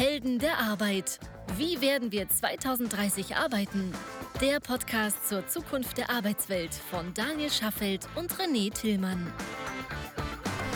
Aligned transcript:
Helden 0.00 0.38
der 0.38 0.56
Arbeit. 0.56 1.20
Wie 1.58 1.82
werden 1.82 2.10
wir 2.10 2.26
2030 2.26 3.36
arbeiten? 3.36 3.92
Der 4.40 4.58
Podcast 4.58 5.28
zur 5.28 5.46
Zukunft 5.46 5.98
der 5.98 6.08
Arbeitswelt 6.08 6.72
von 6.72 7.12
Daniel 7.12 7.50
Schaffelt 7.50 8.08
und 8.16 8.32
René 8.32 8.72
Tillmann. 8.72 9.30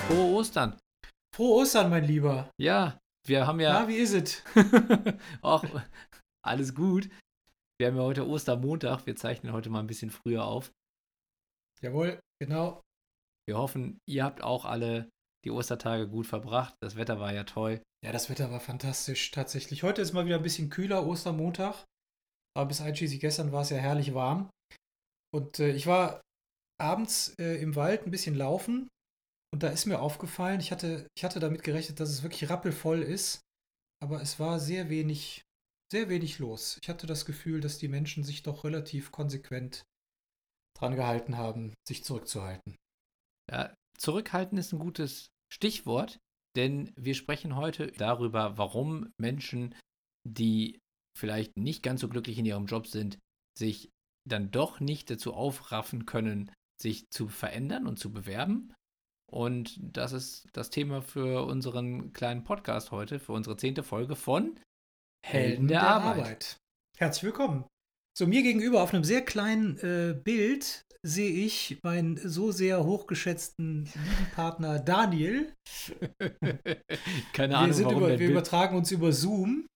Frohe 0.07 0.35
Ostern. 0.35 0.79
Frohe 1.35 1.63
Ostern, 1.63 1.89
mein 1.89 2.05
Lieber. 2.05 2.51
Ja, 2.61 3.01
wir 3.27 3.47
haben 3.47 3.61
ja. 3.61 3.73
Na, 3.73 3.89
wie 3.89 3.97
ist 3.97 4.13
es? 4.13 4.43
Auch 5.41 5.65
alles 6.45 6.75
gut. 6.75 7.09
Wir 7.79 7.87
haben 7.87 7.97
ja 7.97 8.03
heute 8.03 8.29
Ostermontag. 8.29 9.07
Wir 9.07 9.17
zeichnen 9.17 9.55
heute 9.55 9.71
mal 9.71 9.81
ein 9.81 9.87
bisschen 9.87 10.11
früher 10.11 10.45
auf. 10.45 10.71
Jawohl, 11.81 12.21
genau. 12.39 12.83
Wir 13.49 13.57
hoffen, 13.57 13.97
ihr 14.07 14.23
habt 14.23 14.43
auch 14.43 14.67
alle 14.67 15.09
die 15.45 15.51
Ostertage 15.51 16.09
gut 16.09 16.27
verbracht. 16.27 16.75
Das 16.81 16.97
Wetter 16.97 17.21
war 17.21 17.33
ja 17.33 17.45
toll. 17.45 17.83
Ja, 18.05 18.13
das 18.13 18.31
Wetter 18.31 18.51
war 18.51 18.61
fantastisch, 18.61 19.31
tatsächlich. 19.31 19.83
Heute 19.83 20.03
ist 20.03 20.13
mal 20.13 20.27
wieder 20.27 20.37
ein 20.37 20.43
bisschen 20.43 20.71
kühler, 20.71 21.07
Ostermontag. 21.07 21.85
Aber 22.57 22.67
bis 22.67 22.81
einschließlich 22.81 23.21
gestern 23.21 23.53
war 23.53 23.63
es 23.63 23.71
ja 23.71 23.77
herrlich 23.77 24.15
warm. 24.15 24.51
Und 25.33 25.59
äh, 25.59 25.73
ich 25.73 25.87
war 25.87 26.21
abends 26.81 27.35
äh, 27.39 27.61
im 27.61 27.77
Wald 27.77 28.07
ein 28.07 28.11
bisschen 28.11 28.35
laufen. 28.35 28.89
Und 29.53 29.63
da 29.63 29.69
ist 29.69 29.87
mir 29.87 30.01
aufgefallen, 30.01 30.61
ich 30.61 30.73
hatte, 30.73 31.07
ich 31.17 31.25
hatte 31.25 31.41
damit 31.41 31.63
gerechnet, 31.63 32.01
dass 32.01 32.11
es 32.11 32.23
wirklich 32.23 32.51
rappelvoll 32.51 33.03
ist. 33.03 33.41
Aber 34.03 34.21
es 34.21 34.39
war 34.39 34.59
sehr 34.59 34.91
wenig, 34.91 35.43
sehr 35.91 36.09
wenig 36.09 36.39
los. 36.39 36.79
Ich 36.83 36.89
hatte 36.89 37.07
das 37.07 37.25
Gefühl, 37.25 37.61
dass 37.61 37.79
die 37.79 37.89
Menschen 37.89 38.25
sich 38.25 38.43
doch 38.43 38.65
relativ 38.65 39.13
konsequent 39.13 39.85
dran 40.77 40.97
gehalten 40.97 41.37
haben, 41.37 41.73
sich 41.87 42.05
zurückzuhalten. 42.05 42.77
Ja, 43.51 43.75
zurückhalten 43.97 44.59
ist 44.59 44.73
ein 44.73 44.79
gutes 44.79 45.31
Stichwort, 45.55 46.19
denn 46.57 46.93
wir 46.97 47.15
sprechen 47.15 47.55
heute 47.55 47.93
darüber, 47.93 48.59
warum 48.59 49.13
Menschen, 49.19 49.75
die 50.27 50.81
vielleicht 51.17 51.57
nicht 51.57 51.85
ganz 51.85 52.01
so 52.01 52.09
glücklich 52.09 52.39
in 52.39 52.45
ihrem 52.45 52.67
Job 52.67 52.89
sind, 52.89 53.19
sich 53.57 53.91
dann 54.29 54.51
doch 54.51 54.81
nicht 54.81 55.11
dazu 55.11 55.33
aufraffen 55.33 56.07
können, 56.07 56.51
sich 56.83 57.09
zu 57.11 57.29
verändern 57.29 57.87
und 57.87 58.01
zu 58.01 58.13
bewerben. 58.13 58.73
Und 59.31 59.79
das 59.81 60.13
ist 60.13 60.49
das 60.53 60.71
Thema 60.71 61.03
für 61.03 61.47
unseren 61.47 62.13
kleinen 62.13 62.43
Podcast 62.43 62.91
heute, 62.91 63.21
für 63.21 63.33
unsere 63.33 63.57
zehnte 63.57 63.85
Folge 63.85 64.17
von 64.17 64.59
Helden 65.25 65.69
der, 65.69 65.81
der 65.81 65.89
Arbeit. 65.89 66.19
Arbeit. 66.19 66.57
Herzlich 66.99 67.25
willkommen. 67.25 67.65
So, 68.17 68.27
mir 68.27 68.43
gegenüber 68.43 68.83
auf 68.83 68.93
einem 68.93 69.05
sehr 69.05 69.25
kleinen 69.25 69.79
äh, 69.79 70.15
Bild 70.15 70.84
sehe 71.05 71.31
ich 71.31 71.79
meinen 71.83 72.17
so 72.17 72.51
sehr 72.51 72.83
hochgeschätzten 72.85 73.85
lieben 73.85 74.31
Partner 74.35 74.79
Daniel. 74.79 75.53
keine 77.35 77.59
Ahnung, 77.59 77.77
wir 77.77 77.85
warum 77.85 77.99
über, 77.99 78.09
Wir 78.09 78.19
Bild 78.19 78.31
übertragen 78.31 78.77
uns 78.77 78.91
über 78.91 79.13
Zoom. 79.13 79.67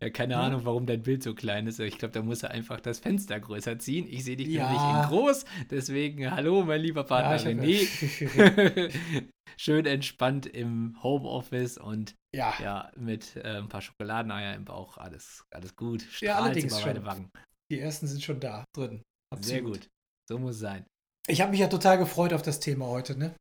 Ja, 0.00 0.10
keine 0.10 0.34
ja. 0.34 0.40
Ahnung, 0.40 0.64
warum 0.64 0.86
dein 0.86 1.02
Bild 1.02 1.22
so 1.22 1.34
klein 1.34 1.66
ist. 1.66 1.78
Ich 1.80 1.98
glaube, 1.98 2.12
da 2.12 2.22
muss 2.22 2.42
er 2.42 2.52
einfach 2.52 2.80
das 2.80 3.00
Fenster 3.00 3.38
größer 3.38 3.78
ziehen. 3.78 4.06
Ich 4.08 4.24
sehe 4.24 4.36
dich 4.36 4.48
ja. 4.48 4.70
nämlich 4.70 5.04
in 5.04 5.08
groß. 5.10 5.44
Deswegen, 5.70 6.30
hallo, 6.30 6.64
mein 6.64 6.80
lieber 6.80 7.04
Partner 7.04 7.36
ja, 7.36 7.62
René. 7.62 8.92
Schön 9.60 9.86
entspannt 9.86 10.46
im 10.46 10.96
Homeoffice 11.02 11.78
und 11.78 12.14
ja, 12.34 12.54
ja 12.62 12.92
mit 12.96 13.36
äh, 13.36 13.58
ein 13.58 13.68
paar 13.68 13.82
Schokoladeneier 13.82 14.54
im 14.54 14.64
Bauch. 14.64 14.96
Alles, 14.96 15.44
alles 15.50 15.74
gut. 15.74 16.02
Strahlt 16.02 16.22
ja, 16.22 16.36
allerdings 16.36 16.78
über 16.78 16.86
meine 16.86 17.04
Wangen. 17.04 17.30
Die 17.70 17.80
ersten 17.80 18.06
sind 18.06 18.22
schon 18.22 18.40
da 18.40 18.64
drin. 18.74 19.02
Absolut. 19.34 19.44
Sehr 19.44 19.62
gut. 19.62 19.88
So 20.28 20.38
muss 20.38 20.56
es 20.56 20.60
sein. 20.60 20.84
Ich 21.26 21.40
habe 21.40 21.50
mich 21.50 21.60
ja 21.60 21.68
total 21.68 21.98
gefreut 21.98 22.32
auf 22.32 22.42
das 22.42 22.60
Thema 22.60 22.86
heute, 22.86 23.16
ne? 23.16 23.34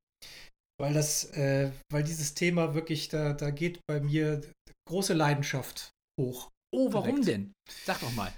Weil 0.79 0.93
das, 0.93 1.25
äh, 1.31 1.71
weil 1.91 2.03
dieses 2.03 2.33
Thema 2.33 2.73
wirklich, 2.73 3.09
da, 3.09 3.33
da 3.33 3.49
geht 3.49 3.79
bei 3.87 3.99
mir 3.99 4.41
große 4.87 5.13
Leidenschaft 5.13 5.91
hoch. 6.19 6.49
Oh, 6.73 6.93
warum 6.93 7.21
direkt. 7.21 7.27
denn? 7.27 7.53
Sag 7.85 7.99
doch 8.01 8.13
mal. 8.13 8.33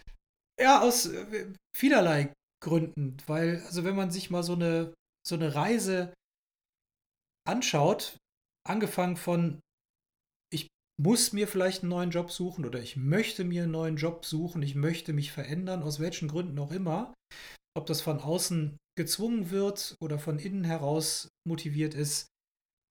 Ja, 0.60 0.82
aus 0.82 1.08
äh, 1.08 1.54
vielerlei 1.76 2.34
Gründen. 2.64 3.18
Weil, 3.28 3.62
also 3.66 3.84
wenn 3.84 3.96
man 3.96 4.12
sich 4.12 4.30
mal 4.30 4.44
so 4.44 4.54
eine, 4.54 4.94
so 5.28 5.36
eine 5.36 5.54
Reise 5.56 6.14
anschaut, 7.48 8.18
angefangen 8.68 9.18
von 9.18 9.60
muss 11.00 11.32
mir 11.32 11.48
vielleicht 11.48 11.82
einen 11.82 11.90
neuen 11.90 12.12
Job 12.12 12.30
suchen 12.30 12.66
oder 12.66 12.82
ich 12.82 12.98
möchte 12.98 13.46
mir 13.46 13.64
einen 13.64 13.72
neuen 13.72 13.96
Job 13.96 14.26
suchen, 14.26 14.62
ich 14.62 14.76
möchte 14.76 15.14
mich 15.14 15.32
verändern, 15.32 15.82
aus 15.82 16.00
welchen 16.00 16.28
Gründen 16.28 16.60
auch 16.60 16.72
immer. 16.72 17.14
Ob 17.76 17.86
das 17.86 18.02
von 18.02 18.20
außen 18.20 18.78
gezwungen 18.98 19.52
wird 19.52 19.96
oder 20.02 20.20
von 20.20 20.40
innen 20.40 20.64
heraus 20.64 21.30
motiviert 21.48 21.94
ist. 21.94 22.28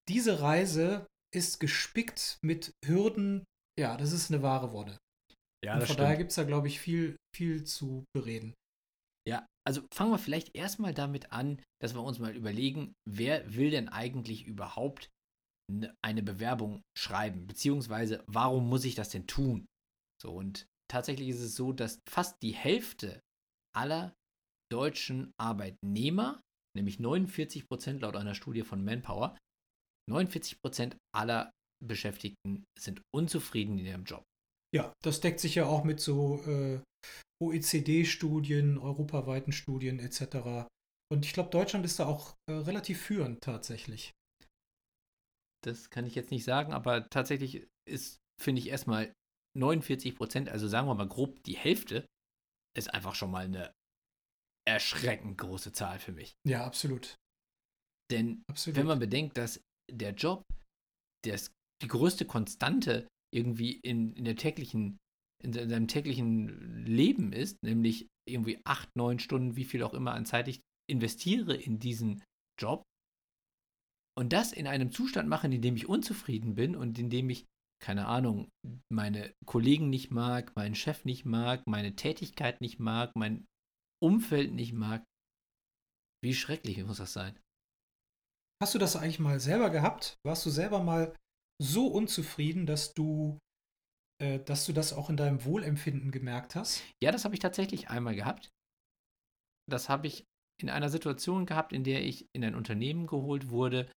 Diese 0.08 0.40
Reise 0.40 1.06
ist 1.34 1.60
gespickt 1.60 2.38
mit 2.42 2.72
Hürden. 2.84 3.44
Ja, 3.78 3.96
das 3.96 4.12
ist 4.12 4.30
eine 4.30 4.42
wahre 4.42 4.72
Wonne. 4.72 4.96
Ja, 5.64 5.74
Und 5.74 5.80
von 5.80 5.86
stimmt. 5.86 6.00
daher 6.00 6.16
gibt 6.16 6.30
es 6.30 6.36
da, 6.36 6.44
glaube 6.44 6.68
ich, 6.68 6.80
viel, 6.80 7.16
viel 7.36 7.64
zu 7.64 8.04
bereden. 8.14 8.54
Ja, 9.28 9.46
also 9.66 9.82
fangen 9.92 10.10
wir 10.10 10.18
vielleicht 10.18 10.56
erstmal 10.56 10.94
damit 10.94 11.32
an, 11.32 11.62
dass 11.82 11.94
wir 11.94 12.02
uns 12.02 12.18
mal 12.18 12.34
überlegen, 12.34 12.94
wer 13.06 13.54
will 13.54 13.70
denn 13.70 13.90
eigentlich 13.90 14.46
überhaupt 14.46 15.10
eine 16.02 16.22
Bewerbung 16.22 16.80
schreiben, 16.96 17.46
beziehungsweise 17.46 18.24
warum 18.26 18.70
muss 18.70 18.86
ich 18.86 18.94
das 18.94 19.10
denn 19.10 19.26
tun? 19.26 19.66
So, 20.22 20.32
und 20.32 20.66
tatsächlich 20.90 21.28
ist 21.28 21.40
es 21.40 21.54
so, 21.54 21.74
dass 21.74 22.00
fast 22.08 22.40
die 22.42 22.54
Hälfte 22.54 23.20
aller 23.76 24.14
deutschen 24.72 25.32
Arbeitnehmer, 25.40 26.40
nämlich 26.76 26.98
49 26.98 27.66
Prozent 27.68 28.02
laut 28.02 28.16
einer 28.16 28.34
Studie 28.34 28.62
von 28.62 28.84
Manpower, 28.84 29.36
49 30.10 30.60
Prozent 30.60 30.96
aller 31.14 31.50
Beschäftigten 31.84 32.64
sind 32.78 33.02
unzufrieden 33.14 33.78
in 33.78 33.86
ihrem 33.86 34.04
Job. 34.04 34.24
Ja, 34.74 34.92
das 35.02 35.20
deckt 35.20 35.40
sich 35.40 35.54
ja 35.54 35.66
auch 35.66 35.84
mit 35.84 36.00
so 36.00 36.42
äh, 36.44 36.80
OECD-Studien, 37.42 38.78
europaweiten 38.78 39.52
Studien 39.52 39.98
etc. 39.98 40.68
Und 41.10 41.24
ich 41.24 41.32
glaube, 41.32 41.50
Deutschland 41.50 41.84
ist 41.84 41.98
da 41.98 42.06
auch 42.06 42.34
äh, 42.50 42.54
relativ 42.54 43.00
führend 43.00 43.40
tatsächlich 43.42 44.12
das 45.64 45.90
kann 45.90 46.06
ich 46.06 46.14
jetzt 46.14 46.30
nicht 46.30 46.44
sagen, 46.44 46.72
aber 46.72 47.08
tatsächlich 47.10 47.66
ist, 47.88 48.18
finde 48.40 48.60
ich, 48.60 48.68
erstmal 48.68 49.12
49 49.56 50.16
Prozent, 50.16 50.48
also 50.48 50.68
sagen 50.68 50.86
wir 50.88 50.94
mal 50.94 51.08
grob 51.08 51.42
die 51.44 51.56
Hälfte, 51.56 52.06
ist 52.76 52.92
einfach 52.92 53.14
schon 53.14 53.30
mal 53.30 53.44
eine 53.44 53.72
erschreckend 54.68 55.38
große 55.38 55.72
Zahl 55.72 55.98
für 55.98 56.12
mich. 56.12 56.34
Ja, 56.46 56.64
absolut. 56.64 57.16
Denn 58.10 58.42
absolut. 58.48 58.76
wenn 58.76 58.86
man 58.86 58.98
bedenkt, 58.98 59.36
dass 59.36 59.60
der 59.90 60.12
Job 60.12 60.42
das, 61.24 61.50
die 61.82 61.88
größte 61.88 62.24
Konstante 62.24 63.06
irgendwie 63.34 63.80
in, 63.82 64.14
in 64.14 64.24
der 64.24 64.36
täglichen, 64.36 64.96
in 65.42 65.52
seinem 65.52 65.88
täglichen 65.88 66.84
Leben 66.84 67.32
ist, 67.32 67.56
nämlich 67.62 68.06
irgendwie 68.28 68.60
acht, 68.64 68.88
neun 68.96 69.18
Stunden, 69.18 69.56
wie 69.56 69.64
viel 69.64 69.82
auch 69.82 69.94
immer 69.94 70.14
an 70.14 70.26
Zeit 70.26 70.48
ich 70.48 70.60
investiere 70.90 71.54
in 71.54 71.78
diesen 71.78 72.22
Job, 72.58 72.82
und 74.18 74.32
das 74.32 74.52
in 74.52 74.66
einem 74.66 74.90
Zustand 74.90 75.28
machen, 75.28 75.52
in 75.52 75.62
dem 75.62 75.76
ich 75.76 75.88
unzufrieden 75.88 76.56
bin 76.56 76.74
und 76.74 76.98
in 76.98 77.08
dem 77.08 77.30
ich, 77.30 77.46
keine 77.80 78.08
Ahnung, 78.08 78.48
meine 78.92 79.32
Kollegen 79.46 79.90
nicht 79.90 80.10
mag, 80.10 80.56
meinen 80.56 80.74
Chef 80.74 81.04
nicht 81.04 81.24
mag, 81.24 81.62
meine 81.68 81.94
Tätigkeit 81.94 82.60
nicht 82.60 82.80
mag, 82.80 83.12
mein 83.14 83.46
Umfeld 84.02 84.52
nicht 84.52 84.72
mag. 84.72 85.04
Wie 86.22 86.34
schrecklich 86.34 86.82
muss 86.84 86.98
das 86.98 87.12
sein? 87.12 87.38
Hast 88.60 88.74
du 88.74 88.78
das 88.78 88.96
eigentlich 88.96 89.20
mal 89.20 89.38
selber 89.38 89.70
gehabt? 89.70 90.16
Warst 90.24 90.44
du 90.44 90.50
selber 90.50 90.82
mal 90.82 91.16
so 91.60 91.86
unzufrieden, 91.86 92.66
dass 92.66 92.92
du, 92.92 93.38
äh, 94.20 94.40
dass 94.40 94.66
du 94.66 94.72
das 94.72 94.92
auch 94.92 95.10
in 95.10 95.16
deinem 95.16 95.44
Wohlempfinden 95.44 96.10
gemerkt 96.10 96.56
hast? 96.56 96.82
Ja, 97.02 97.12
das 97.12 97.24
habe 97.24 97.34
ich 97.34 97.40
tatsächlich 97.40 97.88
einmal 97.88 98.16
gehabt. 98.16 98.50
Das 99.70 99.88
habe 99.88 100.06
ich 100.08 100.24
in 100.60 100.70
einer 100.70 100.88
Situation 100.88 101.46
gehabt, 101.46 101.72
in 101.72 101.84
der 101.84 102.04
ich 102.04 102.26
in 102.34 102.44
ein 102.44 102.56
Unternehmen 102.56 103.06
geholt 103.06 103.50
wurde, 103.50 103.90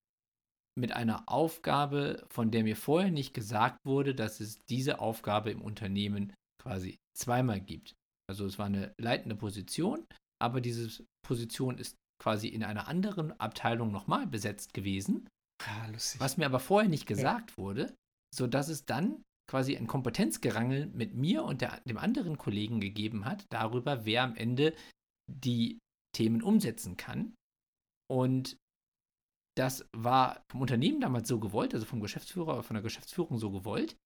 mit 0.78 0.92
einer 0.92 1.24
Aufgabe, 1.28 2.26
von 2.30 2.52
der 2.52 2.64
mir 2.64 2.76
vorher 2.76 3.12
nicht 3.12 3.34
gesagt 3.34 3.80
wurde, 3.84 4.16
dass 4.16 4.40
es 4.40 4.60
diese 4.70 5.00
Aufgabe 5.00 5.52
im 5.52 5.62
Unternehmen 5.62 6.34
quasi 6.62 7.00
zweimal 7.18 7.60
gibt. 7.60 7.96
Also 8.32 8.46
es 8.46 8.58
war 8.58 8.68
eine 8.68 8.96
leitende 8.98 9.36
Position, 9.36 10.08
aber 10.42 10.62
diese 10.62 11.04
Position 11.22 11.78
ist 11.78 11.98
quasi 12.18 12.48
in 12.48 12.64
einer 12.64 12.88
anderen 12.88 13.38
Abteilung 13.42 13.92
nochmal 13.92 14.26
besetzt 14.26 14.74
gewesen. 14.74 15.28
Ah, 15.62 15.90
was 16.18 16.38
mir 16.38 16.46
aber 16.46 16.62
vorher 16.62 16.90
nicht 16.90 17.06
gesagt 17.08 17.52
ja. 17.52 17.58
wurde, 17.58 17.94
sodass 18.34 18.70
es 18.70 18.86
dann 18.86 19.22
quasi 19.50 19.76
ein 19.76 19.86
Kompetenzgerangel 19.86 20.86
mit 20.88 21.14
mir 21.14 21.44
und 21.44 21.60
der, 21.60 21.82
dem 21.82 21.98
anderen 21.98 22.38
Kollegen 22.38 22.80
gegeben 22.80 23.26
hat, 23.26 23.46
darüber, 23.50 24.06
wer 24.06 24.24
am 24.24 24.36
Ende 24.36 24.74
die 25.28 25.78
Themen 26.16 26.42
umsetzen 26.42 26.96
kann. 26.96 27.36
Und 28.10 28.56
das 29.58 29.86
war 29.92 30.46
vom 30.50 30.62
Unternehmen 30.62 31.02
damals 31.02 31.28
so 31.28 31.38
gewollt, 31.38 31.74
also 31.74 31.86
vom 31.86 32.00
Geschäftsführer 32.00 32.54
oder 32.54 32.64
von 32.64 32.76
der 32.76 32.84
Geschäftsführung 32.84 33.40
so 33.40 33.52
gewollt. 33.52 33.98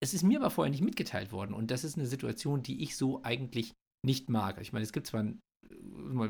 Es 0.00 0.14
ist 0.14 0.22
mir 0.22 0.38
aber 0.38 0.50
vorher 0.50 0.70
nicht 0.70 0.82
mitgeteilt 0.82 1.32
worden 1.32 1.54
und 1.54 1.70
das 1.70 1.84
ist 1.84 1.96
eine 1.96 2.06
Situation, 2.06 2.62
die 2.62 2.82
ich 2.82 2.96
so 2.96 3.22
eigentlich 3.22 3.72
nicht 4.06 4.28
mag. 4.28 4.60
Ich 4.60 4.72
meine, 4.72 4.84
es 4.84 4.92
gibt 4.92 5.06
zwar 5.06 5.22
ein 5.22 5.40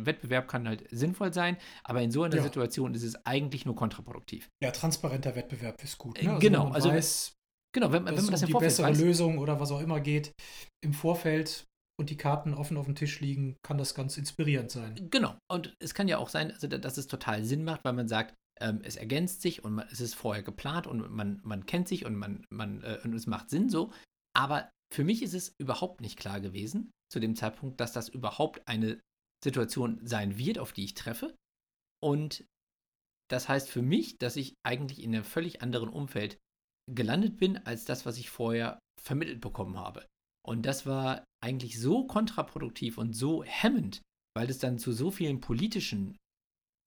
Wettbewerb 0.06 0.48
kann 0.48 0.66
halt 0.66 0.86
sinnvoll 0.90 1.32
sein, 1.32 1.56
aber 1.84 2.02
in 2.02 2.10
so 2.10 2.22
einer 2.22 2.36
ja. 2.36 2.42
Situation 2.42 2.94
ist 2.94 3.02
es 3.02 3.14
eigentlich 3.26 3.66
nur 3.66 3.76
kontraproduktiv. 3.76 4.48
Ja, 4.62 4.70
transparenter 4.70 5.36
Wettbewerb 5.36 5.82
ist 5.82 5.98
gut. 5.98 6.20
Ne? 6.22 6.30
Also 6.30 6.40
genau, 6.40 6.68
also 6.68 6.88
weiß, 6.90 7.34
Genau, 7.74 7.92
wenn, 7.92 8.02
man- 8.04 8.16
wenn 8.16 8.24
man 8.24 8.32
das 8.32 8.40
es 8.40 8.42
um 8.42 8.44
im 8.44 8.46
die 8.46 8.52
Vorfeld 8.52 8.70
bessere 8.70 8.86
weiß. 8.88 8.98
Lösung 9.00 9.38
oder 9.38 9.60
was 9.60 9.70
auch 9.70 9.80
immer 9.80 10.00
geht, 10.00 10.32
im 10.82 10.94
Vorfeld 10.94 11.64
und 12.00 12.08
die 12.10 12.16
Karten 12.16 12.54
offen 12.54 12.76
auf 12.78 12.86
dem 12.86 12.94
Tisch 12.94 13.20
liegen, 13.20 13.56
kann 13.62 13.76
das 13.76 13.94
ganz 13.94 14.16
inspirierend 14.16 14.70
sein. 14.70 15.08
Genau. 15.10 15.36
Und 15.52 15.74
es 15.78 15.92
kann 15.94 16.08
ja 16.08 16.16
auch 16.18 16.30
sein, 16.30 16.50
also, 16.50 16.66
da- 16.66 16.78
dass 16.78 16.96
es 16.96 17.06
total 17.06 17.44
Sinn 17.44 17.64
macht, 17.64 17.84
weil 17.84 17.92
man 17.92 18.08
sagt, 18.08 18.34
ähm, 18.60 18.80
es 18.82 18.96
ergänzt 18.96 19.42
sich 19.42 19.64
und 19.64 19.74
man, 19.74 19.88
es 19.90 20.00
ist 20.00 20.14
vorher 20.14 20.42
geplant 20.42 20.86
und 20.86 21.10
man, 21.10 21.40
man 21.42 21.66
kennt 21.66 21.88
sich 21.88 22.04
und, 22.04 22.16
man, 22.16 22.46
man, 22.50 22.82
äh, 22.82 22.98
und 23.04 23.14
es 23.14 23.26
macht 23.26 23.50
Sinn 23.50 23.68
so. 23.68 23.92
Aber 24.34 24.70
für 24.92 25.04
mich 25.04 25.22
ist 25.22 25.34
es 25.34 25.54
überhaupt 25.58 26.00
nicht 26.00 26.18
klar 26.18 26.40
gewesen, 26.40 26.90
zu 27.12 27.20
dem 27.20 27.36
Zeitpunkt, 27.36 27.80
dass 27.80 27.92
das 27.92 28.08
überhaupt 28.08 28.66
eine 28.66 29.00
Situation 29.44 30.00
sein 30.04 30.38
wird, 30.38 30.58
auf 30.58 30.72
die 30.72 30.84
ich 30.84 30.94
treffe. 30.94 31.34
Und 32.02 32.44
das 33.30 33.48
heißt 33.48 33.68
für 33.68 33.82
mich, 33.82 34.18
dass 34.18 34.36
ich 34.36 34.54
eigentlich 34.64 35.02
in 35.02 35.14
einem 35.14 35.24
völlig 35.24 35.62
anderen 35.62 35.88
Umfeld 35.88 36.38
gelandet 36.90 37.36
bin, 37.36 37.58
als 37.58 37.84
das, 37.84 38.06
was 38.06 38.18
ich 38.18 38.30
vorher 38.30 38.78
vermittelt 39.00 39.40
bekommen 39.40 39.76
habe. 39.76 40.06
Und 40.46 40.64
das 40.64 40.86
war 40.86 41.24
eigentlich 41.44 41.78
so 41.78 42.06
kontraproduktiv 42.06 42.96
und 42.96 43.12
so 43.12 43.44
hemmend, 43.44 44.00
weil 44.34 44.48
es 44.48 44.58
dann 44.58 44.78
zu 44.78 44.92
so 44.92 45.10
vielen 45.10 45.40
politischen 45.40 46.16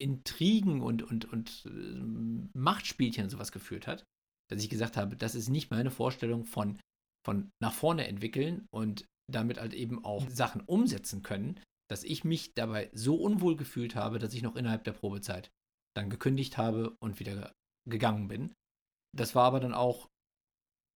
Intrigen 0.02 0.82
und, 0.82 1.04
und, 1.04 1.26
und 1.32 1.66
äh, 1.66 2.50
Machtspielchen 2.58 3.26
und 3.26 3.30
sowas 3.30 3.52
geführt 3.52 3.88
hat, 3.88 4.04
dass 4.50 4.62
ich 4.62 4.70
gesagt 4.70 4.98
habe, 4.98 5.16
das 5.16 5.36
ist 5.36 5.50
nicht 5.50 5.72
meine 5.72 5.92
Vorstellung 5.92 6.44
von, 6.46 6.80
von 7.26 7.50
nach 7.62 7.74
vorne 7.74 8.08
entwickeln 8.08 8.66
und 8.74 9.06
damit 9.32 9.60
halt 9.60 9.74
eben 9.74 10.04
auch 10.04 10.28
Sachen 10.30 10.62
umsetzen 10.62 11.24
können, 11.24 11.60
dass 11.90 12.04
ich 12.04 12.24
mich 12.24 12.54
dabei 12.54 12.90
so 12.94 13.16
unwohl 13.16 13.56
gefühlt 13.56 13.96
habe, 13.96 14.20
dass 14.20 14.34
ich 14.34 14.42
noch 14.42 14.56
innerhalb 14.56 14.84
der 14.84 14.94
Probezeit 14.94 15.50
dann 15.96 16.10
gekündigt 16.10 16.58
habe 16.58 16.96
und 17.02 17.20
wieder 17.20 17.54
gegangen 17.90 18.28
bin. 18.28 18.54
Das 19.16 19.36
war 19.36 19.46
aber 19.46 19.60
dann 19.60 19.74
auch, 19.74 20.08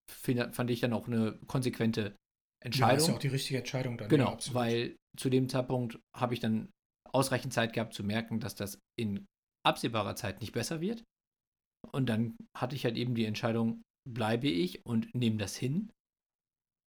fand 0.10 0.70
ich 0.70 0.80
dann 0.80 0.94
auch 0.94 1.08
eine 1.08 1.38
konsequente 1.48 2.02
Ja, 2.02 2.16
Entscheidung. 2.66 2.98
ist 2.98 3.08
ja 3.08 3.14
auch 3.16 3.20
die 3.20 3.28
richtige 3.28 3.60
Entscheidung 3.60 3.98
dann. 3.98 4.10
Genau, 4.10 4.38
ja, 4.38 4.54
weil 4.54 4.96
zu 5.18 5.30
dem 5.30 5.50
Zeitpunkt 5.50 6.00
habe 6.16 6.34
ich 6.34 6.40
dann 6.40 6.70
ausreichend 7.16 7.54
Zeit 7.54 7.74
gehabt 7.74 7.94
zu 7.94 8.04
merken, 8.04 8.40
dass 8.40 8.56
das 8.56 8.80
in 9.00 9.26
absehbarer 9.66 10.16
Zeit 10.16 10.42
nicht 10.42 10.52
besser 10.52 10.82
wird. 10.82 11.04
Und 11.92 12.08
dann 12.08 12.36
hatte 12.56 12.76
ich 12.76 12.86
halt 12.86 12.98
eben 12.98 13.16
die 13.16 13.26
Entscheidung, 13.26 13.82
bleibe 14.08 14.48
ich 14.48 14.86
und 14.86 15.14
nehme 15.16 15.38
das 15.38 15.56
hin 15.56 15.92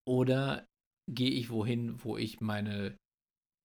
oder 0.07 0.67
gehe 1.11 1.31
ich 1.31 1.51
wohin, 1.51 2.03
wo 2.05 2.17
ich 2.17 2.41
meine 2.41 2.97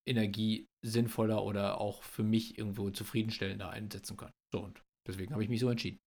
Energie 0.07 0.67
sinnvoller 0.85 1.43
oder 1.43 1.79
auch 1.79 2.03
für 2.03 2.23
mich 2.23 2.57
irgendwo 2.57 2.89
zufriedenstellender 2.89 3.69
einsetzen 3.69 4.17
kann. 4.17 4.31
So, 4.53 4.63
und 4.63 4.81
deswegen 5.07 5.33
habe 5.33 5.43
ich 5.43 5.49
mich 5.49 5.59
so 5.59 5.69
entschieden. 5.69 5.99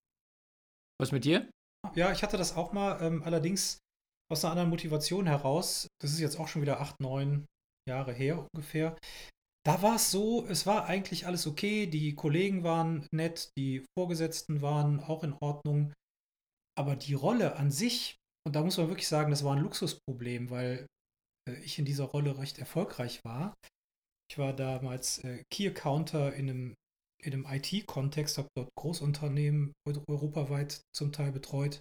Was 0.98 1.12
mit 1.12 1.24
dir? 1.24 1.50
Ja, 1.94 2.12
ich 2.12 2.22
hatte 2.22 2.36
das 2.36 2.56
auch 2.56 2.72
mal, 2.72 3.00
ähm, 3.02 3.22
allerdings 3.22 3.78
aus 4.30 4.44
einer 4.44 4.52
anderen 4.52 4.70
Motivation 4.70 5.26
heraus. 5.26 5.86
Das 6.00 6.12
ist 6.12 6.20
jetzt 6.20 6.38
auch 6.38 6.48
schon 6.48 6.62
wieder 6.62 6.80
acht, 6.80 7.00
neun 7.00 7.46
Jahre 7.88 8.12
her 8.12 8.46
ungefähr. 8.52 8.96
Da 9.66 9.82
war 9.82 9.96
es 9.96 10.12
so, 10.12 10.46
es 10.46 10.64
war 10.64 10.86
eigentlich 10.86 11.26
alles 11.26 11.44
okay. 11.44 11.88
Die 11.88 12.14
Kollegen 12.14 12.62
waren 12.62 13.08
nett, 13.12 13.50
die 13.58 13.84
Vorgesetzten 13.98 14.62
waren 14.62 15.00
auch 15.00 15.24
in 15.24 15.32
Ordnung. 15.32 15.92
Aber 16.78 16.94
die 16.94 17.14
Rolle 17.14 17.56
an 17.56 17.72
sich, 17.72 18.16
und 18.46 18.54
da 18.54 18.62
muss 18.62 18.76
man 18.76 18.88
wirklich 18.88 19.08
sagen, 19.08 19.30
das 19.30 19.42
war 19.42 19.56
ein 19.56 19.62
Luxusproblem, 19.62 20.50
weil 20.50 20.86
äh, 21.48 21.54
ich 21.64 21.80
in 21.80 21.84
dieser 21.84 22.04
Rolle 22.04 22.38
recht 22.38 22.58
erfolgreich 22.58 23.24
war. 23.24 23.54
Ich 24.30 24.38
war 24.38 24.52
damals 24.54 25.18
äh, 25.24 25.42
Key 25.52 25.66
Accounter 25.66 26.32
in 26.34 26.48
einem, 26.48 26.74
in 27.24 27.32
einem 27.32 27.46
IT-Kontext, 27.48 28.38
habe 28.38 28.48
dort 28.56 28.70
Großunternehmen 28.78 29.72
eu- 29.88 30.02
europaweit 30.08 30.80
zum 30.94 31.10
Teil 31.10 31.32
betreut. 31.32 31.80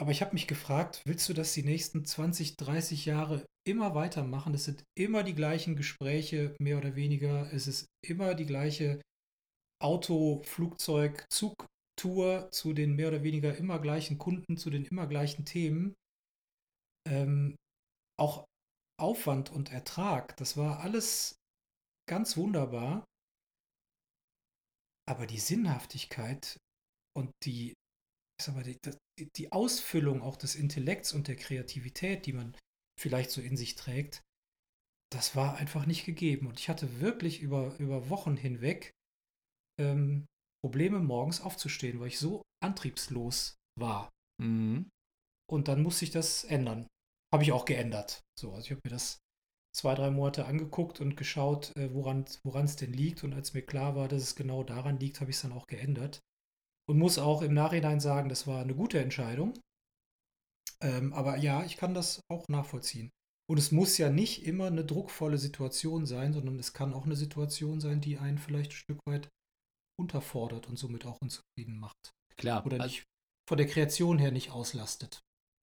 Aber 0.00 0.12
ich 0.12 0.22
habe 0.22 0.32
mich 0.32 0.46
gefragt, 0.46 1.02
willst 1.06 1.28
du 1.28 1.34
das 1.34 1.52
die 1.54 1.64
nächsten 1.64 2.04
20, 2.04 2.56
30 2.56 3.04
Jahre 3.04 3.44
immer 3.66 3.94
weitermachen? 3.94 4.54
Es 4.54 4.64
sind 4.64 4.84
immer 4.96 5.24
die 5.24 5.34
gleichen 5.34 5.74
Gespräche, 5.74 6.54
mehr 6.60 6.78
oder 6.78 6.94
weniger. 6.94 7.52
Es 7.52 7.66
ist 7.66 7.86
immer 8.06 8.34
die 8.34 8.46
gleiche 8.46 9.00
Auto-, 9.82 10.42
Flugzeug-, 10.44 11.26
Zugtour 11.30 12.48
zu 12.52 12.72
den 12.72 12.94
mehr 12.94 13.08
oder 13.08 13.24
weniger 13.24 13.56
immer 13.56 13.80
gleichen 13.80 14.18
Kunden, 14.18 14.56
zu 14.56 14.70
den 14.70 14.84
immer 14.84 15.08
gleichen 15.08 15.44
Themen. 15.44 15.94
Ähm, 17.08 17.56
auch 18.18 18.44
Aufwand 19.00 19.50
und 19.50 19.72
Ertrag, 19.72 20.36
das 20.36 20.56
war 20.56 20.80
alles 20.80 21.36
ganz 22.08 22.36
wunderbar. 22.36 23.04
Aber 25.08 25.26
die 25.26 25.38
Sinnhaftigkeit 25.38 26.58
und 27.16 27.30
die, 27.44 27.74
sag 28.40 28.54
mal, 28.54 28.64
die, 28.64 28.78
die- 29.36 29.52
Ausfüllung 29.52 30.22
auch 30.22 30.36
des 30.36 30.54
Intellekts 30.54 31.12
und 31.12 31.28
der 31.28 31.36
Kreativität, 31.36 32.26
die 32.26 32.32
man 32.32 32.56
vielleicht 33.00 33.30
so 33.30 33.40
in 33.40 33.56
sich 33.56 33.74
trägt, 33.74 34.22
das 35.10 35.36
war 35.36 35.56
einfach 35.56 35.86
nicht 35.86 36.04
gegeben. 36.04 36.46
Und 36.46 36.58
ich 36.60 36.68
hatte 36.68 37.00
wirklich 37.00 37.40
über, 37.40 37.74
über 37.78 38.10
Wochen 38.10 38.36
hinweg 38.36 38.92
ähm, 39.80 40.26
Probleme, 40.64 41.00
morgens 41.00 41.40
aufzustehen, 41.40 42.00
weil 42.00 42.08
ich 42.08 42.18
so 42.18 42.42
antriebslos 42.62 43.56
war. 43.78 44.10
Mhm. 44.40 44.90
Und 45.50 45.68
dann 45.68 45.82
musste 45.82 46.04
ich 46.04 46.10
das 46.10 46.44
ändern. 46.44 46.86
Habe 47.32 47.42
ich 47.42 47.52
auch 47.52 47.64
geändert. 47.64 48.22
So, 48.38 48.52
also 48.52 48.64
ich 48.66 48.70
habe 48.70 48.80
mir 48.84 48.90
das 48.90 49.18
zwei, 49.74 49.94
drei 49.94 50.10
Monate 50.10 50.46
angeguckt 50.46 51.00
und 51.00 51.16
geschaut, 51.16 51.74
äh, 51.76 51.94
woran 51.94 52.24
es 52.64 52.76
denn 52.76 52.92
liegt. 52.92 53.24
Und 53.24 53.34
als 53.34 53.54
mir 53.54 53.62
klar 53.62 53.96
war, 53.96 54.08
dass 54.08 54.22
es 54.22 54.36
genau 54.36 54.64
daran 54.64 54.98
liegt, 54.98 55.20
habe 55.20 55.30
ich 55.30 55.36
es 55.36 55.42
dann 55.42 55.52
auch 55.52 55.66
geändert. 55.66 56.20
Und 56.88 56.98
muss 56.98 57.18
auch 57.18 57.42
im 57.42 57.52
Nachhinein 57.52 58.00
sagen, 58.00 58.28
das 58.28 58.46
war 58.46 58.62
eine 58.62 58.74
gute 58.74 58.98
Entscheidung. 58.98 59.54
Ähm, 60.80 61.12
aber 61.12 61.36
ja, 61.36 61.64
ich 61.64 61.76
kann 61.76 61.92
das 61.92 62.20
auch 62.30 62.46
nachvollziehen. 62.48 63.10
Und 63.50 63.58
es 63.58 63.72
muss 63.72 63.98
ja 63.98 64.10
nicht 64.10 64.46
immer 64.46 64.66
eine 64.66 64.84
druckvolle 64.84 65.38
Situation 65.38 66.06
sein, 66.06 66.32
sondern 66.32 66.58
es 66.58 66.72
kann 66.72 66.92
auch 66.92 67.04
eine 67.04 67.16
Situation 67.16 67.80
sein, 67.80 68.00
die 68.00 68.18
einen 68.18 68.38
vielleicht 68.38 68.72
ein 68.72 68.76
Stück 68.76 69.00
weit 69.06 69.28
unterfordert 69.98 70.68
und 70.68 70.78
somit 70.78 71.06
auch 71.06 71.18
unzufrieden 71.20 71.78
macht. 71.78 72.12
Klar. 72.36 72.64
Oder 72.64 72.80
also- 72.80 72.86
nicht 72.86 73.04
von 73.48 73.58
der 73.58 73.66
Kreation 73.66 74.18
her 74.18 74.30
nicht 74.30 74.50
auslastet. 74.50 75.20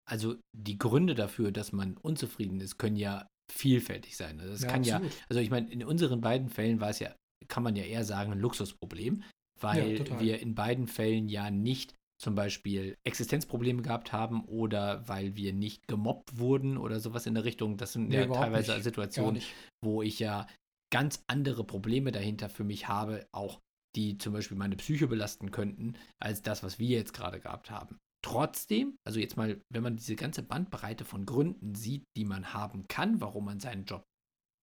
Also 0.08 0.36
die 0.56 0.78
Gründe 0.78 1.16
dafür, 1.16 1.52
dass 1.52 1.72
man 1.72 1.98
unzufrieden 1.98 2.60
ist, 2.60 2.78
können 2.78 2.96
ja 2.96 3.28
vielfältig 3.52 4.18
sein. 4.18 4.40
Also 4.40 4.54
das 4.54 4.68
kann 4.68 4.84
ja, 4.84 4.98
absolut. 4.98 5.18
also 5.30 5.40
ich 5.40 5.50
meine, 5.50 5.72
in 5.72 5.84
unseren 5.84 6.22
beiden 6.22 6.50
Fällen 6.50 6.80
war 6.80 6.90
es 6.90 7.00
ja, 7.00 7.16
kann 7.48 7.64
man 7.64 7.76
ja 7.76 7.84
eher 7.84 8.04
sagen, 8.04 8.32
ein 8.32 8.40
Luxusproblem, 8.40 9.24
weil 9.60 10.00
Ja, 10.10 10.20
wir 10.20 10.40
in 10.40 10.56
beiden 10.56 10.88
Fällen 10.88 11.30
ja 11.30 11.50
nicht 11.52 11.94
zum 12.22 12.34
Beispiel 12.36 12.96
Existenzprobleme 13.06 13.82
gehabt 13.82 14.14
haben 14.14 14.46
oder 14.46 15.08
weil 15.08 15.36
wir 15.36 15.54
nicht 15.54 15.88
gemobbt 15.88 16.38
wurden 16.38 16.78
oder 16.78 17.00
sowas 17.00 17.26
in 17.26 17.34
der 17.34 17.44
Richtung. 17.44 17.78
Das 17.78 17.94
sind 17.94 18.10
Nee, 18.10 18.18
ja 18.18 18.28
teilweise 18.28 18.74
nicht. 18.74 18.84
Situationen, 18.84 19.42
wo 19.84 20.02
ich 20.02 20.20
ja 20.20 20.48
ganz 20.94 21.24
andere 21.28 21.64
Probleme 21.66 22.12
dahinter 22.12 22.48
für 22.50 22.64
mich 22.64 22.88
habe, 22.88 23.28
auch 23.34 23.60
die 23.96 24.18
zum 24.18 24.34
Beispiel 24.34 24.58
meine 24.58 24.76
Psyche 24.76 25.08
belasten 25.08 25.52
könnten, 25.52 25.94
als 26.22 26.42
das, 26.42 26.64
was 26.64 26.80
wir 26.80 26.98
jetzt 26.98 27.14
gerade 27.14 27.40
gehabt 27.40 27.70
haben. 27.70 27.98
Trotzdem, 28.24 28.98
also 29.06 29.20
jetzt 29.20 29.38
mal, 29.38 29.62
wenn 29.72 29.84
man 29.84 29.98
diese 29.98 30.16
ganze 30.16 30.42
Bandbreite 30.42 31.06
von 31.06 31.26
Gründen 31.26 31.76
sieht, 31.76 32.04
die 32.18 32.26
man 32.26 32.54
haben 32.54 32.88
kann, 32.88 33.22
warum 33.22 33.46
man 33.46 33.60
seinen 33.60 33.86
Job 33.86 34.04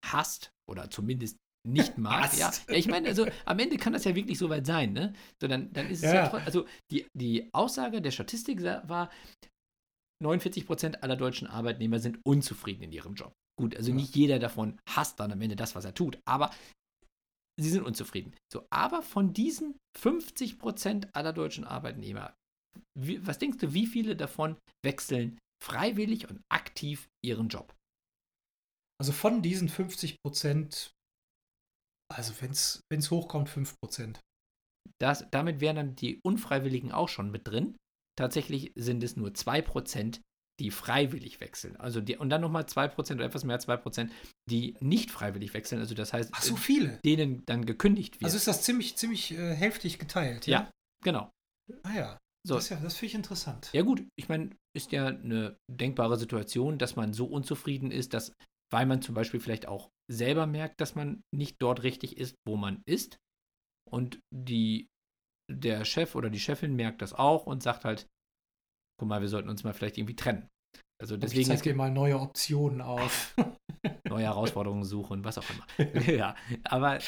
hasst 0.04 0.50
oder 0.68 0.90
zumindest 0.90 1.36
nicht 1.64 1.98
mag. 1.98 2.24
Hasst. 2.24 2.38
ja, 2.38 2.52
ja, 2.68 2.74
ich 2.74 2.88
meine, 2.88 3.08
also 3.08 3.26
am 3.44 3.58
Ende 3.58 3.76
kann 3.76 3.92
das 3.92 4.04
ja 4.04 4.14
wirklich 4.14 4.38
so 4.38 4.50
weit 4.50 4.66
sein, 4.66 4.92
ne? 4.92 5.12
So, 5.40 5.48
dann, 5.48 5.72
dann 5.72 5.86
ist 5.88 5.98
es 6.02 6.12
Ja, 6.12 6.24
ja, 6.26 6.30
also 6.32 6.66
die, 6.90 7.06
die 7.14 7.48
Aussage 7.54 8.02
der 8.02 8.10
Statistik 8.10 8.62
war, 8.62 9.10
49% 10.22 10.96
aller 11.00 11.16
deutschen 11.16 11.46
Arbeitnehmer 11.48 11.98
sind 11.98 12.18
unzufrieden 12.24 12.82
in 12.82 12.92
ihrem 12.92 13.14
Job. 13.14 13.32
Gut, 13.58 13.76
also 13.76 13.90
Ja. 13.90 13.96
nicht 13.96 14.14
jeder 14.16 14.38
davon 14.38 14.78
hasst 14.88 15.20
dann 15.20 15.32
am 15.32 15.40
Ende 15.40 15.56
das, 15.56 15.74
was 15.74 15.84
er 15.84 15.94
tut, 15.94 16.18
aber 16.24 16.50
sie 17.60 17.68
sind 17.70 17.84
unzufrieden. 17.84 18.34
So, 18.52 18.66
aber 18.70 19.02
von 19.02 19.32
diesen 19.32 19.76
50% 19.98 21.08
aller 21.12 21.32
deutschen 21.32 21.64
Arbeitnehmer, 21.64 22.34
wie, 22.98 23.24
was 23.26 23.38
denkst 23.38 23.58
du, 23.58 23.74
wie 23.74 23.86
viele 23.86 24.16
davon 24.16 24.56
wechseln 24.84 25.38
freiwillig 25.62 26.28
und 26.30 26.40
aktiv 26.48 27.08
ihren 27.24 27.48
Job? 27.48 27.74
Also 29.00 29.12
von 29.12 29.42
diesen 29.42 29.68
50 29.68 30.16
Prozent, 30.24 30.92
also 32.16 32.32
wenn 32.40 32.50
es 32.50 33.10
hochkommt, 33.10 33.48
5 33.48 33.74
Prozent. 33.80 34.20
Das, 34.98 35.26
damit 35.30 35.60
wären 35.60 35.76
dann 35.76 35.96
die 35.96 36.20
Unfreiwilligen 36.24 36.92
auch 36.92 37.08
schon 37.08 37.30
mit 37.30 37.46
drin. 37.48 37.76
Tatsächlich 38.16 38.72
sind 38.76 39.02
es 39.02 39.16
nur 39.16 39.30
2%, 39.30 40.20
die 40.60 40.70
freiwillig 40.70 41.40
wechseln. 41.40 41.76
Also 41.76 42.00
die, 42.00 42.16
und 42.16 42.30
dann 42.30 42.40
nochmal 42.40 42.64
2% 42.64 43.14
oder 43.14 43.24
etwas 43.24 43.44
mehr 43.44 43.56
als 43.56 43.66
2%, 43.66 44.10
die 44.50 44.76
nicht 44.80 45.10
freiwillig 45.10 45.54
wechseln. 45.54 45.80
Also 45.80 45.94
das 45.94 46.12
heißt, 46.12 46.30
Ach 46.32 46.42
so 46.42 46.56
viele. 46.56 46.98
denen 47.04 47.42
dann 47.46 47.64
gekündigt 47.64 48.16
wird. 48.16 48.24
Also 48.24 48.36
ist 48.36 48.46
das 48.46 48.62
ziemlich, 48.62 48.96
ziemlich 48.96 49.32
äh, 49.32 49.54
hälftig 49.54 49.98
geteilt. 49.98 50.46
ja, 50.46 50.70
genau. 51.02 51.30
Ah 51.82 51.94
ja. 51.94 52.18
So. 52.46 52.56
Das, 52.56 52.68
ja, 52.70 52.76
das 52.76 52.94
finde 52.94 53.06
ich 53.06 53.14
interessant. 53.14 53.70
Ja 53.72 53.82
gut, 53.82 54.04
ich 54.16 54.28
meine, 54.28 54.50
ist 54.76 54.90
ja 54.90 55.06
eine 55.06 55.56
denkbare 55.70 56.18
Situation, 56.18 56.76
dass 56.76 56.96
man 56.96 57.12
so 57.12 57.26
unzufrieden 57.26 57.90
ist, 57.92 58.14
dass, 58.14 58.32
weil 58.72 58.86
man 58.86 59.02
zum 59.02 59.14
Beispiel 59.14 59.40
vielleicht 59.40 59.68
auch 59.68 59.90
selber 60.10 60.46
merkt, 60.46 60.80
dass 60.80 60.94
man 60.94 61.22
nicht 61.34 61.56
dort 61.60 61.82
richtig 61.82 62.16
ist, 62.16 62.36
wo 62.46 62.56
man 62.56 62.82
ist. 62.86 63.18
Und 63.90 64.20
die, 64.34 64.88
der 65.50 65.84
Chef 65.84 66.14
oder 66.14 66.30
die 66.30 66.40
Chefin 66.40 66.74
merkt 66.74 67.02
das 67.02 67.12
auch 67.12 67.46
und 67.46 67.62
sagt 67.62 67.84
halt, 67.84 68.06
guck 68.98 69.08
mal, 69.08 69.20
wir 69.20 69.28
sollten 69.28 69.50
uns 69.50 69.64
mal 69.64 69.74
vielleicht 69.74 69.98
irgendwie 69.98 70.16
trennen. 70.16 70.48
Also 71.00 71.16
deswegen. 71.16 71.42
Ich 71.42 71.48
zeig 71.48 71.62
dir 71.62 71.74
mal 71.74 71.90
neue 71.90 72.18
Optionen 72.18 72.80
auf. 72.80 73.34
neue 74.08 74.24
Herausforderungen 74.24 74.84
suchen, 74.84 75.24
was 75.24 75.38
auch 75.38 75.44
immer. 75.50 76.00
ja, 76.06 76.36
aber 76.64 77.00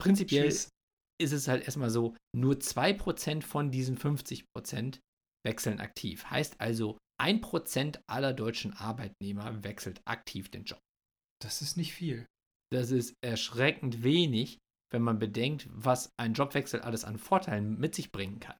prinzipiell 0.00 0.48
Tschüss. 0.48 0.70
ist 1.20 1.32
es 1.32 1.46
halt 1.46 1.64
erstmal 1.64 1.90
so, 1.90 2.16
nur 2.34 2.54
2% 2.54 3.42
von 3.42 3.70
diesen 3.70 3.98
50% 3.98 4.98
wechseln 5.44 5.80
aktiv. 5.80 6.24
Heißt 6.30 6.60
also, 6.60 6.98
1% 7.22 8.00
aller 8.08 8.32
deutschen 8.32 8.72
Arbeitnehmer 8.72 9.62
wechselt 9.62 10.00
aktiv 10.06 10.50
den 10.50 10.64
Job. 10.64 10.80
Das 11.42 11.62
ist 11.62 11.76
nicht 11.76 11.92
viel. 11.92 12.26
Das 12.72 12.90
ist 12.90 13.14
erschreckend 13.22 14.02
wenig, 14.02 14.58
wenn 14.90 15.02
man 15.02 15.18
bedenkt, 15.18 15.68
was 15.70 16.10
ein 16.18 16.34
Jobwechsel 16.34 16.80
alles 16.80 17.04
an 17.04 17.18
Vorteilen 17.18 17.78
mit 17.78 17.94
sich 17.94 18.10
bringen 18.10 18.40
kann. 18.40 18.56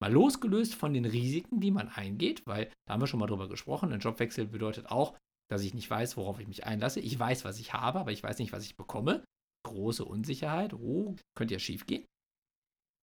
Mal 0.00 0.12
losgelöst 0.12 0.74
von 0.74 0.92
den 0.92 1.06
Risiken, 1.06 1.60
die 1.60 1.70
man 1.70 1.88
eingeht, 1.88 2.42
weil 2.46 2.70
da 2.86 2.94
haben 2.94 3.00
wir 3.00 3.06
schon 3.06 3.20
mal 3.20 3.26
drüber 3.26 3.48
gesprochen. 3.48 3.92
Ein 3.92 4.00
Jobwechsel 4.00 4.46
bedeutet 4.46 4.90
auch, 4.90 5.16
dass 5.50 5.62
ich 5.62 5.74
nicht 5.74 5.88
weiß, 5.88 6.16
worauf 6.16 6.38
ich 6.38 6.48
mich 6.48 6.66
einlasse. 6.66 7.00
Ich 7.00 7.18
weiß, 7.18 7.44
was 7.44 7.58
ich 7.58 7.72
habe, 7.72 8.00
aber 8.00 8.12
ich 8.12 8.22
weiß 8.22 8.38
nicht, 8.38 8.52
was 8.52 8.64
ich 8.64 8.76
bekomme. 8.76 9.24
Große 9.64 10.04
Unsicherheit. 10.04 10.74
Oh, 10.74 11.16
könnte 11.34 11.54
ja 11.54 11.60
schief 11.60 11.86
gehen. 11.86 12.04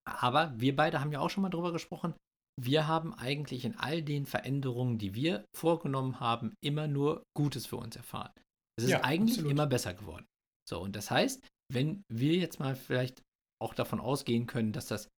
Aber 0.05 0.53
wir 0.59 0.75
beide 0.75 0.99
haben 0.99 1.11
ja 1.11 1.19
auch 1.19 1.29
schon 1.29 1.41
mal 1.41 1.49
drüber 1.49 1.71
gesprochen. 1.71 2.13
Wir 2.61 2.87
haben 2.87 3.13
eigentlich 3.15 3.65
in 3.65 3.77
all 3.77 4.03
den 4.03 4.25
Veränderungen, 4.27 4.99
die 4.99 5.15
wir 5.15 5.45
vorgenommen 5.55 6.19
haben, 6.19 6.53
immer 6.61 6.87
nur 6.87 7.23
Gutes 7.35 7.65
für 7.65 7.77
uns 7.77 7.95
erfahren. 7.95 8.31
Es 8.77 8.85
ist 8.85 8.91
ja, 8.91 9.03
eigentlich 9.03 9.37
absolut. 9.37 9.51
immer 9.51 9.67
besser 9.67 9.93
geworden. 9.93 10.25
So, 10.67 10.79
und 10.81 10.95
das 10.95 11.11
heißt, 11.11 11.45
wenn 11.71 12.03
wir 12.09 12.35
jetzt 12.35 12.59
mal 12.59 12.75
vielleicht 12.75 13.21
auch 13.61 13.73
davon 13.73 13.99
ausgehen 13.99 14.47
können, 14.47 14.73
dass 14.73 14.87
das 14.87 15.09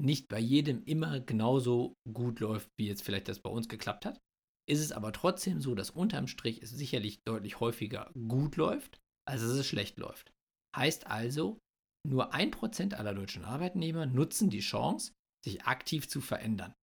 nicht 0.00 0.28
bei 0.28 0.38
jedem 0.38 0.84
immer 0.84 1.20
genauso 1.20 1.94
gut 2.12 2.40
läuft, 2.40 2.68
wie 2.78 2.86
jetzt 2.86 3.02
vielleicht 3.02 3.28
das 3.28 3.40
bei 3.40 3.50
uns 3.50 3.68
geklappt 3.68 4.06
hat, 4.06 4.20
ist 4.68 4.80
es 4.80 4.92
aber 4.92 5.12
trotzdem 5.12 5.60
so, 5.60 5.74
dass 5.74 5.90
unterm 5.90 6.28
Strich 6.28 6.62
es 6.62 6.70
sicherlich 6.70 7.20
deutlich 7.26 7.58
häufiger 7.58 8.10
gut 8.28 8.56
läuft, 8.56 8.98
als 9.26 9.42
es 9.42 9.66
schlecht 9.66 9.98
läuft. 9.98 10.30
Heißt 10.76 11.06
also, 11.06 11.58
nur 12.06 12.32
ein 12.32 12.50
Prozent 12.50 12.94
aller 12.94 13.14
deutschen 13.14 13.44
Arbeitnehmer 13.44 14.06
nutzen 14.06 14.50
die 14.50 14.60
Chance, 14.60 15.12
sich 15.44 15.64
aktiv 15.64 16.08
zu 16.08 16.20
verändern. 16.20 16.74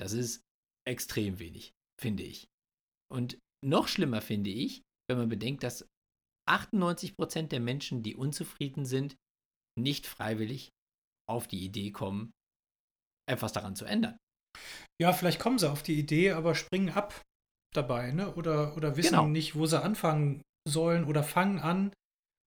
Das 0.00 0.12
ist 0.12 0.42
extrem 0.86 1.38
wenig, 1.38 1.72
finde 2.00 2.24
ich. 2.24 2.48
Und 3.10 3.38
noch 3.64 3.88
schlimmer 3.88 4.20
finde 4.20 4.50
ich, 4.50 4.82
wenn 5.08 5.18
man 5.18 5.28
bedenkt, 5.28 5.62
dass 5.62 5.86
98 6.48 7.16
Prozent 7.16 7.52
der 7.52 7.60
Menschen, 7.60 8.02
die 8.02 8.16
unzufrieden 8.16 8.84
sind, 8.84 9.16
nicht 9.78 10.06
freiwillig 10.06 10.70
auf 11.28 11.46
die 11.46 11.64
Idee 11.64 11.92
kommen, 11.92 12.32
etwas 13.28 13.52
daran 13.52 13.76
zu 13.76 13.84
ändern. 13.84 14.18
Ja, 15.00 15.12
vielleicht 15.12 15.40
kommen 15.40 15.58
sie 15.58 15.70
auf 15.70 15.82
die 15.82 15.98
Idee, 15.98 16.32
aber 16.32 16.54
springen 16.54 16.90
ab 16.90 17.22
dabei, 17.74 18.12
ne? 18.12 18.34
Oder, 18.34 18.76
oder 18.76 18.96
wissen 18.96 19.10
genau. 19.10 19.28
nicht, 19.28 19.54
wo 19.54 19.66
sie 19.66 19.80
anfangen 19.80 20.42
sollen 20.66 21.04
oder 21.04 21.22
fangen 21.22 21.58
an 21.58 21.92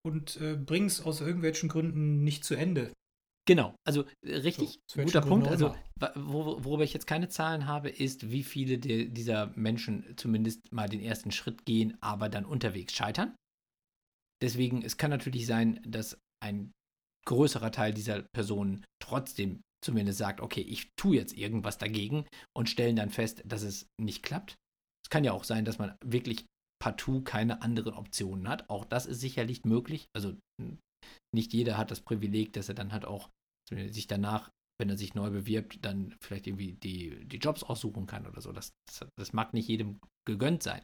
und 0.06 0.38
äh, 0.38 0.56
bringen 0.56 0.88
es 0.88 1.02
aus 1.02 1.22
irgendwelchen 1.22 1.70
Gründen 1.70 2.24
nicht 2.24 2.44
zu 2.44 2.56
Ende. 2.56 2.94
Genau, 3.50 3.74
also 3.84 4.06
äh, 4.24 4.36
richtig 4.36 4.80
so, 4.86 5.02
guter 5.02 5.22
Punkt. 5.22 5.48
Also, 5.48 5.76
wo, 6.14 6.64
worüber 6.64 6.84
ich 6.84 6.94
jetzt 6.94 7.08
keine 7.08 7.30
Zahlen 7.30 7.66
habe, 7.66 7.90
ist, 7.90 8.30
wie 8.30 8.44
viele 8.44 8.78
de, 8.78 9.10
dieser 9.10 9.48
Menschen 9.56 10.14
zumindest 10.18 10.72
mal 10.72 10.88
den 10.88 11.02
ersten 11.02 11.32
Schritt 11.32 11.66
gehen, 11.66 11.98
aber 12.00 12.30
dann 12.30 12.46
unterwegs 12.46 12.94
scheitern. 12.94 13.36
Deswegen, 14.44 14.84
es 14.84 14.98
kann 14.98 15.10
natürlich 15.10 15.48
sein, 15.48 15.82
dass 15.84 16.20
ein 16.44 16.72
größerer 17.26 17.72
Teil 17.72 17.92
dieser 17.92 18.22
Personen 18.36 18.86
trotzdem 19.02 19.62
zumindest 19.84 20.20
sagt, 20.20 20.42
okay, 20.42 20.62
ich 20.62 20.92
tue 20.96 21.16
jetzt 21.16 21.36
irgendwas 21.36 21.80
dagegen 21.80 22.28
und 22.56 22.70
stellen 22.70 22.98
dann 22.98 23.10
fest, 23.10 23.42
dass 23.46 23.64
es 23.64 23.88
nicht 24.00 24.22
klappt. 24.22 24.58
Es 25.04 25.10
kann 25.10 25.24
ja 25.24 25.32
auch 25.32 25.44
sein, 25.44 25.66
dass 25.66 25.80
man 25.80 25.96
wirklich 26.06 26.46
partout 26.80 27.24
keine 27.24 27.64
anderen 27.64 27.96
Optionen 27.96 28.48
hat. 28.48 28.70
Auch 28.70 28.86
das 28.86 29.08
ist 29.08 29.22
sicherlich 29.22 29.66
möglich. 29.66 30.06
Also 30.16 30.36
nicht 31.34 31.52
jeder 31.54 31.80
hat 31.80 31.90
das 31.90 32.02
Privileg, 32.02 32.54
dass 32.54 32.70
er 32.70 32.76
dann 32.76 32.92
halt 32.92 33.06
auch 33.06 33.30
sich 33.70 34.08
danach, 34.08 34.50
wenn 34.80 34.90
er 34.90 34.98
sich 34.98 35.14
neu 35.14 35.30
bewirbt, 35.30 35.84
dann 35.84 36.16
vielleicht 36.22 36.48
irgendwie 36.48 36.74
die, 36.74 37.26
die 37.26 37.38
Jobs 37.38 37.64
aussuchen 37.64 38.06
kann 38.06 38.26
oder 38.26 38.42
so. 38.42 38.52
Das, 38.52 38.72
das, 38.88 39.10
das 39.18 39.34
mag 39.34 39.54
nicht 39.54 39.68
jedem 39.68 40.00
gegönnt 40.26 40.64
sein. 40.64 40.82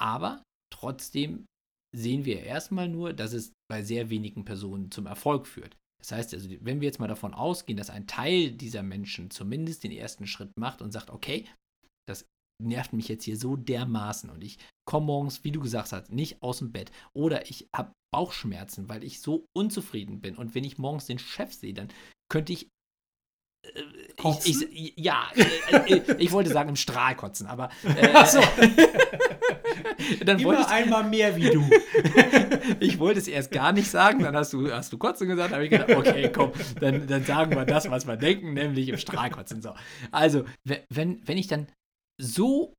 Aber 0.00 0.42
trotzdem 0.72 1.46
sehen 1.94 2.24
wir 2.24 2.42
erstmal 2.42 2.88
nur, 2.88 3.12
dass 3.12 3.32
es 3.32 3.52
bei 3.70 3.82
sehr 3.82 4.10
wenigen 4.10 4.44
Personen 4.44 4.90
zum 4.90 5.06
Erfolg 5.06 5.46
führt. 5.46 5.76
Das 6.00 6.10
heißt 6.10 6.34
also, 6.34 6.48
wenn 6.60 6.80
wir 6.80 6.86
jetzt 6.86 6.98
mal 6.98 7.06
davon 7.06 7.32
ausgehen, 7.32 7.76
dass 7.76 7.90
ein 7.90 8.08
Teil 8.08 8.50
dieser 8.50 8.82
Menschen 8.82 9.30
zumindest 9.30 9.84
den 9.84 9.92
ersten 9.92 10.26
Schritt 10.26 10.50
macht 10.58 10.82
und 10.82 10.90
sagt, 10.90 11.10
okay, 11.10 11.46
das 12.08 12.26
nervt 12.60 12.92
mich 12.92 13.08
jetzt 13.08 13.24
hier 13.24 13.36
so 13.36 13.56
dermaßen 13.56 14.30
und 14.30 14.42
ich 14.42 14.58
komme 14.84 15.06
morgens, 15.06 15.44
wie 15.44 15.52
du 15.52 15.60
gesagt 15.60 15.92
hast, 15.92 16.10
nicht 16.10 16.42
aus 16.42 16.58
dem 16.58 16.72
Bett 16.72 16.90
oder 17.14 17.48
ich 17.48 17.68
habe 17.74 17.92
Bauchschmerzen, 18.12 18.88
weil 18.88 19.02
ich 19.02 19.20
so 19.20 19.46
unzufrieden 19.56 20.20
bin 20.20 20.36
und 20.36 20.54
wenn 20.54 20.64
ich 20.64 20.78
morgens 20.78 21.06
den 21.06 21.18
Chef 21.18 21.52
sehe, 21.52 21.74
dann 21.74 21.88
könnte 22.28 22.52
ich 22.52 22.68
äh, 23.64 23.82
ich, 24.44 24.62
ich, 24.72 24.92
ja, 24.96 25.28
äh, 25.34 25.94
äh, 25.94 26.16
ich 26.18 26.32
wollte 26.32 26.50
sagen 26.50 26.70
im 26.70 26.76
Strahl 26.76 27.16
kotzen, 27.16 27.46
aber 27.46 27.70
äh, 27.84 28.26
so. 28.26 28.40
dann 30.24 30.38
Immer 30.38 30.60
ich, 30.60 30.66
einmal 30.66 31.04
mehr 31.04 31.36
wie 31.36 31.50
du. 31.50 31.68
ich 32.80 32.98
wollte 32.98 33.20
es 33.20 33.28
erst 33.28 33.50
gar 33.50 33.72
nicht 33.72 33.90
sagen, 33.90 34.22
dann 34.22 34.36
hast 34.36 34.52
du, 34.52 34.70
hast 34.70 34.92
du 34.92 34.98
kotzen 34.98 35.28
gesagt, 35.28 35.52
habe 35.52 35.64
ich 35.64 35.70
gedacht, 35.70 35.90
okay, 35.90 36.30
komm, 36.32 36.52
dann, 36.80 37.06
dann 37.06 37.24
sagen 37.24 37.54
wir 37.54 37.64
das, 37.64 37.90
was 37.90 38.06
wir 38.06 38.16
denken, 38.16 38.54
nämlich 38.54 38.88
im 38.88 38.98
Strahl 38.98 39.30
kotzen. 39.30 39.62
So. 39.62 39.74
Also, 40.10 40.44
wenn, 40.64 41.26
wenn 41.26 41.38
ich 41.38 41.46
dann 41.46 41.68
so 42.20 42.74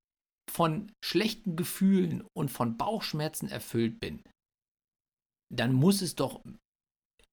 von 0.52 0.92
schlechten 1.04 1.56
Gefühlen 1.56 2.24
und 2.38 2.52
von 2.52 2.78
Bauchschmerzen 2.78 3.50
erfüllt 3.50 4.00
bin, 4.00 4.22
dann 5.54 5.74
muss 5.74 6.02
es 6.02 6.16
doch 6.16 6.42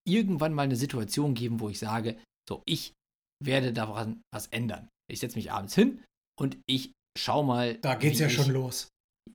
irgendwann 0.07 0.55
mal 0.55 0.63
eine 0.63 0.77
Situation 0.77 1.35
geben, 1.35 1.61
wo 1.61 1.69
ich 1.69 1.79
sage, 1.79 2.19
so, 2.49 2.63
ich 2.67 2.93
werde 3.43 3.73
daran 3.73 4.23
was 4.33 4.47
ändern. 4.49 4.89
Ich 5.11 5.21
setze 5.21 5.37
mich 5.37 5.53
abends 5.53 5.75
hin 5.75 6.03
und 6.39 6.59
ich 6.67 6.93
schau 7.19 7.43
mal. 7.43 7.75
Da 7.79 7.95
geht's 7.95 8.19
ja 8.19 8.27
ich, 8.27 8.35
schon 8.35 8.51
los. 8.51 8.89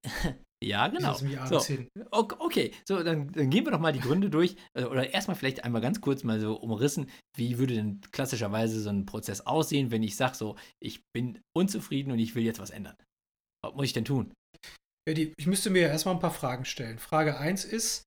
ja, 0.63 0.87
genau. 0.87 1.15
Ich 1.15 1.21
mich 1.21 1.39
abends 1.39 1.67
so, 1.67 1.73
hin. 1.73 1.87
Okay, 2.11 2.71
so 2.87 3.03
dann, 3.03 3.31
dann, 3.31 3.49
gehen 3.49 3.65
wir 3.65 3.71
doch 3.71 3.79
mal 3.79 3.93
die 3.93 3.99
Gründe 3.99 4.29
durch. 4.29 4.55
Äh, 4.77 4.85
oder 4.85 5.13
erstmal 5.13 5.35
vielleicht 5.35 5.63
einmal 5.63 5.81
ganz 5.81 6.01
kurz 6.01 6.23
mal 6.23 6.39
so 6.39 6.55
umrissen, 6.55 7.09
wie 7.37 7.57
würde 7.57 7.75
denn 7.75 8.01
klassischerweise 8.11 8.79
so 8.79 8.89
ein 8.89 9.05
Prozess 9.05 9.41
aussehen, 9.41 9.91
wenn 9.91 10.03
ich 10.03 10.15
sage, 10.15 10.35
so, 10.35 10.55
ich 10.81 11.01
bin 11.13 11.39
unzufrieden 11.55 12.11
und 12.11 12.19
ich 12.19 12.35
will 12.35 12.43
jetzt 12.43 12.59
was 12.59 12.69
ändern. 12.69 12.95
Was 13.63 13.73
muss 13.73 13.85
ich 13.85 13.93
denn 13.93 14.05
tun? 14.05 14.33
Ich 15.07 15.45
müsste 15.45 15.69
mir 15.69 15.87
erstmal 15.87 16.15
ein 16.15 16.21
paar 16.21 16.31
Fragen 16.31 16.65
stellen. 16.65 16.97
Frage 16.97 17.37
1 17.37 17.63
ist, 17.65 18.05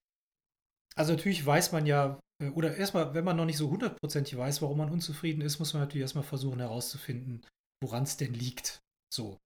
also 0.99 1.13
natürlich 1.13 1.45
weiß 1.45 1.71
man 1.71 1.85
ja, 1.85 2.19
äh, 2.43 2.49
oder 2.49 2.75
erstmal, 2.75 3.13
wenn 3.13 3.23
man 3.23 3.37
noch 3.37 3.45
nicht 3.45 3.57
so 3.57 3.69
hundertprozentig 3.69 4.37
weiß, 4.37 4.61
warum 4.61 4.79
man 4.79 4.91
unzufrieden 4.91 5.41
ist, 5.41 5.57
muss 5.57 5.73
man 5.73 5.81
natürlich 5.81 6.01
erstmal 6.01 6.25
versuchen 6.25 6.59
herauszufinden, 6.59 7.45
woran 7.81 8.03
es 8.03 8.17
denn 8.17 8.33
liegt. 8.33 8.79
So. 9.13 9.37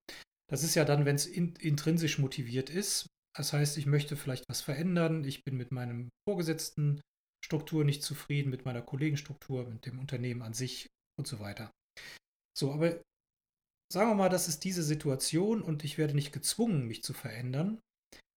Das 0.50 0.64
ist 0.64 0.74
ja 0.74 0.84
dann, 0.84 1.04
wenn 1.04 1.14
es 1.14 1.26
in, 1.26 1.54
intrinsisch 1.56 2.18
motiviert 2.18 2.70
ist. 2.70 3.06
Das 3.36 3.52
heißt, 3.52 3.78
ich 3.78 3.86
möchte 3.86 4.16
vielleicht 4.16 4.48
was 4.48 4.60
verändern, 4.60 5.24
ich 5.24 5.44
bin 5.44 5.56
mit 5.56 5.70
meinem 5.70 6.10
Vorgesetzten 6.28 7.00
Struktur 7.44 7.84
nicht 7.84 8.02
zufrieden, 8.02 8.50
mit 8.50 8.64
meiner 8.64 8.82
Kollegenstruktur, 8.82 9.68
mit 9.68 9.86
dem 9.86 9.98
Unternehmen 9.98 10.42
an 10.42 10.54
sich 10.54 10.88
und 11.18 11.26
so 11.26 11.38
weiter. 11.40 11.70
So, 12.56 12.72
aber 12.72 13.00
sagen 13.92 14.10
wir 14.10 14.14
mal, 14.14 14.28
das 14.28 14.48
ist 14.48 14.64
diese 14.64 14.82
Situation 14.82 15.62
und 15.62 15.84
ich 15.84 15.98
werde 15.98 16.14
nicht 16.14 16.32
gezwungen, 16.32 16.86
mich 16.86 17.02
zu 17.04 17.12
verändern. 17.12 17.80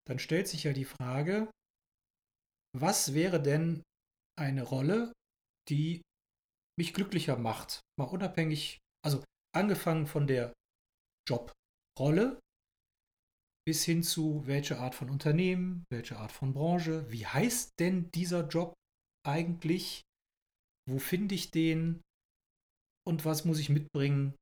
Dann 0.06 0.18
stellt 0.18 0.49
sich 0.49 0.64
ja 0.64 0.73
die 0.73 0.85
Frage, 0.85 1.49
was 2.80 3.14
wäre 3.14 3.42
denn 3.42 3.83
eine 4.38 4.62
Rolle, 4.62 5.12
die 5.68 6.02
mich 6.78 6.92
glücklicher 6.92 7.37
macht. 7.37 7.80
Mal 7.99 8.06
unabhängig, 8.06 8.78
also 9.04 9.25
angefangen 9.54 10.06
von 10.06 10.26
der 10.26 10.52
Jobrolle 11.28 12.38
bis 13.66 13.85
hin 13.85 14.02
zu 14.02 14.47
welche 14.47 14.78
Art 14.78 14.95
von 14.95 15.11
Unternehmen, 15.11 15.85
welche 15.90 16.18
Art 16.18 16.30
von 16.30 16.52
Branche, 16.52 17.11
wie 17.11 17.26
heißt 17.26 17.73
denn 17.80 18.11
dieser 18.12 18.47
Job 18.47 18.75
eigentlich, 19.26 20.02
wo 20.88 20.99
finde 20.99 21.35
ich 21.35 21.50
den? 21.50 22.00
Und 23.04 23.25
was 23.25 23.45
muss 23.45 23.59
ich 23.59 23.71
mitbringen, 23.71 24.37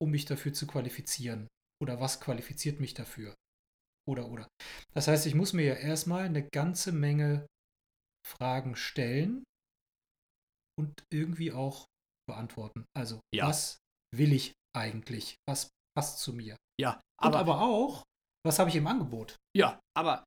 um 0.00 0.10
mich 0.10 0.26
dafür 0.26 0.52
zu 0.52 0.66
qualifizieren? 0.66 1.48
Oder 1.82 2.00
was 2.00 2.20
qualifiziert 2.20 2.80
mich 2.80 2.94
dafür 2.94 3.34
oder 4.08 4.30
oder. 4.30 4.48
Das 4.94 5.08
heißt, 5.08 5.26
ich 5.26 5.34
muss 5.34 5.52
mir 5.52 5.64
ja 5.64 5.74
erstmal 5.74 6.24
eine 6.24 6.46
ganze 6.48 6.92
Menge 6.92 7.46
Fragen 8.26 8.76
stellen 8.76 9.44
und 10.78 11.04
irgendwie 11.12 11.52
auch 11.52 11.86
beantworten. 12.28 12.84
Also, 12.96 13.20
ja. 13.34 13.46
was 13.46 13.78
will 14.14 14.32
ich 14.32 14.52
eigentlich? 14.74 15.36
Was 15.48 15.70
passt 15.96 16.20
zu 16.20 16.32
mir? 16.32 16.56
Ja, 16.80 17.00
aber, 17.20 17.36
und 17.36 17.40
aber 17.40 17.60
auch, 17.60 18.04
was 18.44 18.58
habe 18.58 18.70
ich 18.70 18.76
im 18.76 18.86
Angebot? 18.86 19.36
Ja, 19.56 19.78
aber 19.96 20.24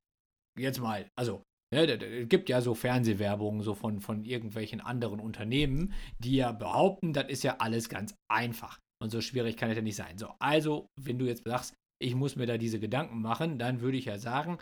jetzt 0.58 0.80
mal, 0.80 1.08
also 1.18 1.42
ja, 1.74 1.82
es 1.82 2.28
gibt 2.28 2.48
ja 2.48 2.62
so 2.62 2.74
Fernsehwerbungen 2.74 3.62
so 3.62 3.74
von, 3.74 4.00
von 4.00 4.24
irgendwelchen 4.24 4.80
anderen 4.80 5.20
Unternehmen, 5.20 5.92
die 6.18 6.36
ja 6.36 6.52
behaupten, 6.52 7.12
das 7.12 7.28
ist 7.28 7.42
ja 7.42 7.58
alles 7.58 7.90
ganz 7.90 8.14
einfach. 8.30 8.78
Und 9.02 9.10
so 9.10 9.20
schwierig 9.20 9.56
kann 9.56 9.70
es 9.70 9.76
ja 9.76 9.82
nicht 9.82 9.96
sein. 9.96 10.16
So, 10.16 10.34
also, 10.40 10.88
wenn 10.98 11.18
du 11.18 11.26
jetzt 11.26 11.44
sagst, 11.44 11.74
ich 12.00 12.14
muss 12.14 12.36
mir 12.36 12.46
da 12.46 12.58
diese 12.58 12.80
Gedanken 12.80 13.20
machen, 13.20 13.58
dann 13.58 13.80
würde 13.80 13.98
ich 13.98 14.06
ja 14.06 14.18
sagen, 14.18 14.58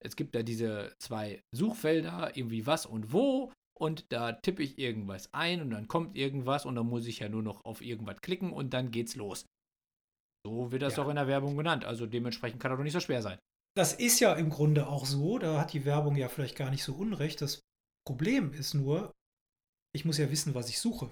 es 0.00 0.16
gibt 0.16 0.34
da 0.34 0.42
diese 0.42 0.94
zwei 0.98 1.42
Suchfelder, 1.54 2.36
irgendwie 2.36 2.66
was 2.66 2.86
und 2.86 3.12
wo. 3.12 3.52
Und 3.78 4.10
da 4.10 4.32
tippe 4.32 4.62
ich 4.62 4.78
irgendwas 4.78 5.28
ein 5.34 5.60
und 5.60 5.70
dann 5.70 5.86
kommt 5.86 6.16
irgendwas 6.16 6.64
und 6.64 6.76
dann 6.76 6.86
muss 6.86 7.06
ich 7.06 7.18
ja 7.18 7.28
nur 7.28 7.42
noch 7.42 7.64
auf 7.66 7.82
irgendwas 7.82 8.22
klicken 8.22 8.50
und 8.52 8.72
dann 8.72 8.90
geht's 8.90 9.16
los. 9.16 9.44
So 10.46 10.72
wird 10.72 10.82
das 10.82 10.96
Ja. 10.96 11.04
auch 11.04 11.08
in 11.08 11.16
der 11.16 11.26
Werbung 11.26 11.56
genannt. 11.56 11.84
Also 11.84 12.06
dementsprechend 12.06 12.60
kann 12.60 12.70
das 12.70 12.78
doch 12.78 12.84
nicht 12.84 12.94
so 12.94 13.00
schwer 13.00 13.20
sein. 13.20 13.38
Das 13.76 13.92
ist 13.92 14.20
ja 14.20 14.32
im 14.34 14.48
Grunde 14.48 14.86
auch 14.86 15.04
so, 15.04 15.38
da 15.38 15.60
hat 15.60 15.74
die 15.74 15.84
Werbung 15.84 16.16
ja 16.16 16.28
vielleicht 16.28 16.56
gar 16.56 16.70
nicht 16.70 16.84
so 16.84 16.94
unrecht. 16.94 17.42
Das 17.42 17.60
Problem 18.06 18.54
ist 18.54 18.72
nur, 18.72 19.12
ich 19.94 20.06
muss 20.06 20.16
ja 20.16 20.30
wissen, 20.30 20.54
was 20.54 20.70
ich 20.70 20.78
suche. 20.78 21.10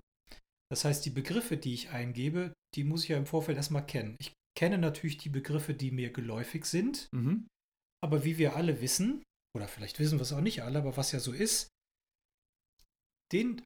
Das 0.71 0.87
heißt, 0.87 1.05
die 1.05 1.11
Begriffe, 1.11 1.59
die 1.59 1.75
ich 1.75 1.91
eingebe, 1.91 2.55
die 2.75 2.85
muss 2.85 3.03
ich 3.03 3.11
ja 3.11 3.19
im 3.19 3.27
Vorfeld 3.27 3.59
erstmal 3.59 3.85
kennen. 3.85 4.17
Ich 4.19 4.33
kenne 4.57 4.79
natürlich 4.79 5.19
die 5.19 5.29
Begriffe, 5.31 5.75
die 5.75 5.91
mir 5.91 6.13
geläufig 6.13 6.65
sind, 6.67 7.09
Mhm. 7.13 7.47
aber 8.03 8.25
wie 8.25 8.39
wir 8.39 8.57
alle 8.57 8.81
wissen, 8.81 9.23
oder 9.57 9.69
vielleicht 9.69 9.99
wissen 9.99 10.19
wir 10.19 10.23
es 10.23 10.33
auch 10.33 10.41
nicht 10.41 10.63
alle, 10.63 10.79
aber 10.79 10.97
was 10.97 11.13
ja 11.13 11.21
so 11.21 11.33
ist, 11.33 11.69
den, 13.33 13.63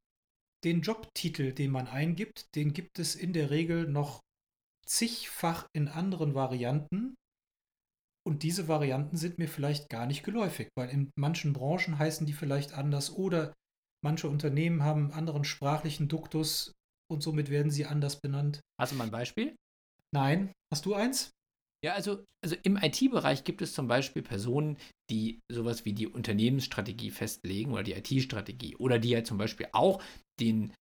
den 0.64 0.80
Jobtitel, 0.82 1.52
den 1.52 1.70
man 1.70 1.86
eingibt, 1.88 2.54
den 2.54 2.72
gibt 2.72 2.98
es 2.98 3.14
in 3.14 3.32
der 3.32 3.50
Regel 3.50 3.88
noch 3.88 4.20
zigfach 4.86 5.66
in 5.74 5.88
anderen 5.88 6.34
Varianten. 6.34 7.14
Und 8.26 8.42
diese 8.42 8.68
Varianten 8.68 9.16
sind 9.16 9.38
mir 9.38 9.48
vielleicht 9.48 9.88
gar 9.88 10.06
nicht 10.06 10.22
geläufig, 10.22 10.68
weil 10.76 10.90
in 10.90 11.10
manchen 11.18 11.52
Branchen 11.52 11.98
heißen 11.98 12.26
die 12.26 12.32
vielleicht 12.32 12.72
anders 12.72 13.10
oder 13.10 13.52
manche 14.04 14.28
Unternehmen 14.28 14.82
haben 14.82 15.04
einen 15.04 15.12
anderen 15.12 15.44
sprachlichen 15.44 16.08
Duktus 16.08 16.72
und 17.10 17.22
somit 17.22 17.50
werden 17.50 17.70
sie 17.70 17.86
anders 17.86 18.20
benannt. 18.20 18.60
Hast 18.80 18.92
du 18.92 18.96
mal 18.96 19.04
ein 19.04 19.10
Beispiel? 19.10 19.56
Nein, 20.14 20.52
hast 20.72 20.86
du 20.86 20.94
eins? 20.94 21.30
Ja, 21.84 21.92
also, 21.94 22.24
also 22.42 22.56
im 22.64 22.76
IT-Bereich 22.76 23.44
gibt 23.44 23.62
es 23.62 23.72
zum 23.72 23.86
Beispiel 23.86 24.22
Personen, 24.22 24.78
die 25.10 25.40
sowas 25.50 25.84
wie 25.84 25.92
die 25.92 26.08
Unternehmensstrategie 26.08 27.10
festlegen 27.10 27.72
oder 27.72 27.84
die 27.84 27.92
IT-Strategie 27.92 28.76
oder 28.76 28.98
die 28.98 29.10
ja 29.10 29.22
zum 29.22 29.38
Beispiel 29.38 29.68
auch 29.72 30.02
den, 30.40 30.72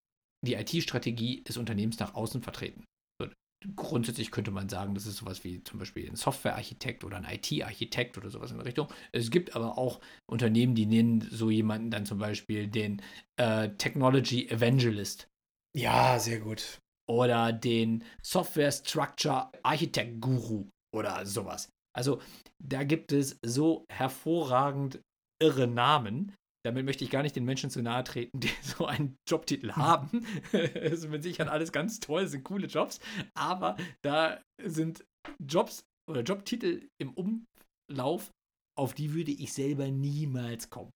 die 0.46 0.56
IT-Strategie 0.56 1.44
des 1.44 1.58
Unternehmens 1.58 2.00
nach 2.00 2.16
außen 2.16 2.42
vertreten. 2.42 2.84
So, 3.22 3.28
grundsätzlich 3.76 4.32
könnte 4.32 4.50
man 4.50 4.70
sagen, 4.70 4.96
das 4.96 5.06
ist 5.06 5.18
sowas 5.18 5.44
wie 5.44 5.64
zum 5.64 5.78
Beispiel 5.78 6.10
ein 6.10 6.16
Software-Architekt 6.16 7.04
oder 7.04 7.18
ein 7.18 7.26
IT-Architekt 7.26 8.18
oder 8.18 8.32
sowas 8.32 8.50
in 8.50 8.58
der 8.58 8.66
Richtung. 8.66 8.88
Es 9.12 9.30
gibt 9.30 9.56
aber 9.56 9.78
auch 9.78 10.00
Unternehmen, 10.26 10.74
die 10.74 10.88
nennen 10.88 11.22
so 11.30 11.52
jemanden 11.52 11.92
dann 11.92 12.08
zum 12.08 12.18
Beispiel 12.18 12.68
den 12.68 13.04
äh, 13.36 13.70
Technology 13.70 14.48
Evangelist 14.50 15.28
Ja, 15.74 16.20
sehr 16.20 16.40
gut. 16.40 16.80
Oder 17.10 17.54
den 17.54 18.04
Software 18.22 18.72
Structure 18.72 19.50
Architect 19.64 20.22
Guru 20.22 20.68
oder 20.96 21.26
sowas. 21.26 21.70
Also 21.96 22.22
da 22.64 22.84
gibt 22.84 23.12
es 23.12 23.40
so 23.44 23.86
hervorragend 23.92 25.02
irre 25.42 25.68
Namen. 25.68 26.34
Damit 26.66 26.86
möchte 26.86 27.04
ich 27.04 27.10
gar 27.10 27.24
nicht 27.24 27.36
den 27.36 27.46
Menschen 27.46 27.70
zu 27.70 27.82
nahe 27.82 28.04
treten, 28.04 28.40
die 28.40 28.52
so 28.62 28.86
einen 28.86 29.16
Jobtitel 29.28 29.72
haben. 29.74 30.26
Es 30.52 31.04
ist 31.04 31.10
mit 31.10 31.24
Sicherheit 31.24 31.52
alles 31.52 31.72
ganz 31.72 32.00
toll, 32.00 32.28
sind 32.28 32.44
coole 32.44 32.68
Jobs, 32.68 33.00
aber 33.34 33.78
da 34.04 34.42
sind 34.62 35.06
Jobs 35.40 35.84
oder 36.10 36.22
Jobtitel 36.22 36.88
im 37.02 37.14
Umlauf, 37.14 38.32
auf 38.78 38.94
die 38.94 39.14
würde 39.14 39.32
ich 39.32 39.54
selber 39.54 39.90
niemals 39.90 40.70
kommen. 40.70 40.92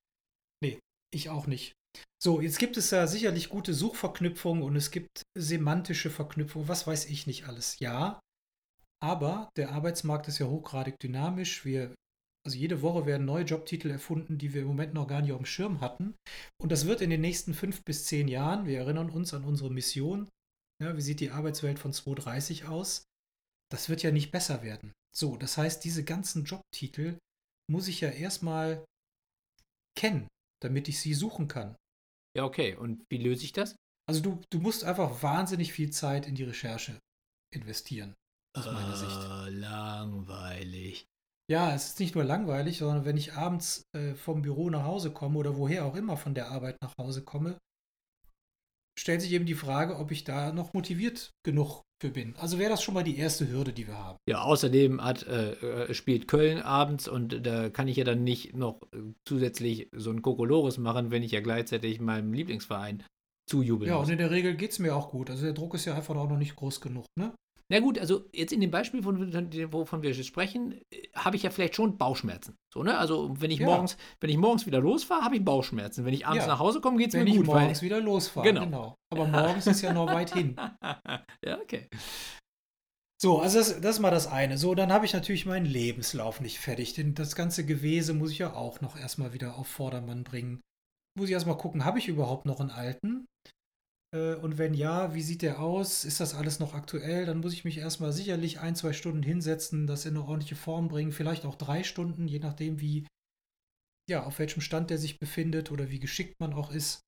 Ich 1.13 1.29
auch 1.29 1.45
nicht. 1.45 1.75
So, 2.21 2.39
jetzt 2.39 2.59
gibt 2.59 2.77
es 2.77 2.91
ja 2.91 3.07
sicherlich 3.07 3.49
gute 3.49 3.73
Suchverknüpfungen 3.73 4.63
und 4.63 4.75
es 4.75 4.91
gibt 4.91 5.23
semantische 5.35 6.09
Verknüpfungen, 6.09 6.67
was 6.67 6.85
weiß 6.85 7.05
ich 7.05 7.25
nicht 7.25 7.47
alles. 7.47 7.79
Ja, 7.79 8.19
aber 9.01 9.49
der 9.57 9.71
Arbeitsmarkt 9.71 10.27
ist 10.27 10.37
ja 10.37 10.45
hochgradig 10.45 10.99
dynamisch. 10.99 11.65
Wir, 11.65 11.95
also 12.45 12.57
jede 12.57 12.83
Woche 12.83 13.07
werden 13.07 13.25
neue 13.25 13.43
Jobtitel 13.43 13.89
erfunden, 13.89 14.37
die 14.37 14.53
wir 14.53 14.61
im 14.61 14.67
Moment 14.67 14.93
noch 14.93 15.07
gar 15.07 15.21
nicht 15.21 15.31
auf 15.31 15.39
dem 15.39 15.45
Schirm 15.45 15.81
hatten. 15.81 16.15
Und 16.61 16.71
das 16.71 16.85
wird 16.85 17.01
in 17.01 17.09
den 17.09 17.21
nächsten 17.21 17.55
fünf 17.55 17.83
bis 17.83 18.05
zehn 18.05 18.27
Jahren, 18.27 18.67
wir 18.67 18.77
erinnern 18.77 19.09
uns 19.09 19.33
an 19.33 19.43
unsere 19.43 19.71
Mission, 19.71 20.29
ja, 20.81 20.95
wie 20.95 21.01
sieht 21.01 21.19
die 21.19 21.31
Arbeitswelt 21.31 21.79
von 21.79 21.93
2030 21.93 22.65
aus? 22.65 23.05
Das 23.71 23.89
wird 23.89 24.03
ja 24.03 24.11
nicht 24.11 24.31
besser 24.31 24.63
werden. 24.63 24.91
So, 25.15 25.37
das 25.37 25.57
heißt, 25.57 25.83
diese 25.83 26.03
ganzen 26.03 26.45
Jobtitel 26.45 27.17
muss 27.69 27.87
ich 27.87 28.01
ja 28.01 28.09
erstmal 28.09 28.83
kennen, 29.95 30.27
damit 30.61 30.87
ich 30.87 30.99
sie 30.99 31.13
suchen 31.13 31.47
kann. 31.47 31.75
Ja, 32.35 32.45
okay. 32.45 32.75
Und 32.75 33.03
wie 33.09 33.17
löse 33.17 33.43
ich 33.43 33.53
das? 33.53 33.75
Also 34.09 34.21
du, 34.21 34.41
du 34.49 34.59
musst 34.59 34.83
einfach 34.83 35.21
wahnsinnig 35.23 35.73
viel 35.73 35.91
Zeit 35.91 36.27
in 36.27 36.35
die 36.35 36.43
Recherche 36.43 36.99
investieren, 37.53 38.13
aus 38.57 38.65
meiner 38.65 38.95
Sicht. 38.95 39.11
Äh, 39.11 39.49
langweilig. 39.49 41.05
Ja, 41.49 41.73
es 41.73 41.87
ist 41.87 41.99
nicht 41.99 42.15
nur 42.15 42.23
langweilig, 42.23 42.77
sondern 42.77 43.05
wenn 43.05 43.17
ich 43.17 43.33
abends 43.33 43.83
äh, 43.93 44.13
vom 44.15 44.41
Büro 44.41 44.69
nach 44.69 44.83
Hause 44.83 45.11
komme 45.11 45.37
oder 45.37 45.57
woher 45.57 45.85
auch 45.85 45.95
immer 45.95 46.15
von 46.15 46.33
der 46.33 46.49
Arbeit 46.49 46.77
nach 46.81 46.97
Hause 46.97 47.23
komme, 47.23 47.57
stellt 48.97 49.21
sich 49.21 49.33
eben 49.33 49.45
die 49.45 49.55
Frage, 49.55 49.97
ob 49.97 50.11
ich 50.11 50.23
da 50.23 50.53
noch 50.53 50.73
motiviert 50.73 51.31
genug 51.43 51.81
für 52.01 52.09
bin. 52.09 52.35
Also 52.37 52.57
wäre 52.57 52.71
das 52.71 52.81
schon 52.81 52.95
mal 52.95 53.03
die 53.03 53.17
erste 53.17 53.47
Hürde, 53.47 53.71
die 53.71 53.87
wir 53.87 53.95
haben. 53.97 54.17
Ja, 54.27 54.41
außerdem 54.41 55.03
hat, 55.03 55.25
äh, 55.27 55.51
äh, 55.53 55.93
spielt 55.93 56.27
Köln 56.27 56.59
abends 56.59 57.07
und 57.07 57.45
da 57.45 57.69
kann 57.69 57.87
ich 57.87 57.95
ja 57.97 58.03
dann 58.03 58.23
nicht 58.23 58.55
noch 58.55 58.81
äh, 58.91 58.97
zusätzlich 59.23 59.87
so 59.95 60.09
ein 60.09 60.23
Kokolores 60.23 60.79
machen, 60.79 61.11
wenn 61.11 61.21
ich 61.21 61.31
ja 61.31 61.41
gleichzeitig 61.41 62.01
meinem 62.01 62.33
Lieblingsverein 62.33 63.03
zujubeln 63.47 63.89
Ja, 63.89 63.97
muss. 63.97 64.07
und 64.07 64.13
in 64.13 64.17
der 64.17 64.31
Regel 64.31 64.55
geht 64.55 64.71
es 64.71 64.79
mir 64.79 64.95
auch 64.95 65.11
gut. 65.11 65.29
Also 65.29 65.43
der 65.43 65.53
Druck 65.53 65.75
ist 65.75 65.85
ja 65.85 65.93
einfach 65.93 66.15
auch 66.15 66.27
noch 66.27 66.37
nicht 66.39 66.55
groß 66.55 66.81
genug, 66.81 67.05
ne? 67.15 67.33
Na 67.69 67.79
gut, 67.79 67.99
also 67.99 68.25
jetzt 68.33 68.51
in 68.51 68.59
dem 68.61 68.71
Beispiel, 68.71 69.01
von, 69.03 69.31
wovon 69.71 70.01
wir 70.01 70.13
sprechen, 70.15 70.81
äh, 70.91 71.07
habe 71.15 71.35
ich 71.35 71.43
ja 71.43 71.51
vielleicht 71.51 71.75
schon 71.75 71.97
Bauchschmerzen. 71.97 72.55
So, 72.73 72.83
ne? 72.83 72.97
Also 72.97 73.33
wenn 73.39 73.51
ich 73.51 73.59
Ja. 73.59 73.65
morgens, 73.67 73.97
wenn 74.21 74.29
ich 74.29 74.37
morgens 74.37 74.65
wieder 74.65 74.79
losfahre, 74.79 75.23
habe 75.25 75.35
ich 75.35 75.43
Bauchschmerzen. 75.43 76.05
Wenn 76.05 76.13
ich 76.13 76.25
abends 76.25 76.45
Ja. 76.45 76.53
nach 76.53 76.59
Hause 76.59 76.79
komme, 76.79 76.97
geht 76.97 77.09
es 77.09 77.13
mir 77.13 77.21
Wenn 77.21 77.27
ich 77.27 77.37
gut. 77.37 77.47
weil- 77.47 77.61
morgens 77.61 77.81
wieder 77.81 77.99
losfahre. 77.99 78.53
Genau. 78.53 78.95
Aber 79.11 79.27
morgens 79.27 79.67
ist 79.67 79.81
ja 79.81 79.91
noch 79.93 80.07
weit 80.07 80.33
hin. 80.33 80.55
ja, 81.45 81.59
okay. 81.61 81.89
So, 83.21 83.39
also 83.39 83.59
das, 83.59 83.79
das 83.81 83.95
ist 83.97 83.99
mal 84.01 84.09
das 84.09 84.25
eine. 84.27 84.57
So, 84.57 84.73
dann 84.73 84.91
habe 84.91 85.05
ich 85.05 85.13
natürlich 85.13 85.45
meinen 85.45 85.65
Lebenslauf 85.65 86.39
nicht 86.41 86.59
fertig. 86.59 86.93
Denn 86.93 87.13
das 87.13 87.35
ganze 87.35 87.65
Gewese 87.65 88.13
muss 88.13 88.31
ich 88.31 88.39
ja 88.39 88.53
auch 88.53 88.81
noch 88.81 88.97
erstmal 88.97 89.33
wieder 89.33 89.57
auf 89.57 89.67
Vordermann 89.67 90.23
bringen. 90.23 90.61
Muss 91.17 91.27
ich 91.27 91.33
erstmal 91.33 91.57
gucken, 91.57 91.83
habe 91.85 91.99
ich 91.99 92.07
überhaupt 92.07 92.45
noch 92.45 92.59
einen 92.61 92.71
alten? 92.71 93.25
Äh, 94.13 94.35
Und 94.35 94.57
wenn 94.57 94.73
ja, 94.73 95.13
wie 95.13 95.21
sieht 95.21 95.41
der 95.41 95.59
aus? 95.59 96.03
Ist 96.05 96.19
das 96.19 96.33
alles 96.33 96.59
noch 96.59 96.73
aktuell? 96.73 97.25
Dann 97.25 97.39
muss 97.39 97.53
ich 97.53 97.63
mich 97.63 97.77
erstmal 97.77 98.11
sicherlich 98.11 98.59
ein, 98.59 98.75
zwei 98.75 98.93
Stunden 98.93 99.23
hinsetzen, 99.23 99.87
das 99.87 100.05
in 100.05 100.15
eine 100.15 100.25
ordentliche 100.25 100.55
Form 100.55 100.87
bringen. 100.87 101.11
Vielleicht 101.11 101.45
auch 101.45 101.55
drei 101.55 101.83
Stunden, 101.83 102.27
je 102.27 102.39
nachdem, 102.39 102.79
wie, 102.79 103.07
ja, 104.09 104.23
auf 104.23 104.39
welchem 104.39 104.61
Stand 104.61 104.89
der 104.89 104.97
sich 104.97 105.19
befindet 105.19 105.71
oder 105.71 105.89
wie 105.89 105.99
geschickt 105.99 106.35
man 106.39 106.53
auch 106.53 106.71
ist. 106.71 107.01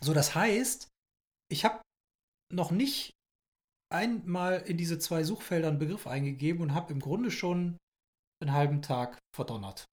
So, 0.00 0.14
das 0.14 0.34
heißt, 0.34 0.88
ich 1.50 1.64
habe 1.64 1.82
noch 2.52 2.70
nicht 2.70 3.12
einmal 3.92 4.60
in 4.60 4.76
diese 4.76 4.98
zwei 4.98 5.24
Suchfelder 5.24 5.68
einen 5.68 5.78
Begriff 5.78 6.06
eingegeben 6.06 6.62
und 6.62 6.74
habe 6.74 6.92
im 6.92 7.00
Grunde 7.00 7.30
schon 7.30 7.76
einen 8.40 8.52
halben 8.52 8.82
Tag 8.82 9.18
verdonnert. 9.34 9.84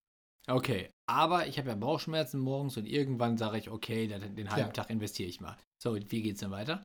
Okay, 0.47 0.91
aber 1.09 1.47
ich 1.47 1.57
habe 1.57 1.69
ja 1.69 1.75
Bauchschmerzen 1.75 2.39
morgens 2.39 2.77
und 2.77 2.85
irgendwann 2.85 3.37
sage 3.37 3.57
ich, 3.57 3.69
okay, 3.69 4.07
den, 4.07 4.35
den 4.35 4.49
halben 4.49 4.67
Ja. 4.67 4.73
Tag 4.73 4.89
investiere 4.89 5.27
ich 5.27 5.41
mal. 5.41 5.57
So, 5.81 5.95
wie 5.95 6.21
geht's 6.21 6.39
denn 6.39 6.51
weiter? 6.51 6.83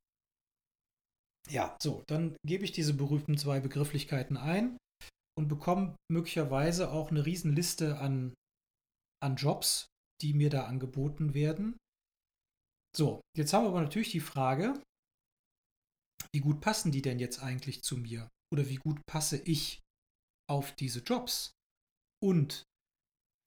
Ja, 1.50 1.76
so, 1.82 2.02
dann 2.06 2.36
gebe 2.46 2.64
ich 2.64 2.72
diese 2.72 2.94
berühmten 2.94 3.36
zwei 3.36 3.60
Begrifflichkeiten 3.60 4.36
ein 4.36 4.76
und 5.36 5.48
bekomme 5.48 5.96
möglicherweise 6.10 6.90
auch 6.90 7.10
eine 7.10 7.26
Riesenliste 7.26 7.98
an, 7.98 8.34
an 9.22 9.36
Jobs, 9.36 9.86
die 10.20 10.34
mir 10.34 10.50
da 10.50 10.66
angeboten 10.66 11.34
werden. 11.34 11.76
So, 12.96 13.20
jetzt 13.36 13.52
haben 13.52 13.64
wir 13.64 13.70
aber 13.70 13.82
natürlich 13.82 14.10
die 14.10 14.20
Frage, 14.20 14.80
wie 16.34 16.40
gut 16.40 16.60
passen 16.60 16.92
die 16.92 17.02
denn 17.02 17.18
jetzt 17.18 17.42
eigentlich 17.42 17.82
zu 17.82 17.96
mir? 17.96 18.28
Oder 18.52 18.68
wie 18.68 18.76
gut 18.76 19.00
passe 19.06 19.38
ich 19.38 19.80
auf 20.48 20.74
diese 20.76 21.00
Jobs? 21.00 21.52
Und 22.22 22.62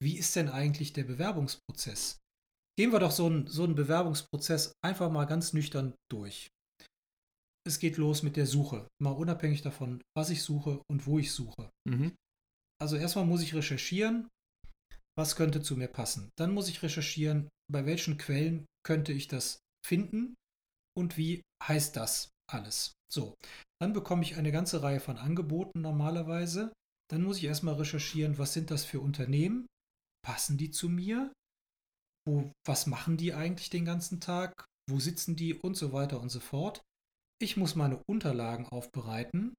wie 0.02 0.18
ist 0.18 0.36
denn 0.36 0.48
eigentlich 0.48 0.92
der 0.92 1.04
Bewerbungsprozess? 1.04 2.18
Gehen 2.78 2.92
wir 2.92 3.00
doch 3.00 3.10
so 3.10 3.26
einen, 3.26 3.46
so 3.46 3.64
einen 3.64 3.74
Bewerbungsprozess 3.74 4.72
einfach 4.84 5.10
mal 5.10 5.24
ganz 5.24 5.52
nüchtern 5.52 5.94
durch. 6.10 6.48
Es 7.66 7.78
geht 7.78 7.96
los 7.96 8.22
mit 8.22 8.36
der 8.36 8.46
Suche, 8.46 8.86
mal 9.02 9.10
unabhängig 9.10 9.62
davon, 9.62 10.02
was 10.16 10.30
ich 10.30 10.42
suche 10.42 10.82
und 10.88 11.06
wo 11.06 11.18
ich 11.18 11.32
suche. 11.32 11.70
Mhm. 11.88 12.14
Also 12.80 12.96
erstmal 12.96 13.24
muss 13.24 13.42
ich 13.42 13.54
recherchieren, 13.54 14.28
was 15.18 15.36
könnte 15.36 15.62
zu 15.62 15.76
mir 15.76 15.88
passen. 15.88 16.30
Dann 16.38 16.52
muss 16.52 16.68
ich 16.68 16.82
recherchieren, 16.82 17.48
bei 17.72 17.86
welchen 17.86 18.18
Quellen 18.18 18.66
könnte 18.84 19.12
ich 19.12 19.26
das 19.26 19.58
finden 19.84 20.34
und 20.96 21.16
wie 21.16 21.42
heißt 21.62 21.96
das 21.96 22.30
alles. 22.48 22.92
So, 23.12 23.34
dann 23.80 23.92
bekomme 23.92 24.22
ich 24.22 24.36
eine 24.36 24.52
ganze 24.52 24.82
Reihe 24.82 25.00
von 25.00 25.16
Angeboten 25.16 25.80
normalerweise. 25.80 26.72
Dann 27.10 27.22
muss 27.22 27.38
ich 27.38 27.44
erstmal 27.44 27.74
recherchieren, 27.74 28.38
was 28.38 28.52
sind 28.52 28.70
das 28.70 28.84
für 28.84 29.00
Unternehmen? 29.00 29.66
Passen 30.24 30.58
die 30.58 30.70
zu 30.70 30.88
mir? 30.88 31.32
Wo, 32.26 32.50
was 32.66 32.86
machen 32.86 33.16
die 33.16 33.32
eigentlich 33.34 33.70
den 33.70 33.84
ganzen 33.84 34.20
Tag? 34.20 34.66
Wo 34.90 34.98
sitzen 34.98 35.36
die 35.36 35.54
und 35.54 35.76
so 35.76 35.92
weiter 35.92 36.20
und 36.20 36.28
so 36.28 36.40
fort. 36.40 36.82
ich 37.38 37.56
muss 37.56 37.74
meine 37.74 38.02
Unterlagen 38.08 38.66
aufbereiten. 38.66 39.54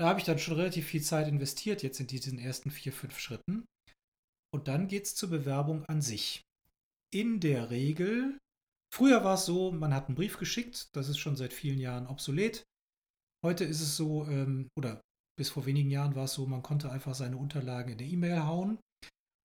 Da 0.00 0.08
habe 0.08 0.18
ich 0.18 0.26
dann 0.26 0.40
schon 0.40 0.56
relativ 0.56 0.88
viel 0.88 1.02
Zeit 1.02 1.28
investiert, 1.28 1.84
jetzt 1.84 2.00
in 2.00 2.08
diesen 2.08 2.38
ersten 2.38 2.72
vier, 2.72 2.92
fünf 2.92 3.18
Schritten. 3.20 3.64
Und 4.52 4.66
dann 4.66 4.88
geht 4.88 5.04
es 5.04 5.14
zur 5.14 5.30
Bewerbung 5.30 5.84
an 5.86 6.02
sich. 6.02 6.42
In 7.14 7.38
der 7.38 7.70
Regel, 7.70 8.38
früher 8.92 9.22
war 9.22 9.34
es 9.34 9.44
so, 9.44 9.70
man 9.70 9.94
hat 9.94 10.08
einen 10.08 10.16
Brief 10.16 10.38
geschickt, 10.38 10.88
das 10.96 11.08
ist 11.08 11.18
schon 11.18 11.36
seit 11.36 11.52
vielen 11.52 11.78
Jahren 11.78 12.08
obsolet. 12.08 12.64
Heute 13.44 13.64
ist 13.64 13.80
es 13.80 13.96
so, 13.96 14.26
ähm, 14.26 14.68
oder 14.76 15.00
bis 15.38 15.50
vor 15.50 15.66
wenigen 15.66 15.90
Jahren 15.90 16.16
war 16.16 16.24
es 16.24 16.34
so, 16.34 16.46
man 16.46 16.62
konnte 16.62 16.90
einfach 16.90 17.14
seine 17.14 17.36
Unterlagen 17.36 17.92
in 17.92 17.98
eine 17.98 18.08
E-Mail 18.08 18.44
hauen. 18.44 18.78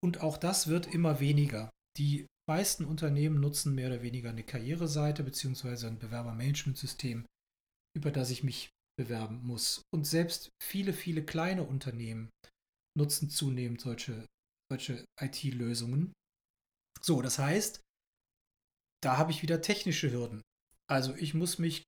Und 0.03 0.21
auch 0.21 0.37
das 0.37 0.67
wird 0.67 0.93
immer 0.93 1.19
weniger. 1.19 1.69
Die 1.97 2.27
meisten 2.49 2.85
Unternehmen 2.85 3.39
nutzen 3.39 3.75
mehr 3.75 3.87
oder 3.87 4.01
weniger 4.01 4.29
eine 4.29 4.43
Karriereseite 4.43 5.23
bzw. 5.23 5.87
ein 5.87 5.99
Bewerbermanagementsystem, 5.99 7.25
über 7.95 8.11
das 8.11 8.29
ich 8.29 8.43
mich 8.43 8.69
bewerben 8.97 9.45
muss. 9.45 9.81
Und 9.93 10.05
selbst 10.05 10.49
viele, 10.61 10.93
viele 10.93 11.25
kleine 11.25 11.63
Unternehmen 11.63 12.29
nutzen 12.97 13.29
zunehmend 13.29 13.81
solche, 13.81 14.25
solche 14.71 15.05
IT-Lösungen. 15.19 16.13
So, 17.01 17.21
das 17.21 17.37
heißt, 17.39 17.81
da 19.03 19.17
habe 19.17 19.31
ich 19.31 19.41
wieder 19.41 19.61
technische 19.61 20.11
Hürden. 20.11 20.41
Also 20.89 21.15
ich 21.15 21.33
muss 21.33 21.59
mich 21.59 21.83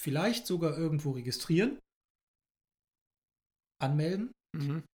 vielleicht 0.00 0.46
sogar 0.46 0.76
irgendwo 0.76 1.12
registrieren, 1.12 1.78
anmelden. 3.82 4.32
Mhm. 4.56 4.84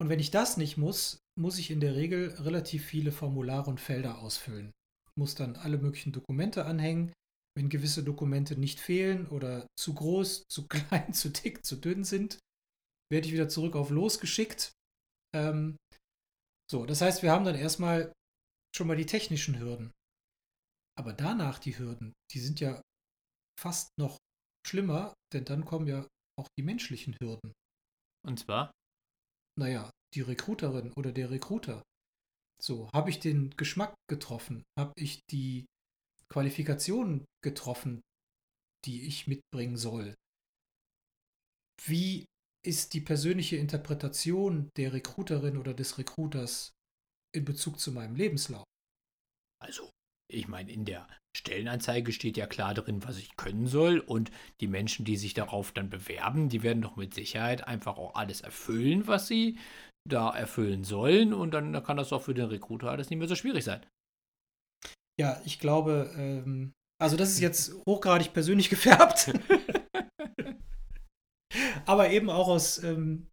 Und 0.00 0.08
wenn 0.08 0.20
ich 0.20 0.30
das 0.30 0.56
nicht 0.56 0.76
muss, 0.76 1.18
muss 1.36 1.58
ich 1.58 1.70
in 1.70 1.80
der 1.80 1.94
Regel 1.94 2.30
relativ 2.40 2.84
viele 2.84 3.12
Formulare 3.12 3.70
und 3.70 3.80
Felder 3.80 4.18
ausfüllen. 4.18 4.72
Ich 5.10 5.16
muss 5.16 5.34
dann 5.34 5.56
alle 5.56 5.78
möglichen 5.78 6.12
Dokumente 6.12 6.64
anhängen. 6.64 7.12
Wenn 7.56 7.68
gewisse 7.68 8.02
Dokumente 8.02 8.56
nicht 8.56 8.80
fehlen 8.80 9.28
oder 9.28 9.66
zu 9.76 9.94
groß, 9.94 10.44
zu 10.48 10.66
klein, 10.66 11.12
zu 11.12 11.30
dick, 11.30 11.64
zu 11.64 11.76
dünn 11.76 12.04
sind, 12.04 12.38
werde 13.10 13.26
ich 13.26 13.32
wieder 13.32 13.48
zurück 13.48 13.76
auf 13.76 13.90
losgeschickt. 13.90 14.72
Ähm, 15.34 15.76
so, 16.70 16.86
das 16.86 17.00
heißt, 17.00 17.22
wir 17.22 17.30
haben 17.30 17.44
dann 17.44 17.54
erstmal 17.54 18.12
schon 18.74 18.86
mal 18.86 18.96
die 18.96 19.06
technischen 19.06 19.58
Hürden. 19.58 19.92
Aber 20.96 21.12
danach 21.12 21.58
die 21.58 21.78
Hürden, 21.78 22.12
die 22.32 22.40
sind 22.40 22.60
ja 22.60 22.80
fast 23.60 23.90
noch 23.98 24.18
schlimmer, 24.66 25.14
denn 25.32 25.44
dann 25.44 25.64
kommen 25.64 25.86
ja 25.86 26.06
auch 26.38 26.48
die 26.58 26.62
menschlichen 26.62 27.16
Hürden. 27.20 27.52
Und 28.26 28.40
zwar? 28.40 28.72
Naja, 29.58 29.90
die 30.14 30.20
Recruiterin 30.20 30.92
oder 30.92 31.12
der 31.12 31.30
Recruiter. 31.30 31.82
So, 32.62 32.88
habe 32.92 33.10
ich 33.10 33.20
den 33.20 33.50
Geschmack 33.56 33.94
getroffen? 34.08 34.62
Habe 34.78 34.92
ich 34.96 35.20
die 35.30 35.66
Qualifikationen 36.28 37.24
getroffen, 37.42 38.00
die 38.84 39.06
ich 39.06 39.26
mitbringen 39.26 39.76
soll? 39.76 40.14
Wie 41.84 42.24
ist 42.64 42.94
die 42.94 43.00
persönliche 43.00 43.56
Interpretation 43.56 44.70
der 44.76 44.92
Recruiterin 44.92 45.58
oder 45.58 45.74
des 45.74 45.98
Recruiters 45.98 46.70
in 47.34 47.44
Bezug 47.44 47.78
zu 47.78 47.92
meinem 47.92 48.14
Lebenslauf? 48.14 48.64
Also, 49.60 49.90
ich 50.30 50.48
meine, 50.48 50.72
in 50.72 50.84
der 50.84 51.06
Stellenanzeige 51.36 52.12
steht 52.12 52.36
ja 52.36 52.46
klar 52.46 52.74
drin, 52.74 53.04
was 53.04 53.18
ich 53.18 53.36
können 53.36 53.66
soll. 53.66 53.98
Und 53.98 54.30
die 54.60 54.68
Menschen, 54.68 55.04
die 55.04 55.16
sich 55.16 55.34
darauf 55.34 55.72
dann 55.72 55.90
bewerben, 55.90 56.48
die 56.48 56.62
werden 56.62 56.82
doch 56.82 56.96
mit 56.96 57.12
Sicherheit 57.12 57.66
einfach 57.66 57.98
auch 57.98 58.14
alles 58.14 58.40
erfüllen, 58.40 59.06
was 59.06 59.26
sie 59.26 59.58
da 60.08 60.30
erfüllen 60.30 60.84
sollen 60.84 61.32
und 61.32 61.52
dann, 61.52 61.82
kann 61.82 61.96
das 61.96 62.12
auch 62.12 62.22
für 62.22 62.34
den 62.34 62.46
Recruiter 62.46 62.90
alles 62.90 63.10
nicht 63.10 63.18
mehr 63.18 63.28
so 63.28 63.34
schwierig 63.34 63.64
sein. 63.64 63.84
Ja, 65.18 65.40
ich 65.44 65.58
glaube, 65.58 66.12
ähm, 66.16 66.72
also 67.00 67.16
das 67.16 67.30
ist 67.30 67.40
jetzt 67.40 67.74
hochgradig 67.88 68.32
persönlich 68.32 68.70
gefärbt. 68.70 69.32
Aber 71.86 72.10
eben 72.10 72.30
auch 72.30 72.48
aus 72.48 72.82
ähm, 72.82 73.28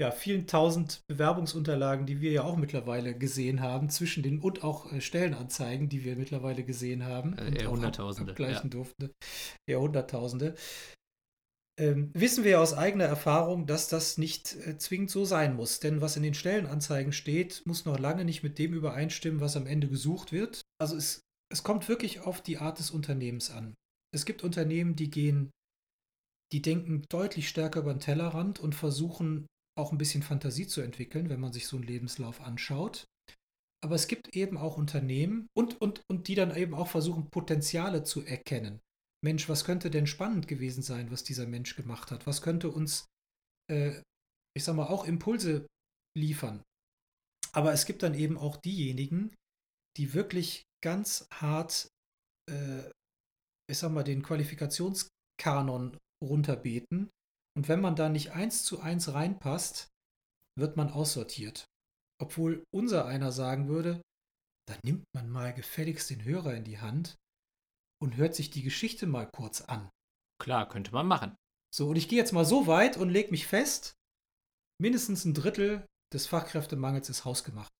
ja, 0.00 0.10
vielen 0.10 0.46
tausend 0.46 1.02
Bewerbungsunterlagen, 1.08 2.06
die 2.06 2.22
wir 2.22 2.32
ja 2.32 2.42
auch 2.42 2.56
mittlerweile 2.56 3.14
gesehen 3.14 3.60
haben, 3.60 3.90
zwischen 3.90 4.22
den 4.22 4.40
und 4.40 4.64
auch 4.64 4.90
äh, 4.90 5.02
Stellenanzeigen, 5.02 5.90
die 5.90 6.04
wir 6.04 6.16
mittlerweile 6.16 6.64
gesehen 6.64 7.04
haben. 7.04 7.36
Äh, 7.36 7.62
eher 7.62 7.70
Hunderttausende. 7.70 8.34
Ja. 8.38 8.60
durften. 8.60 9.10
Eher 9.68 9.80
Hunderttausende 9.80 10.54
ähm, 11.78 12.10
wissen 12.14 12.44
wir 12.44 12.60
aus 12.60 12.74
eigener 12.74 13.04
Erfahrung, 13.04 13.66
dass 13.66 13.88
das 13.88 14.18
nicht 14.18 14.54
äh, 14.66 14.76
zwingend 14.78 15.10
so 15.10 15.24
sein 15.24 15.56
muss. 15.56 15.80
Denn 15.80 16.00
was 16.00 16.16
in 16.16 16.22
den 16.22 16.34
Stellenanzeigen 16.34 17.12
steht, 17.12 17.62
muss 17.64 17.84
noch 17.84 17.98
lange 17.98 18.24
nicht 18.24 18.42
mit 18.42 18.58
dem 18.58 18.74
übereinstimmen, 18.74 19.40
was 19.40 19.56
am 19.56 19.66
Ende 19.66 19.88
gesucht 19.88 20.32
wird. 20.32 20.62
Also 20.78 20.96
es, 20.96 21.22
es 21.50 21.62
kommt 21.62 21.88
wirklich 21.88 22.20
auf 22.20 22.42
die 22.42 22.58
Art 22.58 22.78
des 22.78 22.90
Unternehmens 22.90 23.50
an. 23.50 23.74
Es 24.14 24.24
gibt 24.24 24.42
Unternehmen, 24.42 24.96
die 24.96 25.10
gehen, 25.10 25.50
die 26.52 26.62
denken 26.62 27.04
deutlich 27.08 27.48
stärker 27.48 27.80
über 27.80 27.94
den 27.94 28.00
Tellerrand 28.00 28.58
und 28.58 28.74
versuchen 28.74 29.46
auch 29.78 29.92
ein 29.92 29.98
bisschen 29.98 30.22
Fantasie 30.22 30.66
zu 30.66 30.80
entwickeln, 30.80 31.30
wenn 31.30 31.40
man 31.40 31.52
sich 31.52 31.66
so 31.66 31.76
einen 31.76 31.86
Lebenslauf 31.86 32.40
anschaut. 32.40 33.06
Aber 33.82 33.94
es 33.94 34.08
gibt 34.08 34.36
eben 34.36 34.58
auch 34.58 34.76
Unternehmen 34.76 35.46
und, 35.56 35.80
und, 35.80 36.02
und 36.10 36.28
die 36.28 36.34
dann 36.34 36.54
eben 36.54 36.74
auch 36.74 36.88
versuchen, 36.88 37.30
Potenziale 37.30 38.02
zu 38.02 38.22
erkennen. 38.22 38.80
Mensch, 39.22 39.48
was 39.48 39.64
könnte 39.64 39.90
denn 39.90 40.06
spannend 40.06 40.48
gewesen 40.48 40.82
sein, 40.82 41.10
was 41.10 41.24
dieser 41.24 41.46
Mensch 41.46 41.76
gemacht 41.76 42.10
hat? 42.10 42.26
Was 42.26 42.42
könnte 42.42 42.70
uns, 42.70 43.06
äh, 43.70 44.00
ich 44.56 44.64
sag 44.64 44.74
mal, 44.76 44.86
auch 44.86 45.04
Impulse 45.04 45.66
liefern? 46.16 46.62
Aber 47.52 47.72
es 47.72 47.84
gibt 47.84 48.02
dann 48.02 48.14
eben 48.14 48.38
auch 48.38 48.56
diejenigen, 48.56 49.34
die 49.96 50.14
wirklich 50.14 50.62
ganz 50.82 51.26
hart, 51.32 51.88
äh, 52.50 52.88
ich 53.70 53.78
sag 53.78 53.92
mal, 53.92 54.04
den 54.04 54.22
Qualifikationskanon 54.22 55.98
runterbeten. 56.22 57.10
Und 57.56 57.68
wenn 57.68 57.80
man 57.80 57.96
da 57.96 58.08
nicht 58.08 58.30
eins 58.32 58.64
zu 58.64 58.80
eins 58.80 59.12
reinpasst, 59.12 59.88
wird 60.58 60.76
man 60.76 60.90
aussortiert. 60.90 61.66
Obwohl 62.22 62.64
unser 62.72 63.06
einer 63.06 63.32
sagen 63.32 63.68
würde, 63.68 64.00
da 64.68 64.78
nimmt 64.84 65.04
man 65.14 65.28
mal 65.28 65.52
gefälligst 65.52 66.10
den 66.10 66.24
Hörer 66.24 66.54
in 66.54 66.64
die 66.64 66.78
Hand 66.78 67.16
und 68.02 68.16
hört 68.16 68.34
sich 68.34 68.50
die 68.50 68.62
Geschichte 68.62 69.06
mal 69.06 69.26
kurz 69.26 69.60
an. 69.62 69.90
Klar, 70.40 70.68
könnte 70.68 70.92
man 70.92 71.06
machen. 71.06 71.36
So, 71.72 71.90
und 71.90 71.96
ich 71.96 72.08
gehe 72.08 72.18
jetzt 72.18 72.32
mal 72.32 72.44
so 72.44 72.66
weit 72.66 72.96
und 72.96 73.10
lege 73.10 73.30
mich 73.30 73.46
fest, 73.46 73.94
mindestens 74.80 75.24
ein 75.24 75.34
Drittel 75.34 75.86
des 76.12 76.26
Fachkräftemangels 76.26 77.08
ist 77.08 77.24
hausgemacht. 77.24 77.70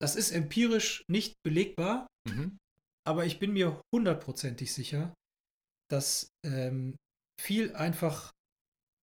Das 0.00 0.16
ist 0.16 0.32
empirisch 0.32 1.04
nicht 1.08 1.34
belegbar, 1.44 2.06
mhm. 2.28 2.58
aber 3.06 3.26
ich 3.26 3.38
bin 3.38 3.52
mir 3.52 3.80
hundertprozentig 3.94 4.72
sicher, 4.72 5.14
dass 5.90 6.28
ähm, 6.44 6.96
viel 7.40 7.74
einfach 7.76 8.32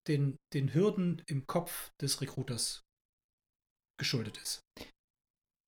den, 0.08 0.38
den 0.54 0.74
Hürden 0.74 1.22
im 1.28 1.46
Kopf 1.48 1.92
des 2.02 2.22
Recruiters 2.22 2.82
geschuldet 3.98 4.38
ist. 4.38 4.62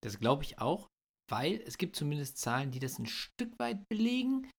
Das 0.03 0.19
glaube 0.19 0.43
ich 0.43 0.60
auch 0.60 0.89
weil 1.34 1.63
es 1.65 1.80
gibt 1.80 1.96
zumindest 1.96 2.38
Zahlen, 2.38 2.69
die 2.69 2.80
das 2.80 3.00
ein 3.00 3.08
Stück 3.08 3.58
weit 3.58 3.89
belegen, 3.89 4.52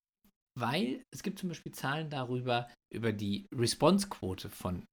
weil 0.59 1.05
es 1.15 1.23
gibt 1.23 1.39
zum 1.39 1.49
Beispiel 1.49 1.71
Zahlen 1.71 2.11
darüber, 2.11 2.69
über 2.93 3.13
die 3.13 3.47
Response-Quote 3.55 4.51
von 4.51 4.85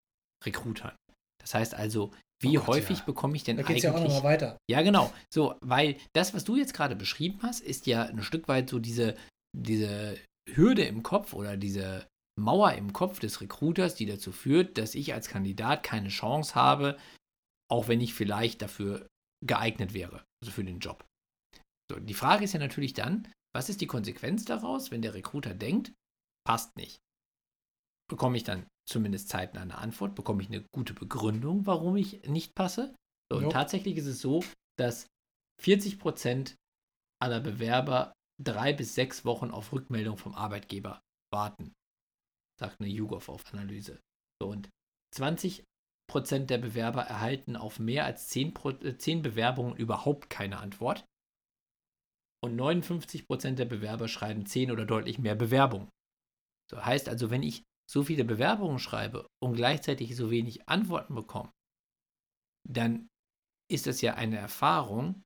Recruitern. 0.45 0.95
Das 1.41 1.55
heißt 1.55 1.73
also, 1.73 2.11
wie 2.39 2.57
oh 2.57 2.61
Gott, 2.61 2.75
häufig 2.75 2.99
ja. 2.99 3.05
bekomme 3.05 3.35
ich 3.35 3.43
denn 3.43 3.57
da 3.57 3.63
eigentlich. 3.63 3.81
Ja, 3.81 3.95
auch 3.95 4.03
noch 4.03 4.09
mal 4.09 4.23
weiter. 4.23 4.57
ja, 4.69 4.83
genau. 4.83 5.11
So, 5.33 5.55
weil 5.61 5.97
das, 6.13 6.35
was 6.35 6.43
du 6.43 6.55
jetzt 6.55 6.75
gerade 6.75 6.95
beschrieben 6.95 7.39
hast, 7.41 7.61
ist 7.61 7.87
ja 7.87 8.03
ein 8.03 8.21
Stück 8.21 8.47
weit 8.47 8.69
so 8.69 8.77
diese, 8.77 9.15
diese 9.57 10.19
Hürde 10.53 10.83
im 10.83 11.01
Kopf 11.01 11.33
oder 11.33 11.57
diese 11.57 12.07
Mauer 12.39 12.73
im 12.73 12.93
Kopf 12.93 13.19
des 13.19 13.41
Recruiters, 13.41 13.95
die 13.95 14.05
dazu 14.05 14.31
führt, 14.31 14.77
dass 14.77 14.93
ich 14.93 15.15
als 15.15 15.29
Kandidat 15.29 15.81
keine 15.81 16.09
Chance 16.09 16.53
habe, 16.53 16.99
auch 17.71 17.87
wenn 17.87 18.01
ich 18.01 18.13
vielleicht 18.13 18.61
dafür 18.61 19.07
geeignet 19.43 19.95
wäre, 19.95 20.23
also 20.43 20.51
für 20.51 20.63
den 20.63 20.79
Job. 20.79 21.03
So, 21.91 21.99
die 21.99 22.13
Frage 22.13 22.45
ist 22.45 22.53
ja 22.53 22.59
natürlich 22.59 22.93
dann, 22.93 23.27
was 23.53 23.67
ist 23.67 23.81
die 23.81 23.87
Konsequenz 23.87 24.45
daraus, 24.45 24.91
wenn 24.91 25.01
der 25.01 25.13
Recruiter 25.13 25.53
denkt, 25.53 25.93
passt 26.47 26.77
nicht? 26.77 27.01
Bekomme 28.09 28.37
ich 28.37 28.43
dann 28.45 28.65
zumindest 28.87 29.27
zeitnah 29.27 29.61
eine 29.61 29.77
Antwort? 29.77 30.15
Bekomme 30.15 30.41
ich 30.41 30.47
eine 30.47 30.63
gute 30.73 30.93
Begründung, 30.93 31.65
warum 31.65 31.97
ich 31.97 32.25
nicht 32.29 32.55
passe? 32.55 32.95
So, 33.29 33.39
und 33.39 33.49
tatsächlich 33.49 33.97
ist 33.97 34.05
es 34.05 34.21
so, 34.21 34.41
dass 34.79 35.07
40 35.61 35.99
Prozent 35.99 36.55
aller 37.21 37.41
Bewerber 37.41 38.13
drei 38.41 38.71
bis 38.71 38.95
sechs 38.95 39.25
Wochen 39.25 39.51
auf 39.51 39.73
Rückmeldung 39.73 40.17
vom 40.17 40.33
Arbeitgeber 40.33 41.01
warten, 41.33 41.73
sagt 42.57 42.79
eine 42.79 42.89
YouGov-Analyse. 42.89 43.99
So, 44.41 44.47
und 44.47 44.69
20 45.13 45.65
Prozent 46.09 46.49
der 46.49 46.57
Bewerber 46.57 47.01
erhalten 47.01 47.57
auf 47.57 47.79
mehr 47.79 48.05
als 48.05 48.27
10, 48.27 48.53
10 48.97 49.19
äh, 49.19 49.21
Bewerbungen 49.21 49.75
überhaupt 49.75 50.29
keine 50.29 50.59
Antwort 50.59 51.05
und 52.43 52.59
59% 52.59 53.55
der 53.55 53.65
Bewerber 53.65 54.07
schreiben 54.07 54.45
10 54.45 54.71
oder 54.71 54.85
deutlich 54.85 55.19
mehr 55.19 55.35
Bewerbungen. 55.35 55.89
So 56.69 56.83
heißt 56.83 57.09
also, 57.09 57.29
wenn 57.29 57.43
ich 57.43 57.63
so 57.89 58.03
viele 58.03 58.23
Bewerbungen 58.23 58.79
schreibe 58.79 59.27
und 59.43 59.55
gleichzeitig 59.55 60.15
so 60.15 60.31
wenig 60.31 60.67
Antworten 60.67 61.15
bekomme, 61.15 61.51
dann 62.67 63.07
ist 63.69 63.87
das 63.87 64.01
ja 64.01 64.15
eine 64.15 64.37
Erfahrung, 64.37 65.21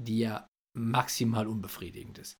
die 0.00 0.18
ja 0.18 0.46
maximal 0.76 1.46
unbefriedigend 1.46 2.18
ist. 2.18 2.34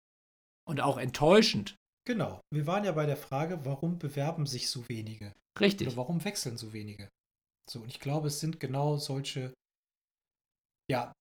Und 0.68 0.80
auch 0.80 0.98
enttäuschend 0.98 1.76
Genau. 2.04 2.40
Wir 2.52 2.66
waren 2.66 2.84
ja 2.84 2.92
bei 2.92 3.06
der 3.06 3.16
Frage, 3.16 3.64
warum 3.64 3.98
bewerben 3.98 4.46
sich 4.46 4.68
so 4.68 4.88
wenige? 4.88 5.32
Richtig. 5.60 5.88
Oder 5.88 5.96
warum 5.96 6.24
wechseln 6.24 6.56
so 6.56 6.72
wenige? 6.72 7.08
So, 7.70 7.80
und 7.80 7.88
ich 7.88 8.00
glaube, 8.00 8.28
es 8.28 8.40
sind 8.40 8.58
genau 8.58 8.96
solche, 8.96 9.54
ja, 10.90 11.12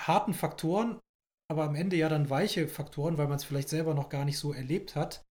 harten 0.00 0.34
Faktoren, 0.34 1.00
aber 1.52 1.64
am 1.64 1.74
Ende 1.74 1.96
ja 1.96 2.08
dann 2.08 2.30
weiche 2.30 2.66
Faktoren, 2.66 3.18
weil 3.18 3.28
man 3.28 3.36
es 3.36 3.44
vielleicht 3.44 3.68
selber 3.68 3.92
noch 3.92 4.08
gar 4.08 4.24
nicht 4.24 4.38
so 4.38 4.54
erlebt 4.54 4.96
hat, 4.96 5.22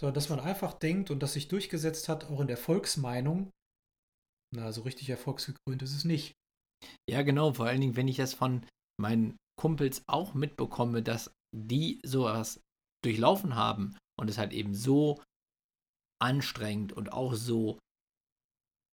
sondern 0.00 0.14
dass 0.14 0.28
man 0.28 0.40
einfach 0.40 0.74
denkt 0.74 1.12
und 1.12 1.22
das 1.22 1.34
sich 1.34 1.46
durchgesetzt 1.46 2.08
hat, 2.08 2.24
auch 2.24 2.40
in 2.40 2.48
der 2.48 2.56
Volksmeinung. 2.56 3.50
Na, 4.52 4.72
so 4.72 4.82
richtig 4.82 5.08
erfolgsgekrönt 5.08 5.82
ist 5.82 5.94
es 5.94 6.04
nicht. 6.04 6.34
Ja, 7.08 7.22
genau. 7.22 7.52
Vor 7.52 7.66
allen 7.66 7.80
Dingen, 7.80 7.96
wenn 7.96 8.08
ich 8.08 8.16
das 8.16 8.34
von 8.34 8.66
meinen 9.00 9.36
Kumpels 9.56 10.02
auch 10.08 10.34
mitbekomme, 10.34 11.02
dass 11.02 11.30
die 11.56 12.00
sowas 12.04 12.60
durchlaufen 13.04 13.54
haben 13.54 13.96
und 14.18 14.28
es 14.28 14.38
halt 14.38 14.52
eben 14.52 14.74
so 14.74 15.22
anstrengend 16.20 16.92
und 16.92 17.12
auch 17.12 17.34
so 17.34 17.78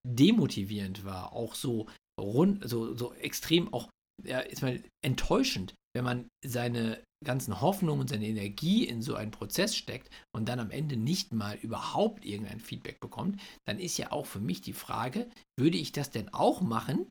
demotivierend 0.08 1.04
war, 1.04 1.34
auch 1.34 1.56
so 1.56 1.88
rund, 2.22 2.68
so, 2.70 2.96
so 2.96 3.14
extrem 3.16 3.74
auch 3.74 3.90
ja, 4.24 4.40
ist 4.40 4.62
mal 4.62 4.84
enttäuschend, 5.04 5.74
wenn 5.96 6.04
man 6.04 6.28
seine 6.46 7.02
ganzen 7.26 7.62
Hoffnungen 7.62 8.02
und 8.02 8.10
seine 8.10 8.28
Energie 8.28 8.84
in 8.86 9.02
so 9.02 9.16
einen 9.16 9.32
Prozess 9.32 9.76
steckt 9.76 10.10
und 10.36 10.50
dann 10.50 10.60
am 10.60 10.70
Ende 10.70 10.98
nicht 10.98 11.32
mal 11.32 11.56
überhaupt 11.56 12.26
irgendein 12.26 12.60
Feedback 12.60 13.00
bekommt, 13.00 13.42
dann 13.66 13.80
ist 13.80 13.98
ja 13.98 14.12
auch 14.12 14.26
für 14.26 14.42
mich 14.42 14.62
die 14.62 14.74
Frage, 14.74 15.30
würde 15.58 15.78
ich 15.78 15.94
das 15.94 16.12
denn 16.12 16.32
auch 16.34 16.62
machen, 16.62 17.08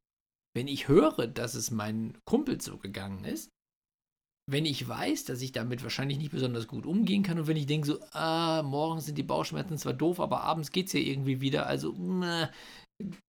wenn 0.55 0.69
ich 0.69 0.87
höre, 0.87 1.27
dass 1.27 1.55
es 1.55 1.71
meinen 1.71 2.17
Kumpel 2.27 2.61
so 2.61 2.77
gegangen 2.77 3.25
ist? 3.25 3.49
Wenn 4.47 4.67
ich 4.67 4.87
weiß, 4.87 5.25
dass 5.25 5.41
ich 5.41 5.53
damit 5.53 5.83
wahrscheinlich 5.83 6.19
nicht 6.19 6.31
besonders 6.31 6.69
gut 6.69 6.85
umgehen 6.85 7.23
kann 7.23 7.39
und 7.39 7.47
wenn 7.47 7.57
ich 7.57 7.67
denke 7.67 7.87
so, 7.87 8.01
ah, 8.13 8.63
morgens 8.63 9.07
sind 9.07 9.17
die 9.17 9.23
Bauchschmerzen 9.23 9.79
zwar 9.79 9.95
doof, 9.95 10.21
aber 10.21 10.43
abends 10.43 10.71
geht 10.71 10.89
es 10.89 10.93
ja 10.93 11.01
irgendwie 11.01 11.41
wieder, 11.41 11.67
also 11.67 11.95
mh, 11.95 12.53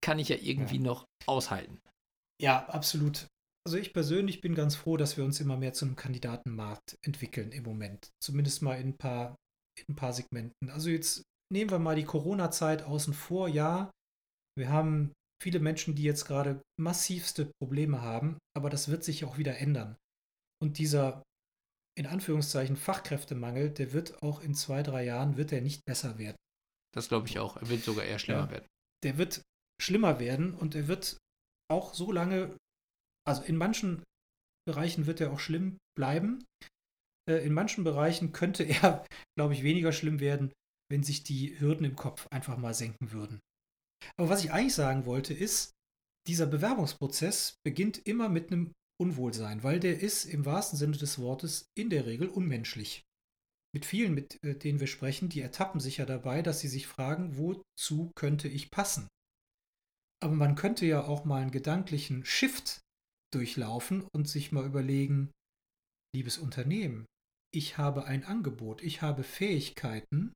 kann 0.04 0.20
ich 0.20 0.28
ja 0.28 0.36
irgendwie 0.36 0.76
ja. 0.76 0.84
noch 0.84 1.06
aushalten. 1.26 1.80
Ja, 2.42 2.66
absolut. 2.68 3.28
Also 3.66 3.78
ich 3.78 3.94
persönlich 3.94 4.42
bin 4.42 4.54
ganz 4.54 4.76
froh, 4.76 4.96
dass 4.96 5.18
wir 5.18 5.24
uns 5.24 5.40
immer 5.40 5.58
mehr 5.58 5.74
zu 5.74 5.86
einem 5.86 5.96
Kandidatenmarkt 5.96 6.98
entwickeln 7.02 7.52
im 7.52 7.64
Moment. 7.64 8.12
Zumindest 8.22 8.62
mal 8.62 8.80
in 8.80 8.90
ein 8.90 8.98
paar, 8.98 9.36
in 9.80 9.94
ein 9.94 9.96
paar 9.96 10.14
Segmenten. 10.14 10.70
Also 10.70 10.90
jetzt 10.90 11.24
nehmen 11.52 11.72
wir 11.72 11.80
mal 11.80 11.96
die 11.96 12.06
Corona-Zeit 12.06 12.84
außen 12.84 13.14
vor. 13.14 13.48
Ja, 13.48 13.92
wir 14.56 14.70
haben 14.70 15.14
viele 15.42 15.60
Menschen, 15.60 15.96
die 15.96 16.04
jetzt 16.04 16.26
gerade 16.26 16.62
massivste 16.80 17.52
Probleme 17.60 18.02
haben, 18.02 18.38
aber 18.56 18.70
das 18.70 18.88
wird 18.90 19.04
sich 19.04 19.26
auch 19.26 19.38
wieder 19.38 19.58
ändern. 19.58 19.96
Und 20.62 20.78
dieser 20.78 21.24
in 21.98 22.08
Anführungszeichen 22.08 22.76
Fachkräftemangel, 22.76 23.70
der 23.70 23.94
wird 23.94 24.22
auch 24.22 24.42
in 24.42 24.54
zwei, 24.54 24.84
drei 24.84 25.06
Jahren, 25.06 25.38
wird 25.38 25.52
er 25.52 25.62
nicht 25.62 25.86
besser 25.86 26.18
werden. 26.18 26.36
Das 26.94 27.08
glaube 27.08 27.28
ich 27.28 27.40
auch. 27.40 27.58
Er 27.58 27.70
wird 27.70 27.84
sogar 27.84 28.06
eher 28.06 28.20
schlimmer 28.20 28.46
ja, 28.46 28.52
werden. 28.52 28.66
Der 29.04 29.18
wird 29.18 29.42
schlimmer 29.82 30.20
werden 30.20 30.54
und 30.54 30.76
er 30.76 30.88
wird 30.88 31.18
auch 31.72 31.94
so 31.94 32.12
lange, 32.12 32.56
also 33.28 33.44
in 33.44 33.58
manchen 33.58 34.04
Bereichen 34.68 35.06
wird 35.06 35.22
er 35.22 35.32
auch 35.32 35.40
schlimm 35.40 35.78
bleiben. 35.98 36.44
Äh, 37.30 37.46
in 37.46 37.54
manchen 37.54 37.84
Bereichen 37.84 38.32
könnte 38.32 38.64
er, 38.64 39.06
glaube 39.38 39.54
ich, 39.54 39.64
weniger 39.64 39.92
schlimm 39.92 40.20
werden, 40.20 40.52
wenn 40.90 41.04
sich 41.04 41.24
die 41.24 41.60
Hürden 41.60 41.86
im 41.86 41.96
Kopf 41.96 42.28
einfach 42.32 42.58
mal 42.58 42.74
senken 42.74 43.12
würden. 43.12 43.40
Aber 44.18 44.30
was 44.30 44.44
ich 44.44 44.52
eigentlich 44.52 44.76
sagen 44.76 45.06
wollte, 45.06 45.34
ist, 45.34 45.72
dieser 46.28 46.48
Bewerbungsprozess 46.48 47.56
beginnt 47.64 48.06
immer 48.08 48.30
mit 48.30 48.52
einem 48.52 48.72
Unwohlsein, 49.00 49.64
weil 49.64 49.80
der 49.80 50.00
ist 50.00 50.26
im 50.26 50.46
wahrsten 50.46 50.78
Sinne 50.78 50.98
des 50.98 51.20
Wortes 51.20 51.66
in 51.78 51.90
der 51.90 52.06
Regel 52.06 52.30
unmenschlich. 52.30 53.04
Mit 53.74 53.86
vielen, 53.86 54.14
mit 54.14 54.42
äh, 54.44 54.58
denen 54.58 54.80
wir 54.80 54.88
sprechen, 54.88 55.28
die 55.28 55.42
ertappen 55.42 55.82
sich 55.82 55.98
ja 55.98 56.06
dabei, 56.06 56.42
dass 56.42 56.62
sie 56.62 56.70
sich 56.70 56.88
fragen, 56.88 57.38
wozu 57.38 58.12
könnte 58.16 58.48
ich 58.48 58.72
passen? 58.72 59.08
Aber 60.24 60.34
man 60.34 60.56
könnte 60.56 60.86
ja 60.86 61.04
auch 61.04 61.26
mal 61.26 61.42
einen 61.42 61.52
gedanklichen 61.52 62.24
Shift 62.24 62.80
durchlaufen 63.36 64.08
und 64.14 64.28
sich 64.28 64.52
mal 64.52 64.66
überlegen, 64.66 65.32
liebes 66.16 66.38
Unternehmen, 66.38 67.06
ich 67.54 67.78
habe 67.78 68.06
ein 68.06 68.24
Angebot, 68.24 68.82
ich 68.82 69.02
habe 69.02 69.24
Fähigkeiten 69.24 70.34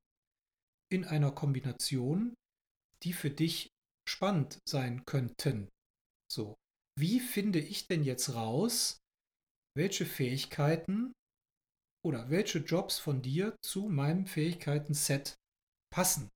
in 0.92 1.04
einer 1.04 1.32
Kombination, 1.32 2.34
die 3.02 3.12
für 3.12 3.30
dich 3.30 3.70
spannend 4.08 4.58
sein 4.68 5.04
könnten. 5.06 5.68
So, 6.30 6.54
wie 6.98 7.20
finde 7.20 7.60
ich 7.60 7.86
denn 7.86 8.04
jetzt 8.04 8.34
raus, 8.34 8.98
welche 9.76 10.04
Fähigkeiten 10.04 11.12
oder 12.04 12.30
welche 12.30 12.58
Jobs 12.58 12.98
von 12.98 13.22
dir 13.22 13.56
zu 13.62 13.88
meinem 13.88 14.26
Fähigkeiten-Set 14.26 15.34
passen? 15.92 16.28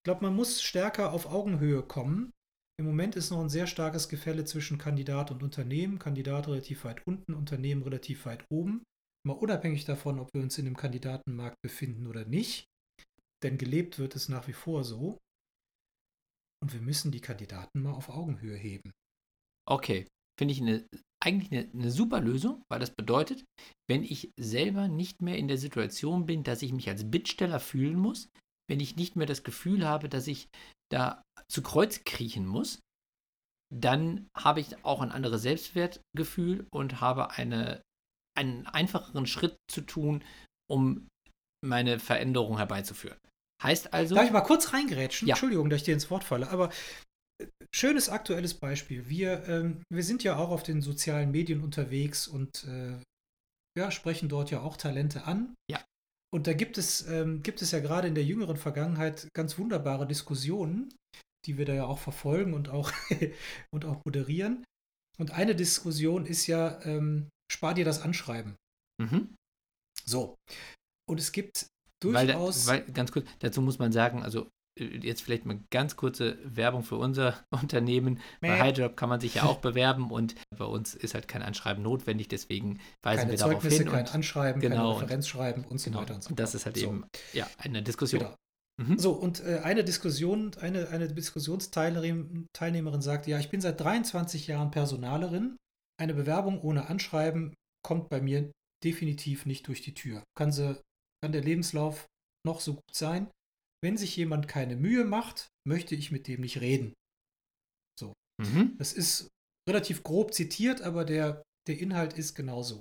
Ich 0.00 0.04
glaube, 0.04 0.22
man 0.24 0.34
muss 0.34 0.62
stärker 0.62 1.12
auf 1.12 1.26
Augenhöhe 1.26 1.82
kommen. 1.82 2.32
Im 2.78 2.86
Moment 2.86 3.16
ist 3.16 3.30
noch 3.30 3.40
ein 3.40 3.50
sehr 3.50 3.66
starkes 3.66 4.08
Gefälle 4.08 4.44
zwischen 4.44 4.78
Kandidat 4.78 5.30
und 5.30 5.42
Unternehmen. 5.42 5.98
Kandidat 5.98 6.48
relativ 6.48 6.84
weit 6.84 7.06
unten, 7.06 7.34
Unternehmen 7.34 7.82
relativ 7.82 8.24
weit 8.26 8.44
oben. 8.50 8.82
Mal 9.24 9.34
unabhängig 9.34 9.84
davon, 9.84 10.18
ob 10.18 10.32
wir 10.34 10.42
uns 10.42 10.58
in 10.58 10.64
dem 10.64 10.76
Kandidatenmarkt 10.76 11.56
befinden 11.62 12.06
oder 12.06 12.24
nicht. 12.24 12.66
Denn 13.42 13.58
gelebt 13.58 13.98
wird 13.98 14.16
es 14.16 14.28
nach 14.28 14.48
wie 14.48 14.52
vor 14.52 14.84
so. 14.84 15.18
Und 16.62 16.72
wir 16.72 16.80
müssen 16.80 17.12
die 17.12 17.20
Kandidaten 17.20 17.82
mal 17.82 17.92
auf 17.92 18.08
Augenhöhe 18.08 18.56
heben. 18.56 18.92
Okay, 19.68 20.08
finde 20.38 20.52
ich 20.52 20.60
eine, 20.60 20.86
eigentlich 21.22 21.52
eine, 21.52 21.70
eine, 21.72 21.90
super 21.90 22.20
Lösung, 22.20 22.62
weil 22.70 22.80
das 22.80 22.94
bedeutet, 22.94 23.44
wenn 23.88 24.02
ich 24.02 24.30
selber 24.38 24.88
nicht 24.88 25.22
mehr 25.22 25.38
in 25.38 25.48
der 25.48 25.58
Situation 25.58 26.26
bin, 26.26 26.42
dass 26.42 26.62
ich 26.62 26.72
mich 26.72 26.88
als 26.88 27.08
Bittsteller 27.10 27.60
fühlen 27.60 27.96
muss, 27.96 28.28
wenn 28.68 28.80
ich 28.80 28.96
nicht 28.96 29.16
mehr 29.16 29.26
das 29.26 29.42
Gefühl 29.42 29.86
habe, 29.86 30.08
dass 30.08 30.26
ich 30.26 30.48
da 30.90 31.22
zu 31.48 31.62
Kreuz 31.62 32.04
kriechen 32.04 32.46
muss, 32.46 32.80
dann 33.74 34.28
habe 34.36 34.60
ich 34.60 34.84
auch 34.84 35.00
ein 35.00 35.10
anderes 35.10 35.42
Selbstwertgefühl 35.42 36.66
und 36.70 37.00
habe 37.00 37.30
eine, 37.30 37.82
einen 38.38 38.66
einfacheren 38.66 39.26
Schritt 39.26 39.56
zu 39.70 39.80
tun, 39.80 40.22
um 40.70 41.08
meine 41.64 41.98
Veränderung 41.98 42.58
herbeizuführen. 42.58 43.18
Heißt 43.62 43.94
also. 43.94 44.14
Darf 44.14 44.26
ich 44.26 44.32
mal 44.32 44.40
kurz 44.42 44.72
reingerätschen? 44.72 45.28
Ja. 45.28 45.34
Entschuldigung, 45.34 45.70
dass 45.70 45.78
ich 45.78 45.84
dir 45.84 45.94
ins 45.94 46.10
Wort 46.10 46.24
falle, 46.24 46.50
aber 46.50 46.70
äh, 47.40 47.46
schönes 47.74 48.08
aktuelles 48.08 48.54
Beispiel. 48.54 49.08
Wir, 49.08 49.48
ähm, 49.48 49.82
wir 49.90 50.02
sind 50.02 50.24
ja 50.24 50.36
auch 50.36 50.50
auf 50.50 50.62
den 50.62 50.82
sozialen 50.82 51.30
Medien 51.30 51.62
unterwegs 51.62 52.26
und 52.26 52.64
äh, 52.64 53.00
ja, 53.78 53.90
sprechen 53.90 54.28
dort 54.28 54.50
ja 54.50 54.60
auch 54.60 54.76
Talente 54.76 55.24
an. 55.24 55.54
Ja. 55.70 55.82
Und 56.34 56.46
da 56.46 56.52
gibt 56.52 56.76
es, 56.78 57.06
ähm, 57.08 57.42
gibt 57.42 57.62
es 57.62 57.70
ja 57.70 57.80
gerade 57.80 58.08
in 58.08 58.14
der 58.14 58.24
jüngeren 58.24 58.56
Vergangenheit 58.56 59.28
ganz 59.34 59.58
wunderbare 59.58 60.06
Diskussionen, 60.06 60.92
die 61.46 61.58
wir 61.58 61.64
da 61.64 61.74
ja 61.74 61.84
auch 61.86 61.98
verfolgen 61.98 62.54
und 62.54 62.68
auch, 62.68 62.92
und 63.72 63.84
auch 63.84 64.04
moderieren. 64.04 64.64
Und 65.18 65.32
eine 65.32 65.54
Diskussion 65.54 66.26
ist 66.26 66.46
ja, 66.46 66.80
ähm, 66.84 67.28
spar 67.50 67.74
dir 67.74 67.84
das 67.84 68.00
Anschreiben. 68.00 68.56
Mhm. 69.00 69.34
So. 70.04 70.36
Und 71.08 71.20
es 71.20 71.32
gibt 71.32 71.66
durchaus. 72.02 72.66
Weil, 72.66 72.86
weil, 72.86 72.92
ganz 72.92 73.12
kurz, 73.12 73.26
dazu 73.40 73.60
muss 73.60 73.78
man 73.78 73.92
sagen, 73.92 74.22
also 74.22 74.48
äh, 74.78 74.84
jetzt 74.84 75.22
vielleicht 75.22 75.44
mal 75.44 75.60
ganz 75.70 75.96
kurze 75.96 76.38
Werbung 76.44 76.82
für 76.82 76.96
unser 76.96 77.38
Unternehmen. 77.50 78.20
Mäh. 78.40 78.48
Bei 78.48 78.62
HighJob 78.62 78.96
kann 78.96 79.08
man 79.08 79.20
sich 79.20 79.34
ja 79.34 79.44
auch 79.44 79.58
bewerben 79.58 80.10
und 80.10 80.34
bei 80.56 80.64
uns 80.64 80.94
ist 80.94 81.14
halt 81.14 81.28
kein 81.28 81.42
Anschreiben 81.42 81.82
notwendig, 81.82 82.28
deswegen 82.28 82.80
weisen 83.02 83.28
keine 83.28 83.32
wir 83.32 83.38
darauf 83.38 83.62
hin. 83.62 83.88
Kein 83.88 84.08
Anschreiben, 84.08 84.60
genau, 84.60 84.92
keine 84.92 85.02
Referenzschreiben 85.02 85.64
und 85.64 85.78
so 85.78 85.90
genau, 85.90 86.02
weiter 86.02 86.14
und 86.14 86.22
so 86.22 86.28
fort. 86.28 86.40
Das 86.40 86.54
ist 86.54 86.66
halt 86.66 86.76
so. 86.76 86.86
eben 86.86 87.04
ja, 87.32 87.46
eine 87.58 87.82
Diskussion. 87.82 88.22
Genau. 88.22 88.34
Mhm. 88.82 88.98
So, 88.98 89.12
und 89.12 89.40
äh, 89.40 89.60
eine 89.62 89.84
Diskussion, 89.84 90.52
eine, 90.60 90.88
eine 90.88 91.08
Diskussionsteilnehmerin 91.08 93.02
sagt, 93.02 93.26
ja, 93.26 93.38
ich 93.38 93.50
bin 93.50 93.60
seit 93.60 93.80
23 93.80 94.46
Jahren 94.46 94.70
Personalerin. 94.70 95.56
Eine 96.00 96.14
Bewerbung 96.14 96.60
ohne 96.62 96.88
Anschreiben 96.88 97.54
kommt 97.84 98.08
bei 98.08 98.20
mir 98.20 98.50
definitiv 98.84 99.46
nicht 99.46 99.68
durch 99.68 99.82
die 99.82 99.94
Tür. 99.94 100.22
Kann 100.36 100.52
sie 100.52 100.80
kann 101.22 101.32
der 101.32 101.42
Lebenslauf 101.42 102.06
noch 102.44 102.60
so 102.60 102.74
gut 102.74 102.94
sein. 102.94 103.30
Wenn 103.82 103.96
sich 103.96 104.16
jemand 104.16 104.48
keine 104.48 104.76
Mühe 104.76 105.04
macht, 105.04 105.48
möchte 105.66 105.94
ich 105.94 106.10
mit 106.10 106.26
dem 106.26 106.40
nicht 106.40 106.60
reden. 106.60 106.94
So. 107.98 108.12
Mhm. 108.40 108.76
Das 108.78 108.92
ist 108.92 109.28
relativ 109.68 110.02
grob 110.02 110.34
zitiert, 110.34 110.82
aber 110.82 111.04
der, 111.04 111.42
der 111.68 111.78
Inhalt 111.78 112.14
ist 112.14 112.34
genauso. 112.34 112.80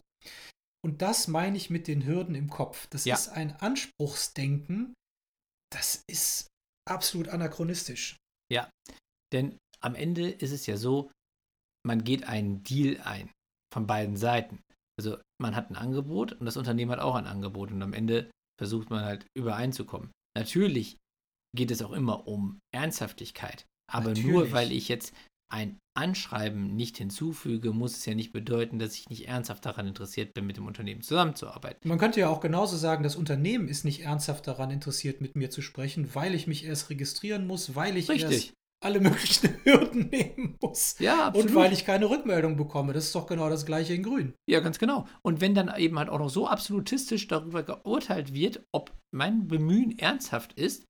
Und 0.83 1.03
das 1.03 1.27
meine 1.27 1.57
ich 1.57 1.69
mit 1.69 1.87
den 1.87 2.05
Hürden 2.05 2.33
im 2.33 2.49
Kopf. 2.49 2.87
Das 2.87 3.05
ja. 3.05 3.13
ist 3.15 3.29
ein 3.29 3.51
Anspruchsdenken, 3.51 4.93
das 5.73 6.03
ist 6.07 6.47
absolut 6.89 7.29
anachronistisch. 7.29 8.17
Ja, 8.51 8.69
denn 9.33 9.57
am 9.81 9.95
Ende 9.95 10.29
ist 10.29 10.51
es 10.51 10.65
ja 10.65 10.77
so, 10.77 11.11
man 11.85 12.03
geht 12.03 12.25
einen 12.25 12.63
Deal 12.63 13.01
ein 13.01 13.31
von 13.73 13.87
beiden 13.87 14.17
Seiten. 14.17 14.61
Also 14.99 15.17
man 15.41 15.55
hat 15.55 15.69
ein 15.69 15.75
Angebot 15.75 16.33
und 16.33 16.45
das 16.45 16.57
Unternehmen 16.57 16.91
hat 16.91 16.99
auch 16.99 17.15
ein 17.15 17.25
Angebot 17.25 17.71
und 17.71 17.81
am 17.81 17.93
Ende 17.93 18.29
versucht 18.59 18.89
man 18.89 19.03
halt 19.03 19.25
übereinzukommen. 19.35 20.11
Natürlich 20.37 20.97
geht 21.55 21.71
es 21.71 21.81
auch 21.81 21.91
immer 21.91 22.27
um 22.27 22.59
Ernsthaftigkeit, 22.73 23.65
aber 23.91 24.09
Natürlich. 24.09 24.29
nur 24.29 24.51
weil 24.51 24.71
ich 24.71 24.87
jetzt 24.87 25.15
ein 25.51 25.79
Anschreiben 25.93 26.75
nicht 26.75 26.97
hinzufüge, 26.97 27.73
muss 27.73 27.97
es 27.97 28.05
ja 28.05 28.15
nicht 28.15 28.31
bedeuten, 28.31 28.79
dass 28.79 28.95
ich 28.95 29.09
nicht 29.09 29.27
ernsthaft 29.27 29.65
daran 29.65 29.87
interessiert 29.87 30.33
bin, 30.33 30.45
mit 30.45 30.57
dem 30.57 30.65
Unternehmen 30.65 31.01
zusammenzuarbeiten. 31.01 31.87
Man 31.87 31.97
könnte 31.99 32.21
ja 32.21 32.29
auch 32.29 32.39
genauso 32.39 32.77
sagen, 32.77 33.03
das 33.03 33.15
Unternehmen 33.15 33.67
ist 33.67 33.83
nicht 33.83 34.01
ernsthaft 34.01 34.47
daran 34.47 34.71
interessiert, 34.71 35.19
mit 35.19 35.35
mir 35.35 35.49
zu 35.49 35.61
sprechen, 35.61 36.15
weil 36.15 36.33
ich 36.33 36.47
mich 36.47 36.65
erst 36.65 36.89
registrieren 36.89 37.45
muss, 37.45 37.75
weil 37.75 37.97
ich 37.97 38.09
Richtig. 38.09 38.31
erst 38.31 38.53
alle 38.83 38.99
möglichen 38.99 39.49
Hürden 39.63 40.09
nehmen 40.09 40.57
muss. 40.61 40.95
Ja, 40.99 41.27
absolut. 41.27 41.49
Und 41.49 41.55
weil 41.55 41.73
ich 41.73 41.85
keine 41.85 42.09
Rückmeldung 42.09 42.55
bekomme. 42.55 42.93
Das 42.93 43.05
ist 43.05 43.15
doch 43.15 43.27
genau 43.27 43.49
das 43.49 43.65
gleiche 43.65 43.93
in 43.93 44.03
Grün. 44.03 44.33
Ja, 44.49 44.61
ganz 44.61 44.79
genau. 44.79 45.07
Und 45.21 45.41
wenn 45.41 45.53
dann 45.53 45.73
eben 45.77 45.99
halt 45.99 46.09
auch 46.09 46.19
noch 46.19 46.29
so 46.29 46.47
absolutistisch 46.47 47.27
darüber 47.27 47.63
geurteilt 47.63 48.33
wird, 48.33 48.63
ob 48.73 48.97
mein 49.13 49.47
Bemühen 49.47 49.97
ernsthaft 49.99 50.53
ist, 50.53 50.85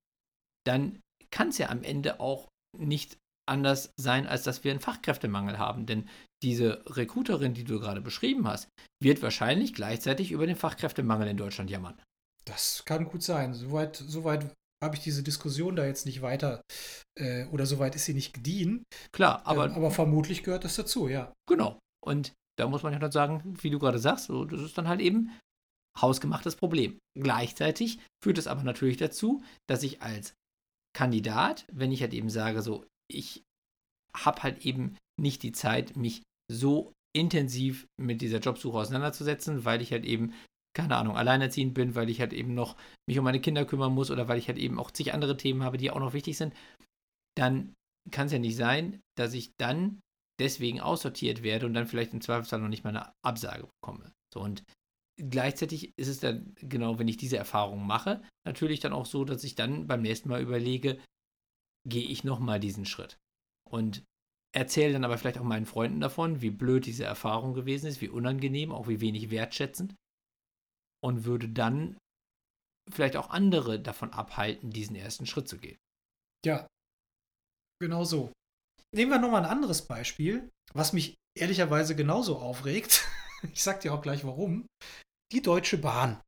dann 0.66 1.02
kann 1.32 1.50
es 1.50 1.58
ja 1.58 1.70
am 1.70 1.84
Ende 1.84 2.20
auch 2.20 2.48
nicht 2.78 3.18
anders 3.52 3.92
sein, 4.00 4.26
als 4.26 4.44
dass 4.44 4.64
wir 4.64 4.72
einen 4.72 4.80
Fachkräftemangel 4.80 5.60
haben. 5.60 5.86
Denn 5.86 6.10
diese 6.42 6.84
Recruiterin, 6.88 7.54
die 7.54 7.66
du 7.66 7.80
gerade 7.80 8.02
beschrieben 8.02 8.48
hast, 8.48 8.70
wird 9.04 9.22
wahrscheinlich 9.22 9.74
gleichzeitig 9.74 10.32
über 10.32 10.48
den 10.48 10.56
Fachkräftemangel 10.56 11.28
in 11.28 11.38
Deutschland 11.38 11.70
jammern. 11.70 12.02
Das 12.46 12.84
kann 12.86 13.06
gut 13.06 13.22
sein. 13.22 13.54
Soweit, 13.54 13.96
soweit 13.96 14.52
habe 14.84 14.96
ich 14.96 15.04
diese 15.04 15.22
Diskussion 15.22 15.76
da 15.76 15.86
jetzt 15.86 16.06
nicht 16.06 16.22
weiter 16.22 16.62
äh, 17.20 17.46
oder 17.46 17.66
soweit 17.66 17.96
ist 17.96 18.06
sie 18.06 18.16
nicht 18.16 18.34
gediehen. 18.34 18.84
Klar, 19.12 19.42
aber, 19.46 19.66
ähm, 19.66 19.74
aber 19.74 19.92
vermutlich 19.92 20.44
gehört 20.44 20.64
das 20.64 20.76
dazu, 20.76 21.08
ja. 21.08 21.32
genau. 21.48 21.78
Und 22.04 22.34
da 22.58 22.68
muss 22.68 22.82
man 22.82 22.94
ja 22.94 23.00
dann 23.00 23.12
sagen, 23.12 23.58
wie 23.62 23.70
du 23.70 23.78
gerade 23.78 24.00
sagst, 24.00 24.26
so, 24.26 24.46
das 24.46 24.62
ist 24.62 24.78
dann 24.78 24.88
halt 24.88 25.02
eben 25.02 25.32
hausgemachtes 26.00 26.56
Problem. 26.56 26.98
Gleichzeitig 27.20 28.00
führt 28.24 28.38
es 28.38 28.48
aber 28.48 28.64
natürlich 28.64 28.98
dazu, 28.98 29.44
dass 29.70 29.84
ich 29.84 30.02
als 30.02 30.34
Kandidat, 30.96 31.66
wenn 31.72 31.92
ich 31.92 32.02
halt 32.02 32.14
eben 32.14 32.30
sage, 32.30 32.62
so, 32.62 32.86
ich 33.16 33.44
habe 34.16 34.44
halt 34.44 34.66
eben 34.66 34.98
nicht 35.20 35.44
die 35.44 35.52
Zeit, 35.52 35.96
mich 35.96 36.24
so 36.52 36.94
intensiv 37.14 37.88
mit 37.98 38.22
dieser 38.22 38.40
Jobsuche 38.40 38.78
auseinanderzusetzen, 38.78 39.66
weil 39.66 39.82
ich 39.82 39.92
halt 39.92 40.06
eben, 40.06 40.34
keine 40.76 40.98
Ahnung, 40.98 41.18
alleinerziehend 41.18 41.74
bin, 41.74 41.96
weil 41.96 42.10
ich 42.10 42.20
halt 42.20 42.34
eben 42.34 42.54
noch 42.54 42.78
mich 43.08 43.18
um 43.18 43.26
meine 43.26 43.42
Kinder 43.42 43.66
kümmern 43.66 43.94
muss 43.94 44.12
oder 44.12 44.28
weil 44.28 44.38
ich 44.38 44.48
halt 44.48 44.58
eben 44.58 44.80
auch 44.80 44.92
zig 44.92 45.14
andere 45.14 45.38
Themen 45.38 45.64
habe, 45.64 45.78
die 45.78 45.92
auch 45.92 46.00
noch 46.00 46.14
wichtig 46.14 46.38
sind, 46.38 46.54
dann 47.36 47.74
kann 48.12 48.28
es 48.28 48.34
ja 48.34 48.40
nicht 48.40 48.56
sein, 48.56 49.02
dass 49.18 49.34
ich 49.34 49.52
dann 49.58 50.00
deswegen 50.40 50.82
aussortiert 50.82 51.44
werde 51.44 51.66
und 51.66 51.74
dann 51.74 51.88
vielleicht 51.88 52.14
im 52.14 52.22
Zweifelsfall 52.22 52.60
noch 52.60 52.68
nicht 52.68 52.84
mal 52.84 52.90
eine 52.96 53.12
Absage 53.24 53.68
bekomme. 53.82 54.12
So 54.34 54.42
und 54.42 54.64
gleichzeitig 55.18 55.94
ist 55.98 56.08
es 56.08 56.20
dann, 56.20 56.56
genau, 56.58 56.98
wenn 56.98 57.08
ich 57.08 57.18
diese 57.18 57.38
Erfahrung 57.38 57.86
mache, 57.86 58.24
natürlich 58.46 58.80
dann 58.80 58.94
auch 58.94 59.06
so, 59.06 59.24
dass 59.26 59.44
ich 59.44 59.56
dann 59.56 59.88
beim 59.88 60.02
nächsten 60.02 60.30
Mal 60.30 60.42
überlege, 60.42 61.00
gehe 61.88 62.08
ich 62.08 62.24
nochmal 62.24 62.60
diesen 62.60 62.86
Schritt. 62.86 63.18
Und 63.70 64.04
erzähle 64.54 64.94
dann 64.94 65.06
aber 65.06 65.18
vielleicht 65.18 65.38
auch 65.38 65.44
meinen 65.44 65.66
Freunden 65.66 66.02
davon, 66.02 66.42
wie 66.42 66.50
blöd 66.50 66.86
diese 66.86 67.06
Erfahrung 67.06 67.54
gewesen 67.54 67.88
ist, 67.88 68.02
wie 68.02 68.10
unangenehm, 68.10 68.72
auch 68.72 68.88
wie 68.88 69.02
wenig 69.02 69.32
wertschätzend. 69.32 69.96
Und 71.04 71.26
würde 71.26 71.50
dann 71.50 71.98
vielleicht 72.90 73.16
auch 73.16 73.30
andere 73.30 73.80
davon 73.80 74.12
abhalten, 74.12 74.72
diesen 74.72 74.96
ersten 74.96 75.26
Schritt 75.26 75.48
zu 75.48 75.58
gehen. 75.58 75.78
Ja, 76.46 76.68
genau 77.80 78.04
so. 78.04 78.32
Nehmen 78.94 79.12
wir 79.12 79.20
nochmal 79.20 79.46
ein 79.46 79.52
anderes 79.52 79.88
Beispiel, 79.88 80.50
was 80.74 80.94
mich 80.94 81.16
ehrlicherweise 81.38 81.96
genauso 81.96 82.38
aufregt. 82.38 83.08
Ich 83.54 83.64
sag 83.64 83.80
dir 83.82 83.92
auch 83.92 84.04
gleich 84.04 84.24
warum. 84.24 84.68
Die 85.32 85.42
Deutsche 85.42 85.80
Bahn. 85.80 86.22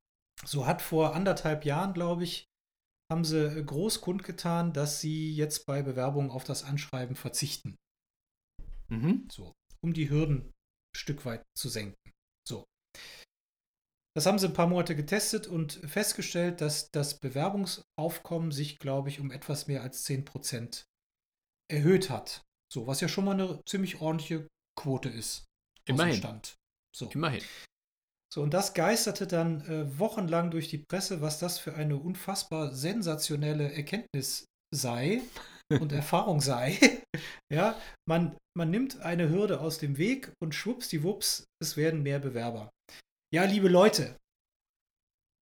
So 0.43 0.65
hat 0.65 0.81
vor 0.81 1.13
anderthalb 1.13 1.63
Jahren, 1.63 1.93
glaube 1.93 2.23
ich, 2.23 2.47
haben 3.13 3.23
sie 3.23 3.63
groß 3.63 4.01
kundgetan, 4.01 4.73
dass 4.73 4.99
sie 4.99 5.33
jetzt 5.33 5.67
bei 5.67 5.83
Bewerbungen 5.83 6.31
auf 6.31 6.43
das 6.43 6.63
Anschreiben 6.63 7.15
verzichten. 7.15 7.77
Mhm. 8.89 9.27
So, 9.31 9.53
um 9.83 9.93
die 9.93 10.09
Hürden 10.09 10.39
ein 10.47 10.97
Stück 10.97 11.23
weit 11.25 11.43
zu 11.55 11.69
senken. 11.69 12.11
So. 12.47 12.65
Das 14.15 14.25
haben 14.25 14.39
sie 14.39 14.47
ein 14.47 14.53
paar 14.53 14.67
Monate 14.67 14.95
getestet 14.95 15.45
und 15.45 15.73
festgestellt, 15.85 16.59
dass 16.59 16.89
das 16.91 17.19
Bewerbungsaufkommen 17.19 18.51
sich, 18.51 18.79
glaube 18.79 19.09
ich, 19.09 19.19
um 19.19 19.31
etwas 19.31 19.67
mehr 19.67 19.83
als 19.83 20.05
10% 20.07 20.83
erhöht 21.71 22.09
hat. 22.09 22.43
So, 22.71 22.87
was 22.87 22.99
ja 22.99 23.07
schon 23.07 23.25
mal 23.25 23.39
eine 23.39 23.61
ziemlich 23.67 24.01
ordentliche 24.01 24.47
Quote 24.75 25.09
ist. 25.09 25.45
Immerhin. 25.85 26.15
Stand. 26.15 26.55
So. 26.95 27.09
Immerhin. 27.09 27.43
So, 28.33 28.41
und 28.41 28.51
das 28.51 28.73
geisterte 28.73 29.27
dann 29.27 29.61
äh, 29.67 29.99
wochenlang 29.99 30.49
durch 30.49 30.67
die 30.67 30.79
Presse, 30.79 31.21
was 31.21 31.37
das 31.37 31.59
für 31.59 31.75
eine 31.75 31.97
unfassbar 31.97 32.73
sensationelle 32.73 33.71
Erkenntnis 33.71 34.47
sei 34.73 35.21
und 35.69 35.91
Erfahrung 35.91 36.41
sei. 36.41 36.79
ja, 37.53 37.79
man, 38.09 38.35
man 38.57 38.71
nimmt 38.71 38.99
eine 39.01 39.29
Hürde 39.29 39.61
aus 39.61 39.77
dem 39.77 39.99
Weg 39.99 40.33
und 40.41 40.55
schwuppsdiwupps, 40.55 41.45
es 41.61 41.77
werden 41.77 42.01
mehr 42.01 42.17
Bewerber. 42.17 42.71
Ja, 43.31 43.43
liebe 43.43 43.69
Leute, 43.69 44.17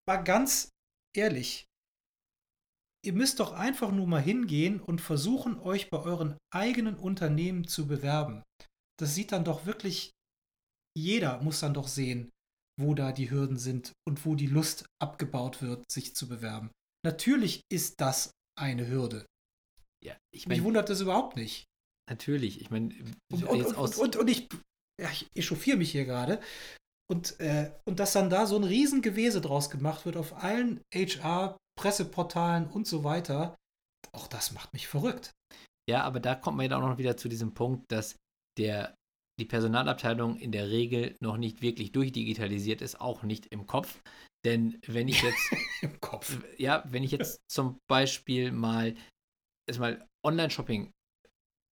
mal 0.05 0.17
ganz 0.17 0.67
ehrlich, 1.15 1.63
ihr 3.05 3.13
müsst 3.13 3.39
doch 3.39 3.53
einfach 3.53 3.93
nur 3.93 4.07
mal 4.07 4.21
hingehen 4.21 4.81
und 4.81 4.99
versuchen, 4.99 5.57
euch 5.61 5.89
bei 5.89 5.99
euren 5.99 6.37
eigenen 6.53 6.97
Unternehmen 6.97 7.65
zu 7.65 7.87
bewerben. 7.87 8.43
Das 8.99 9.15
sieht 9.15 9.31
dann 9.31 9.45
doch 9.45 9.65
wirklich, 9.65 10.11
jeder 10.93 11.41
muss 11.41 11.61
dann 11.61 11.73
doch 11.73 11.87
sehen, 11.87 12.29
wo 12.81 12.93
da 12.93 13.11
die 13.11 13.29
Hürden 13.31 13.57
sind 13.57 13.93
und 14.07 14.25
wo 14.25 14.35
die 14.35 14.47
Lust 14.47 14.85
abgebaut 15.01 15.61
wird, 15.61 15.89
sich 15.91 16.15
zu 16.15 16.27
bewerben. 16.27 16.71
Natürlich 17.05 17.61
ist 17.71 18.01
das 18.01 18.31
eine 18.59 18.87
Hürde. 18.87 19.25
Ja, 20.03 20.17
ich 20.33 20.47
Mich 20.47 20.57
meine, 20.57 20.63
wundert 20.65 20.89
das 20.89 21.01
überhaupt 21.01 21.35
nicht. 21.35 21.65
natürlich. 22.09 22.59
Ich 22.61 22.69
meine, 22.69 22.93
Und, 23.31 23.43
und, 23.43 23.65
und, 23.75 23.97
und, 23.97 24.15
und 24.15 24.29
ich, 24.29 24.49
ja, 24.99 25.09
ich 25.11 25.27
echauffiere 25.35 25.77
mich 25.77 25.91
hier 25.91 26.05
gerade. 26.05 26.41
Und, 27.09 27.39
äh, 27.39 27.71
und 27.85 27.99
dass 27.99 28.13
dann 28.13 28.29
da 28.29 28.45
so 28.45 28.55
ein 28.55 28.63
Riesengewese 28.63 29.41
draus 29.41 29.69
gemacht 29.69 30.05
wird 30.05 30.17
auf 30.17 30.33
allen 30.43 30.81
HR, 30.93 31.57
Presseportalen 31.79 32.67
und 32.67 32.87
so 32.87 33.03
weiter, 33.03 33.55
auch 34.13 34.27
das 34.27 34.51
macht 34.53 34.73
mich 34.73 34.87
verrückt. 34.87 35.31
Ja, 35.89 36.03
aber 36.03 36.19
da 36.19 36.35
kommt 36.35 36.57
man 36.57 36.69
ja 36.69 36.77
auch 36.77 36.81
noch 36.87 36.97
wieder 36.97 37.17
zu 37.17 37.27
diesem 37.27 37.53
Punkt, 37.53 37.91
dass 37.91 38.15
der, 38.57 38.95
die 39.39 39.45
Personalabteilung 39.45 40.37
in 40.37 40.51
der 40.51 40.69
Regel 40.69 41.15
noch 41.19 41.37
nicht 41.37 41.61
wirklich 41.61 41.91
durchdigitalisiert 41.91 42.81
ist, 42.81 42.99
auch 42.99 43.23
nicht 43.23 43.47
im 43.47 43.65
Kopf. 43.67 44.01
Denn 44.45 44.79
wenn 44.87 45.07
ich 45.07 45.21
jetzt, 45.21 45.51
Im 45.81 45.99
Kopf. 45.99 46.37
ja, 46.57 46.83
wenn 46.87 47.03
ich 47.03 47.11
jetzt 47.11 47.41
zum 47.47 47.79
Beispiel 47.87 48.51
mal, 48.51 48.95
erstmal 49.67 50.07
Online-Shopping 50.25 50.91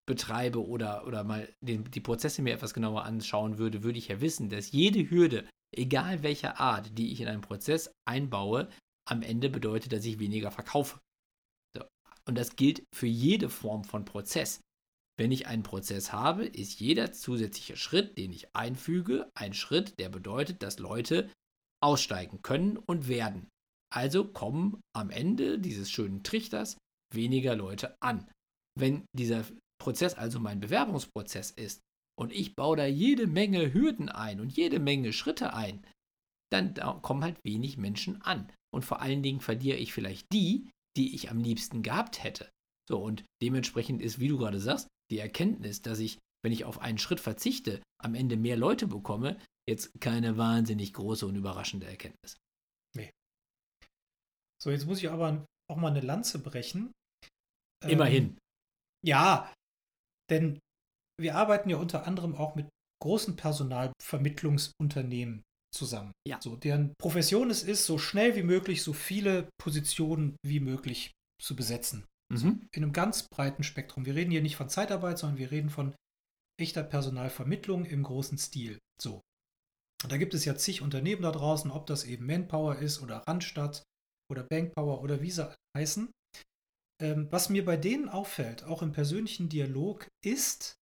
betreibe 0.07 0.65
oder, 0.65 1.05
oder 1.05 1.23
mal 1.23 1.53
den, 1.61 1.83
die 1.91 1.99
Prozesse 1.99 2.41
mir 2.41 2.53
etwas 2.53 2.73
genauer 2.73 3.03
anschauen 3.03 3.57
würde, 3.57 3.83
würde 3.83 3.99
ich 3.99 4.07
ja 4.07 4.21
wissen, 4.21 4.49
dass 4.49 4.71
jede 4.71 5.09
Hürde, 5.09 5.47
egal 5.75 6.23
welcher 6.23 6.59
Art, 6.59 6.97
die 6.97 7.11
ich 7.11 7.21
in 7.21 7.27
einen 7.27 7.41
Prozess 7.41 7.91
einbaue, 8.07 8.69
am 9.07 9.21
Ende 9.21 9.49
bedeutet, 9.49 9.91
dass 9.93 10.05
ich 10.05 10.19
weniger 10.19 10.51
verkaufe. 10.51 10.99
So. 11.75 11.83
Und 12.27 12.37
das 12.37 12.55
gilt 12.55 12.83
für 12.93 13.07
jede 13.07 13.49
Form 13.49 13.83
von 13.83 14.05
Prozess. 14.05 14.61
Wenn 15.19 15.33
ich 15.33 15.47
einen 15.47 15.63
Prozess 15.63 16.13
habe, 16.13 16.45
ist 16.45 16.79
jeder 16.79 17.11
zusätzliche 17.11 17.75
Schritt, 17.75 18.17
den 18.17 18.31
ich 18.31 18.55
einfüge, 18.55 19.29
ein 19.35 19.53
Schritt, 19.53 19.99
der 19.99 20.07
bedeutet, 20.07 20.63
dass 20.63 20.79
Leute 20.79 21.29
aussteigen 21.83 22.41
können 22.41 22.77
und 22.77 23.09
werden. 23.09 23.49
Also 23.93 24.23
kommen 24.23 24.79
am 24.95 25.09
Ende 25.09 25.59
dieses 25.59 25.91
schönen 25.91 26.23
Trichters 26.23 26.77
weniger 27.13 27.57
Leute 27.57 27.97
an. 28.01 28.31
Wenn 28.79 29.03
dieser 29.13 29.43
Prozess 29.77 30.13
also 30.13 30.39
mein 30.39 30.61
Bewerbungsprozess 30.61 31.51
ist 31.51 31.81
und 32.17 32.31
ich 32.31 32.55
baue 32.55 32.77
da 32.77 32.85
jede 32.85 33.27
Menge 33.27 33.73
Hürden 33.73 34.07
ein 34.07 34.39
und 34.39 34.55
jede 34.55 34.79
Menge 34.79 35.11
Schritte 35.11 35.53
ein, 35.53 35.85
dann 36.49 36.73
da 36.75 36.93
kommen 36.93 37.25
halt 37.25 37.43
wenig 37.43 37.77
Menschen 37.77 38.21
an. 38.21 38.49
Und 38.73 38.85
vor 38.85 39.01
allen 39.01 39.21
Dingen 39.21 39.41
verliere 39.41 39.79
ich 39.79 39.91
vielleicht 39.91 40.31
die, 40.31 40.69
die 40.95 41.13
ich 41.13 41.29
am 41.29 41.39
liebsten 41.39 41.83
gehabt 41.83 42.23
hätte. 42.23 42.49
So, 42.89 43.03
und 43.03 43.25
dementsprechend 43.41 44.01
ist, 44.01 44.19
wie 44.19 44.29
du 44.29 44.37
gerade 44.37 44.61
sagst, 44.61 44.87
die 45.11 45.19
Erkenntnis, 45.19 45.81
dass 45.81 45.99
ich, 45.99 46.17
wenn 46.43 46.51
ich 46.51 46.65
auf 46.65 46.79
einen 46.79 46.97
Schritt 46.97 47.19
verzichte, 47.19 47.81
am 48.01 48.15
Ende 48.15 48.37
mehr 48.37 48.57
Leute 48.57 48.87
bekomme, 48.87 49.37
jetzt 49.67 49.91
keine 49.99 50.37
wahnsinnig 50.37 50.93
große 50.93 51.25
und 51.25 51.35
überraschende 51.35 51.87
Erkenntnis. 51.87 52.37
So, 54.61 54.71
jetzt 54.71 54.85
muss 54.85 54.99
ich 54.99 55.09
aber 55.09 55.45
auch 55.69 55.77
mal 55.77 55.91
eine 55.91 56.01
Lanze 56.01 56.39
brechen. 56.39 56.91
Ähm, 57.83 57.91
Immerhin. 57.91 58.37
Ja, 59.05 59.53
denn 60.29 60.59
wir 61.19 61.35
arbeiten 61.35 61.69
ja 61.69 61.77
unter 61.77 62.05
anderem 62.05 62.35
auch 62.35 62.55
mit 62.55 62.67
großen 63.01 63.37
Personalvermittlungsunternehmen 63.37 65.43
zusammen. 65.73 66.11
Ja. 66.27 66.41
So, 66.41 66.57
deren 66.57 66.93
Profession 66.99 67.49
es 67.49 67.63
ist, 67.63 67.85
so 67.85 67.97
schnell 67.97 68.35
wie 68.35 68.43
möglich 68.43 68.83
so 68.83 68.91
viele 68.91 69.47
Positionen 69.57 70.35
wie 70.45 70.59
möglich 70.59 71.11
zu 71.41 71.55
besetzen. 71.55 72.05
Mhm. 72.31 72.67
In 72.71 72.83
einem 72.83 72.93
ganz 72.93 73.23
breiten 73.23 73.63
Spektrum. 73.63 74.05
Wir 74.05 74.15
reden 74.15 74.31
hier 74.31 74.41
nicht 74.41 74.55
von 74.55 74.69
Zeitarbeit, 74.69 75.17
sondern 75.17 75.39
wir 75.39 75.51
reden 75.51 75.69
von 75.69 75.95
echter 76.59 76.83
Personalvermittlung 76.83 77.85
im 77.85 78.03
großen 78.03 78.37
Stil. 78.37 78.79
So. 79.01 79.21
Und 80.03 80.11
da 80.11 80.17
gibt 80.17 80.33
es 80.33 80.45
ja 80.45 80.55
zig 80.55 80.81
Unternehmen 80.81 81.23
da 81.23 81.31
draußen, 81.31 81.71
ob 81.71 81.87
das 81.87 82.03
eben 82.03 82.25
Manpower 82.25 82.77
ist 82.77 83.01
oder 83.01 83.17
Randstadt 83.27 83.83
oder 84.31 84.43
Bankpower 84.43 85.01
oder 85.01 85.21
wie 85.21 85.31
sie 85.31 85.53
heißen. 85.75 86.09
Ähm, 87.01 87.27
was 87.31 87.49
mir 87.49 87.65
bei 87.65 87.77
denen 87.77 88.09
auffällt, 88.09 88.63
auch 88.63 88.81
im 88.81 88.91
persönlichen 88.91 89.49
Dialog, 89.49 90.07
ist 90.23 90.75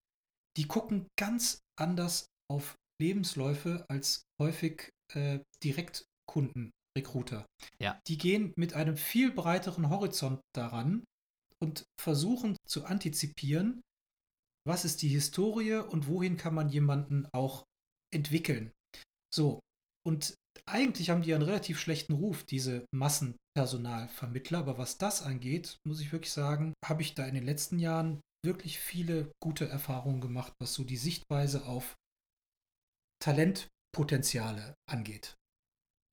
die 0.57 0.67
gucken 0.67 1.07
ganz 1.17 1.59
anders 1.79 2.27
auf 2.51 2.75
Lebensläufe 2.99 3.85
als 3.89 4.23
häufig 4.41 4.89
äh, 5.13 5.39
Direktkundenrecruiter. 5.63 7.45
Ja. 7.79 7.99
Die 8.07 8.17
gehen 8.17 8.53
mit 8.55 8.73
einem 8.73 8.97
viel 8.97 9.31
breiteren 9.31 9.89
Horizont 9.89 10.41
daran 10.55 11.03
und 11.61 11.85
versuchen 11.99 12.55
zu 12.67 12.85
antizipieren, 12.85 13.81
was 14.65 14.85
ist 14.85 15.01
die 15.01 15.07
Historie 15.07 15.75
und 15.75 16.07
wohin 16.07 16.37
kann 16.37 16.53
man 16.53 16.69
jemanden 16.69 17.25
auch 17.33 17.63
entwickeln. 18.13 18.71
So, 19.33 19.59
und 20.05 20.35
eigentlich 20.65 21.09
haben 21.09 21.21
die 21.21 21.33
einen 21.33 21.43
relativ 21.43 21.79
schlechten 21.79 22.13
Ruf, 22.13 22.43
diese 22.43 22.85
Massenpersonalvermittler, 22.93 24.59
aber 24.59 24.77
was 24.77 24.97
das 24.97 25.21
angeht, 25.21 25.77
muss 25.85 26.01
ich 26.01 26.11
wirklich 26.11 26.31
sagen, 26.31 26.73
habe 26.85 27.01
ich 27.01 27.15
da 27.15 27.25
in 27.25 27.35
den 27.35 27.45
letzten 27.45 27.79
Jahren 27.79 28.21
wirklich 28.45 28.79
viele 28.79 29.31
gute 29.41 29.67
Erfahrungen 29.67 30.21
gemacht, 30.21 30.53
was 30.59 30.73
so 30.73 30.83
die 30.83 30.97
Sichtweise 30.97 31.65
auf 31.65 31.95
Talentpotenziale 33.19 34.75
angeht. 34.89 35.35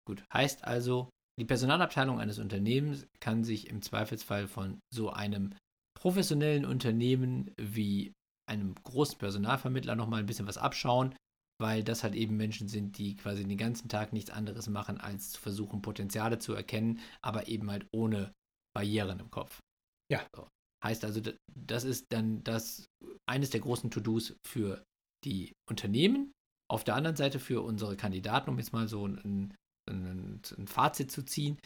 Gut, 0.07 0.25
heißt 0.33 0.65
also, 0.65 1.11
die 1.39 1.45
Personalabteilung 1.45 2.21
eines 2.21 2.39
Unternehmens 2.39 3.07
kann 3.21 3.45
sich 3.45 3.69
im 3.69 3.83
Zweifelsfall 3.83 4.47
von 4.47 4.79
so 4.93 5.11
einem 5.11 5.55
professionellen 5.99 6.65
Unternehmen 6.65 7.51
wie 7.57 8.13
einem 8.49 8.75
großen 8.75 9.19
Personalvermittler 9.19 9.97
nochmal 9.97 10.21
ein 10.21 10.27
bisschen 10.27 10.47
was 10.47 10.59
abschauen, 10.59 11.15
weil 11.61 11.83
das 11.83 12.03
halt 12.03 12.15
eben 12.15 12.37
Menschen 12.37 12.69
sind, 12.69 12.99
die 12.99 13.17
quasi 13.17 13.45
den 13.45 13.59
ganzen 13.59 13.89
Tag 13.89 14.13
nichts 14.13 14.31
anderes 14.31 14.69
machen, 14.69 15.01
als 15.01 15.31
zu 15.31 15.41
versuchen, 15.41 15.83
Potenziale 15.83 16.39
zu 16.39 16.53
erkennen, 16.53 17.01
aber 17.23 17.49
eben 17.49 17.71
halt 17.71 17.87
ohne 17.93 18.33
Barrieren 18.75 19.21
im 19.21 19.31
Kopf. 19.31 19.61
Ja. 20.11 20.27
So. 20.35 20.49
Heißt 20.85 21.05
also, 21.05 21.23
das 21.55 21.85
ist 21.85 22.07
dann 22.11 22.45
das 22.45 22.87
eines 23.27 23.51
der 23.51 23.61
großen 23.61 23.91
To-Dos 23.91 24.37
für 24.47 24.85
die 25.25 25.53
Unternehmen. 25.71 26.33
Auf 26.71 26.85
der 26.85 26.97
anderen 26.97 27.17
Seite 27.17 27.39
für 27.39 27.63
unsere 27.63 27.97
Kandidaten, 27.97 28.51
um 28.51 28.59
jetzt 28.59 28.73
mal 28.73 28.89
so 28.89 29.07
ein, 29.07 29.55
ein, 29.89 30.41
ein 30.59 30.67
Fazit 30.67 31.11
zu 31.11 31.25
ziehen, 31.25 31.59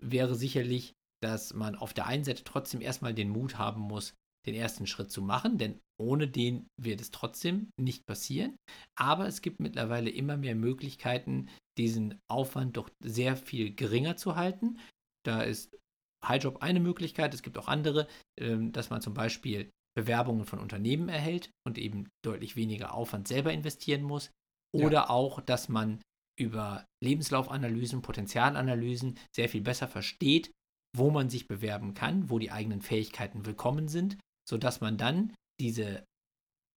wäre 0.00 0.34
sicherlich, 0.34 0.94
dass 1.22 1.52
man 1.54 1.76
auf 1.76 1.92
der 1.92 2.06
einen 2.06 2.24
Seite 2.24 2.44
trotzdem 2.44 2.80
erstmal 2.80 3.14
den 3.14 3.28
Mut 3.28 3.58
haben 3.58 3.80
muss, 3.80 4.14
den 4.46 4.54
ersten 4.54 4.86
Schritt 4.86 5.10
zu 5.10 5.20
machen, 5.20 5.58
denn 5.58 5.80
ohne 6.00 6.26
den 6.26 6.66
wird 6.80 7.00
es 7.00 7.10
trotzdem 7.10 7.70
nicht 7.78 8.06
passieren. 8.06 8.56
Aber 8.98 9.26
es 9.26 9.42
gibt 9.42 9.60
mittlerweile 9.60 10.08
immer 10.10 10.38
mehr 10.38 10.54
Möglichkeiten, 10.54 11.50
diesen 11.76 12.18
Aufwand 12.30 12.76
doch 12.76 12.88
sehr 13.02 13.36
viel 13.36 13.74
geringer 13.74 14.16
zu 14.16 14.36
halten. 14.36 14.78
Da 15.26 15.42
ist 15.42 15.76
Highjob 16.24 16.62
eine 16.62 16.80
Möglichkeit, 16.80 17.34
es 17.34 17.42
gibt 17.42 17.58
auch 17.58 17.68
andere, 17.68 18.06
ähm, 18.38 18.72
dass 18.72 18.90
man 18.90 19.02
zum 19.02 19.14
Beispiel 19.14 19.70
Bewerbungen 19.94 20.46
von 20.46 20.58
Unternehmen 20.58 21.08
erhält 21.08 21.50
und 21.66 21.76
eben 21.76 22.08
deutlich 22.24 22.56
weniger 22.56 22.94
Aufwand 22.94 23.28
selber 23.28 23.52
investieren 23.52 24.02
muss. 24.02 24.30
Oder 24.72 24.92
ja. 24.92 25.10
auch, 25.10 25.40
dass 25.40 25.68
man 25.68 26.00
über 26.40 26.86
Lebenslaufanalysen, 27.04 28.02
Potenzialanalysen 28.02 29.18
sehr 29.34 29.48
viel 29.48 29.60
besser 29.60 29.86
versteht, 29.86 30.50
wo 30.96 31.10
man 31.10 31.28
sich 31.28 31.46
bewerben 31.46 31.94
kann, 31.94 32.30
wo 32.30 32.38
die 32.38 32.50
eigenen 32.50 32.80
Fähigkeiten 32.80 33.44
willkommen 33.44 33.88
sind, 33.88 34.18
sodass 34.48 34.80
man 34.80 34.96
dann 34.96 35.34
diese 35.60 36.04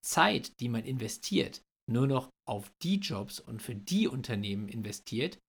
Zeit, 0.06 0.60
die 0.60 0.70
man 0.70 0.84
investiert, 0.84 1.62
nur 1.90 2.08
noch 2.08 2.30
auf 2.48 2.72
die 2.84 2.98
Jobs 2.98 3.40
und 3.40 3.62
für 3.62 3.76
die 3.76 4.08
Unternehmen 4.08 4.68
investiert, 4.68 5.40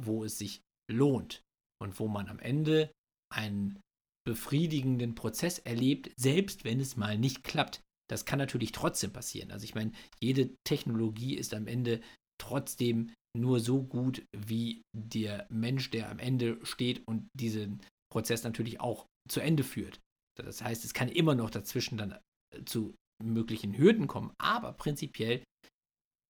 wo 0.00 0.24
es 0.24 0.38
sich 0.38 0.62
lohnt 0.90 1.42
und 1.82 1.98
wo 1.98 2.06
man 2.06 2.28
am 2.28 2.38
Ende 2.38 2.90
einen 3.34 3.80
befriedigenden 4.24 5.14
Prozess 5.14 5.58
erlebt, 5.58 6.12
selbst 6.16 6.64
wenn 6.64 6.80
es 6.80 6.96
mal 6.96 7.18
nicht 7.18 7.42
klappt. 7.44 7.80
Das 8.08 8.24
kann 8.24 8.38
natürlich 8.38 8.72
trotzdem 8.72 9.12
passieren. 9.12 9.50
Also 9.50 9.64
ich 9.64 9.74
meine, 9.74 9.92
jede 10.20 10.54
Technologie 10.64 11.34
ist 11.34 11.54
am 11.54 11.66
Ende 11.66 12.00
trotzdem 12.38 13.12
nur 13.38 13.60
so 13.60 13.82
gut 13.82 14.24
wie 14.36 14.82
der 14.96 15.46
Mensch, 15.50 15.90
der 15.90 16.10
am 16.10 16.18
Ende 16.18 16.58
steht 16.64 17.02
und 17.06 17.28
diesen 17.34 17.80
Prozess 18.12 18.42
natürlich 18.42 18.80
auch 18.80 19.06
zu 19.28 19.40
Ende 19.40 19.64
führt. 19.64 20.00
Das 20.36 20.62
heißt, 20.62 20.84
es 20.84 20.94
kann 20.94 21.08
immer 21.08 21.34
noch 21.34 21.50
dazwischen 21.50 21.98
dann 21.98 22.12
äh, 22.54 22.64
zu 22.64 22.94
möglichen 23.22 23.76
Hürden 23.76 24.06
kommen, 24.06 24.32
aber 24.38 24.72
prinzipiell 24.72 25.42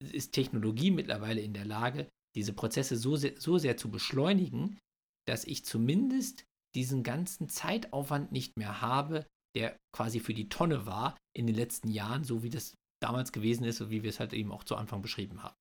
ist 0.02 0.32
Technologie 0.32 0.90
mittlerweile 0.90 1.40
in 1.40 1.52
der 1.52 1.66
Lage, 1.66 2.09
diese 2.34 2.52
Prozesse 2.52 2.96
so 2.96 3.16
sehr, 3.16 3.38
so 3.38 3.59
sehr 3.59 3.76
zu 3.76 3.90
beschleunigen, 3.90 4.78
dass 5.26 5.44
ich 5.44 5.64
zumindest 5.64 6.44
diesen 6.74 7.02
ganzen 7.02 7.48
Zeitaufwand 7.48 8.32
nicht 8.32 8.56
mehr 8.56 8.80
habe, 8.80 9.26
der 9.56 9.76
quasi 9.94 10.20
für 10.20 10.34
die 10.34 10.48
Tonne 10.48 10.86
war 10.86 11.16
in 11.36 11.46
den 11.46 11.56
letzten 11.56 11.88
Jahren, 11.88 12.24
so 12.24 12.42
wie 12.42 12.50
das 12.50 12.74
damals 13.02 13.32
gewesen 13.32 13.64
ist 13.64 13.80
und 13.80 13.90
wie 13.90 14.02
wir 14.02 14.11
es 14.11 14.20
halt 14.20 14.32
eben 14.32 14.52
auch 14.52 14.64
zu 14.64 14.76
Anfang 14.76 15.02
beschrieben 15.02 15.42
haben. 15.42 15.56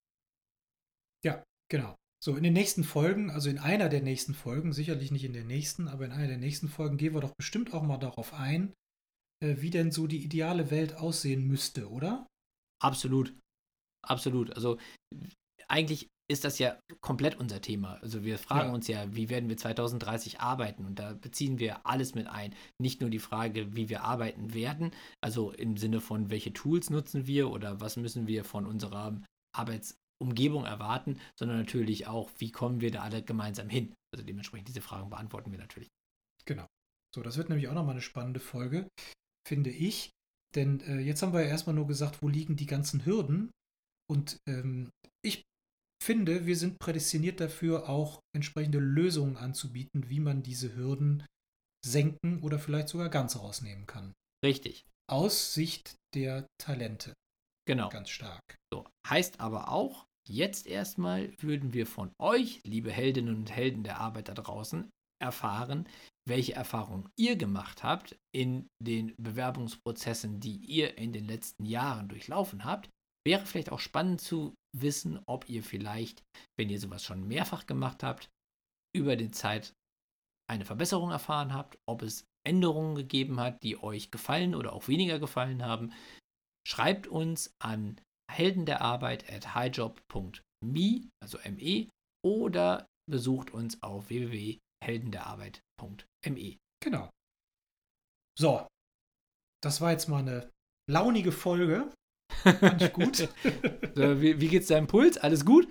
Genau. 1.69 1.95
So, 2.23 2.35
in 2.35 2.43
den 2.43 2.53
nächsten 2.53 2.83
Folgen, 2.83 3.29
also 3.29 3.49
in 3.49 3.59
einer 3.59 3.89
der 3.89 4.01
nächsten 4.01 4.33
Folgen, 4.33 4.73
sicherlich 4.73 5.11
nicht 5.11 5.23
in 5.23 5.33
der 5.33 5.43
nächsten, 5.43 5.87
aber 5.87 6.05
in 6.05 6.11
einer 6.11 6.27
der 6.27 6.37
nächsten 6.37 6.67
Folgen 6.67 6.97
gehen 6.97 7.13
wir 7.13 7.21
doch 7.21 7.35
bestimmt 7.35 7.73
auch 7.73 7.83
mal 7.83 7.97
darauf 7.97 8.33
ein, 8.33 8.73
äh, 9.43 9.57
wie 9.59 9.69
denn 9.69 9.91
so 9.91 10.07
die 10.07 10.23
ideale 10.23 10.71
Welt 10.71 10.95
aussehen 10.95 11.47
müsste, 11.47 11.89
oder? 11.89 12.27
Absolut. 12.81 13.37
Absolut. 14.03 14.51
Also 14.55 14.79
eigentlich 15.67 16.07
ist 16.29 16.43
das 16.43 16.59
ja 16.59 16.79
komplett 17.01 17.39
unser 17.39 17.61
Thema. 17.61 17.95
Also 18.01 18.23
wir 18.23 18.37
fragen 18.37 18.69
ja. 18.69 18.73
uns 18.73 18.87
ja, 18.87 19.15
wie 19.15 19.29
werden 19.29 19.47
wir 19.47 19.57
2030 19.57 20.39
arbeiten? 20.39 20.85
Und 20.85 20.99
da 20.99 21.13
beziehen 21.13 21.59
wir 21.59 21.85
alles 21.85 22.15
mit 22.15 22.27
ein. 22.27 22.53
Nicht 22.81 22.99
nur 22.99 23.09
die 23.09 23.19
Frage, 23.19 23.75
wie 23.75 23.89
wir 23.89 24.03
arbeiten 24.03 24.53
werden, 24.53 24.91
also 25.21 25.51
im 25.51 25.77
Sinne 25.77 26.01
von, 26.01 26.29
welche 26.29 26.51
Tools 26.51 26.89
nutzen 26.89 27.27
wir 27.27 27.49
oder 27.49 27.79
was 27.79 27.95
müssen 27.95 28.27
wir 28.27 28.43
von 28.43 28.65
unserer 28.65 29.21
Arbeitsumgebung 30.19 30.65
erwarten, 30.65 31.19
sondern 31.37 31.57
natürlich 31.57 32.07
auch, 32.07 32.29
wie 32.37 32.51
kommen 32.51 32.81
wir 32.81 32.91
da 32.91 33.01
alle 33.03 33.23
gemeinsam 33.23 33.69
hin? 33.69 33.93
Also 34.13 34.25
dementsprechend 34.25 34.67
diese 34.67 34.81
Fragen 34.81 35.09
beantworten 35.09 35.51
wir 35.51 35.59
natürlich. 35.59 35.89
Genau. 36.45 36.67
So, 37.13 37.21
das 37.21 37.37
wird 37.37 37.49
nämlich 37.49 37.67
auch 37.67 37.73
nochmal 37.73 37.93
eine 37.93 38.01
spannende 38.01 38.39
Folge, 38.39 38.87
finde 39.47 39.69
ich. 39.69 40.11
Denn 40.55 40.79
äh, 40.81 40.99
jetzt 40.99 41.21
haben 41.21 41.33
wir 41.33 41.41
ja 41.41 41.47
erstmal 41.47 41.75
nur 41.75 41.87
gesagt, 41.87 42.21
wo 42.21 42.29
liegen 42.29 42.55
die 42.55 42.65
ganzen 42.65 43.05
Hürden. 43.05 43.51
Und 44.09 44.37
ähm, 44.47 44.89
ich 45.23 45.43
finde, 46.03 46.45
wir 46.45 46.55
sind 46.55 46.79
prädestiniert 46.79 47.39
dafür, 47.39 47.89
auch 47.89 48.19
entsprechende 48.35 48.79
Lösungen 48.79 49.35
anzubieten, 49.35 50.09
wie 50.09 50.19
man 50.19 50.43
diese 50.43 50.75
Hürden 50.75 51.25
senken 51.85 52.41
oder 52.43 52.59
vielleicht 52.59 52.89
sogar 52.89 53.09
ganz 53.09 53.35
rausnehmen 53.37 53.85
kann. 53.85 54.13
Richtig. 54.43 54.85
Aus 55.09 55.53
Sicht 55.53 55.95
der 56.15 56.47
Talente. 56.57 57.13
Genau. 57.67 57.89
Ganz 57.89 58.09
stark. 58.09 58.41
So, 58.73 58.85
heißt 59.07 59.39
aber 59.41 59.69
auch, 59.69 60.06
jetzt 60.29 60.67
erstmal 60.67 61.31
würden 61.39 61.73
wir 61.73 61.85
von 61.85 62.11
euch, 62.19 62.61
liebe 62.63 62.91
Heldinnen 62.91 63.35
und 63.35 63.51
Helden 63.51 63.83
der 63.83 63.99
Arbeit 63.99 64.29
da 64.29 64.33
draußen, 64.33 64.89
erfahren, 65.19 65.87
welche 66.27 66.53
Erfahrungen 66.53 67.09
ihr 67.17 67.35
gemacht 67.35 67.83
habt 67.83 68.15
in 68.35 68.67
den 68.83 69.15
Bewerbungsprozessen, 69.17 70.39
die 70.39 70.57
ihr 70.57 70.97
in 70.97 71.13
den 71.13 71.25
letzten 71.25 71.65
Jahren 71.65 72.07
durchlaufen 72.07 72.65
habt. 72.65 72.89
Wäre 73.25 73.45
vielleicht 73.45 73.71
auch 73.71 73.79
spannend 73.79 74.21
zu 74.21 74.53
wissen, 74.77 75.19
ob 75.25 75.49
ihr 75.49 75.63
vielleicht, 75.63 76.23
wenn 76.57 76.69
ihr 76.69 76.79
sowas 76.79 77.03
schon 77.03 77.27
mehrfach 77.27 77.65
gemacht 77.65 78.03
habt, 78.03 78.29
über 78.95 79.15
die 79.15 79.31
Zeit 79.31 79.73
eine 80.49 80.65
Verbesserung 80.65 81.11
erfahren 81.11 81.53
habt, 81.53 81.77
ob 81.87 82.03
es 82.03 82.25
Änderungen 82.47 82.95
gegeben 82.95 83.39
hat, 83.39 83.61
die 83.63 83.81
euch 83.81 84.11
gefallen 84.11 84.55
oder 84.55 84.73
auch 84.73 84.87
weniger 84.87 85.19
gefallen 85.19 85.65
haben. 85.65 85.91
Schreibt 86.65 87.07
uns 87.07 87.53
an 87.59 87.99
helden 88.37 88.65
der 88.65 88.81
Arbeit 88.81 89.31
at 89.31 89.55
highjob.me, 89.55 91.09
also 91.21 91.37
me, 91.49 91.89
oder 92.25 92.87
besucht 93.09 93.51
uns 93.51 93.81
auf 93.81 94.09
www.heldenderarbeit.me. 94.09 96.57
Genau. 96.83 97.09
So, 98.39 98.67
das 99.63 99.81
war 99.81 99.91
jetzt 99.91 100.07
mal 100.07 100.19
eine 100.19 100.51
launige 100.89 101.31
Folge. 101.31 101.91
Fand 102.43 102.81
ich 102.81 102.93
gut. 102.93 103.17
so, 103.95 104.21
wie, 104.21 104.39
wie 104.39 104.47
geht's 104.47 104.67
deinem 104.67 104.87
Puls? 104.87 105.17
Alles 105.17 105.43
gut? 105.43 105.67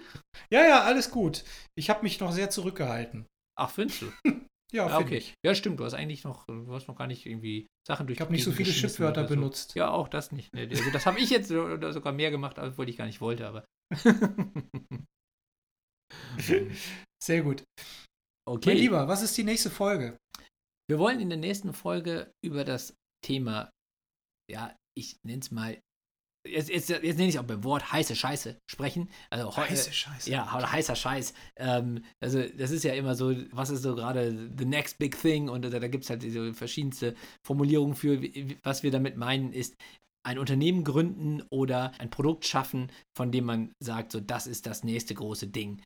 Ja, 0.50 0.66
ja, 0.66 0.82
alles 0.82 1.10
gut. 1.10 1.44
Ich 1.78 1.88
habe 1.90 2.02
mich 2.02 2.18
noch 2.18 2.32
sehr 2.32 2.50
zurückgehalten. 2.50 3.26
Ach, 3.58 3.70
findest 3.70 4.02
du? 4.02 4.12
ja, 4.72 4.86
ah, 4.86 4.98
okay. 4.98 5.18
Ich. 5.18 5.34
Ja, 5.44 5.54
stimmt. 5.54 5.78
Du 5.80 5.84
hast 5.84 5.94
eigentlich 5.94 6.24
noch, 6.24 6.46
du 6.46 6.72
hast 6.72 6.88
noch 6.88 6.96
gar 6.96 7.06
nicht 7.06 7.24
irgendwie 7.26 7.68
Sachen 7.86 8.06
durch. 8.06 8.16
Ich 8.16 8.20
habe 8.20 8.32
nicht 8.32 8.44
so 8.44 8.52
viele 8.52 8.72
Schimpfwörter 8.72 9.22
so. 9.22 9.28
benutzt. 9.34 9.74
Ja, 9.74 9.90
auch 9.90 10.08
das 10.08 10.32
nicht. 10.32 10.52
Also 10.54 10.90
das 10.90 11.06
habe 11.06 11.20
ich 11.20 11.30
jetzt 11.30 11.48
sogar 11.48 12.12
mehr 12.12 12.30
gemacht, 12.30 12.58
als 12.58 12.78
ich 12.78 12.96
gar 12.96 13.06
nicht 13.06 13.20
wollte, 13.20 13.46
aber. 13.46 13.64
sehr 17.22 17.42
gut. 17.42 17.64
Okay. 18.48 18.70
Mein 18.70 18.78
Lieber, 18.78 19.08
was 19.08 19.22
ist 19.22 19.36
die 19.36 19.44
nächste 19.44 19.70
Folge? 19.70 20.18
Wir 20.88 20.98
wollen 20.98 21.20
in 21.20 21.30
der 21.30 21.38
nächsten 21.38 21.72
Folge 21.72 22.32
über 22.44 22.64
das 22.64 22.94
Thema, 23.24 23.70
ja, 24.50 24.76
ich 24.96 25.16
nenne 25.24 25.40
es 25.40 25.50
mal 25.50 25.80
jetzt, 26.46 26.68
jetzt, 26.68 26.88
jetzt 26.88 27.16
nenne 27.16 27.28
ich 27.28 27.38
auch 27.38 27.44
beim 27.44 27.64
Wort 27.64 27.92
heiße 27.92 28.16
Scheiße 28.16 28.56
sprechen. 28.70 29.08
Also 29.30 29.56
heiße 29.56 29.92
Scheiße. 29.92 30.30
Ja, 30.30 30.56
oder 30.56 30.70
heißer 30.70 30.96
Scheiß. 30.96 31.34
Ähm, 31.56 32.04
also 32.20 32.42
das 32.42 32.70
ist 32.70 32.84
ja 32.84 32.94
immer 32.94 33.14
so, 33.14 33.34
was 33.52 33.70
ist 33.70 33.82
so 33.82 33.94
gerade 33.94 34.50
the 34.56 34.64
next 34.64 34.98
big 34.98 35.20
thing 35.20 35.48
und 35.48 35.62
da, 35.64 35.70
da 35.70 35.88
gibt 35.88 36.04
es 36.04 36.10
halt 36.10 36.22
diese 36.22 36.54
verschiedenste 36.54 37.14
Formulierungen 37.44 37.94
für, 37.94 38.20
was 38.62 38.82
wir 38.82 38.90
damit 38.90 39.16
meinen, 39.16 39.52
ist 39.52 39.76
ein 40.26 40.38
Unternehmen 40.38 40.82
gründen 40.82 41.42
oder 41.50 41.92
ein 41.98 42.10
Produkt 42.10 42.44
schaffen, 42.44 42.90
von 43.16 43.30
dem 43.30 43.44
man 43.44 43.72
sagt, 43.80 44.10
so 44.10 44.20
das 44.20 44.46
ist 44.46 44.66
das 44.66 44.82
nächste 44.82 45.14
große 45.14 45.46
Ding. 45.46 45.82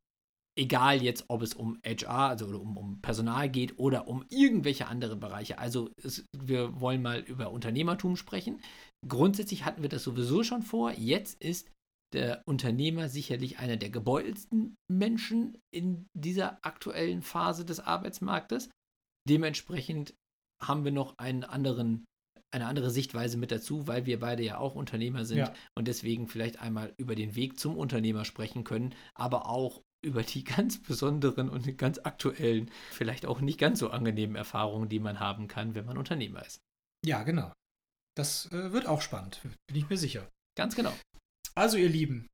Egal 0.58 1.02
jetzt, 1.02 1.24
ob 1.28 1.42
es 1.42 1.54
um 1.54 1.78
HR, 1.84 2.28
also 2.28 2.46
um, 2.60 2.76
um 2.76 3.00
Personal 3.00 3.48
geht 3.48 3.78
oder 3.78 4.08
um 4.08 4.24
irgendwelche 4.30 4.88
andere 4.88 5.16
Bereiche. 5.16 5.58
Also 5.58 5.90
es, 6.02 6.24
wir 6.36 6.80
wollen 6.80 7.02
mal 7.02 7.20
über 7.20 7.50
Unternehmertum 7.50 8.16
sprechen. 8.16 8.60
Grundsätzlich 9.06 9.64
hatten 9.64 9.82
wir 9.82 9.88
das 9.88 10.02
sowieso 10.02 10.42
schon 10.42 10.62
vor. 10.62 10.92
Jetzt 10.92 11.40
ist 11.42 11.70
der 12.12 12.42
Unternehmer 12.46 13.08
sicherlich 13.08 13.58
einer 13.58 13.76
der 13.76 13.90
gebeutelsten 13.90 14.74
Menschen 14.90 15.56
in 15.72 16.06
dieser 16.14 16.58
aktuellen 16.64 17.22
Phase 17.22 17.64
des 17.64 17.78
Arbeitsmarktes. 17.80 18.68
Dementsprechend 19.28 20.14
haben 20.62 20.84
wir 20.84 20.92
noch 20.92 21.16
einen 21.18 21.44
anderen, 21.44 22.04
eine 22.52 22.66
andere 22.66 22.90
Sichtweise 22.90 23.38
mit 23.38 23.52
dazu, 23.52 23.86
weil 23.86 24.06
wir 24.06 24.18
beide 24.18 24.42
ja 24.42 24.58
auch 24.58 24.74
Unternehmer 24.74 25.24
sind 25.24 25.38
Ja. 25.38 25.52
und 25.78 25.86
deswegen 25.86 26.26
vielleicht 26.26 26.60
einmal 26.60 26.92
über 26.98 27.14
den 27.14 27.36
Weg 27.36 27.58
zum 27.58 27.76
Unternehmer 27.76 28.24
sprechen 28.24 28.64
können, 28.64 28.94
aber 29.14 29.48
auch 29.48 29.80
über 30.02 30.22
die 30.22 30.44
ganz 30.56 30.82
besonderen 30.82 31.48
und 31.48 31.76
ganz 31.78 31.98
aktuellen, 31.98 32.70
vielleicht 32.90 33.26
auch 33.26 33.40
nicht 33.40 33.58
ganz 33.58 33.78
so 33.78 33.90
angenehmen 33.90 34.36
Erfahrungen, 34.36 34.88
die 34.88 35.00
man 35.00 35.20
haben 35.20 35.48
kann, 35.48 35.74
wenn 35.74 35.86
man 35.86 35.98
Unternehmer 35.98 36.44
ist. 36.44 36.60
Ja, 37.04 37.22
genau. 37.22 37.52
Das 38.16 38.50
äh, 38.52 38.72
wird 38.72 38.86
auch 38.86 39.02
spannend, 39.02 39.40
bin 39.42 39.76
ich 39.76 39.88
mir 39.88 39.96
sicher. 39.96 40.28
Ganz 40.56 40.74
genau. 40.74 40.92
Also, 41.54 41.76
ihr 41.76 41.88
Lieben, 41.88 42.26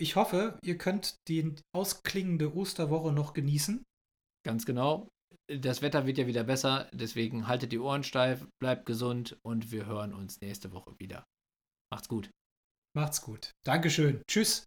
ich 0.00 0.16
hoffe, 0.16 0.58
ihr 0.62 0.78
könnt 0.78 1.16
die 1.28 1.54
ausklingende 1.74 2.54
Osterwoche 2.54 3.12
noch 3.12 3.34
genießen. 3.34 3.82
Ganz 4.44 4.66
genau. 4.66 5.08
Das 5.48 5.82
Wetter 5.82 6.06
wird 6.06 6.18
ja 6.18 6.26
wieder 6.26 6.44
besser, 6.44 6.88
deswegen 6.92 7.46
haltet 7.46 7.72
die 7.72 7.78
Ohren 7.78 8.04
steif, 8.04 8.46
bleibt 8.60 8.86
gesund 8.86 9.36
und 9.44 9.70
wir 9.70 9.86
hören 9.86 10.14
uns 10.14 10.40
nächste 10.40 10.72
Woche 10.72 10.98
wieder. 10.98 11.24
Macht's 11.92 12.08
gut. 12.08 12.30
Macht's 12.96 13.22
gut. 13.22 13.50
Dankeschön. 13.64 14.22
Tschüss. 14.28 14.66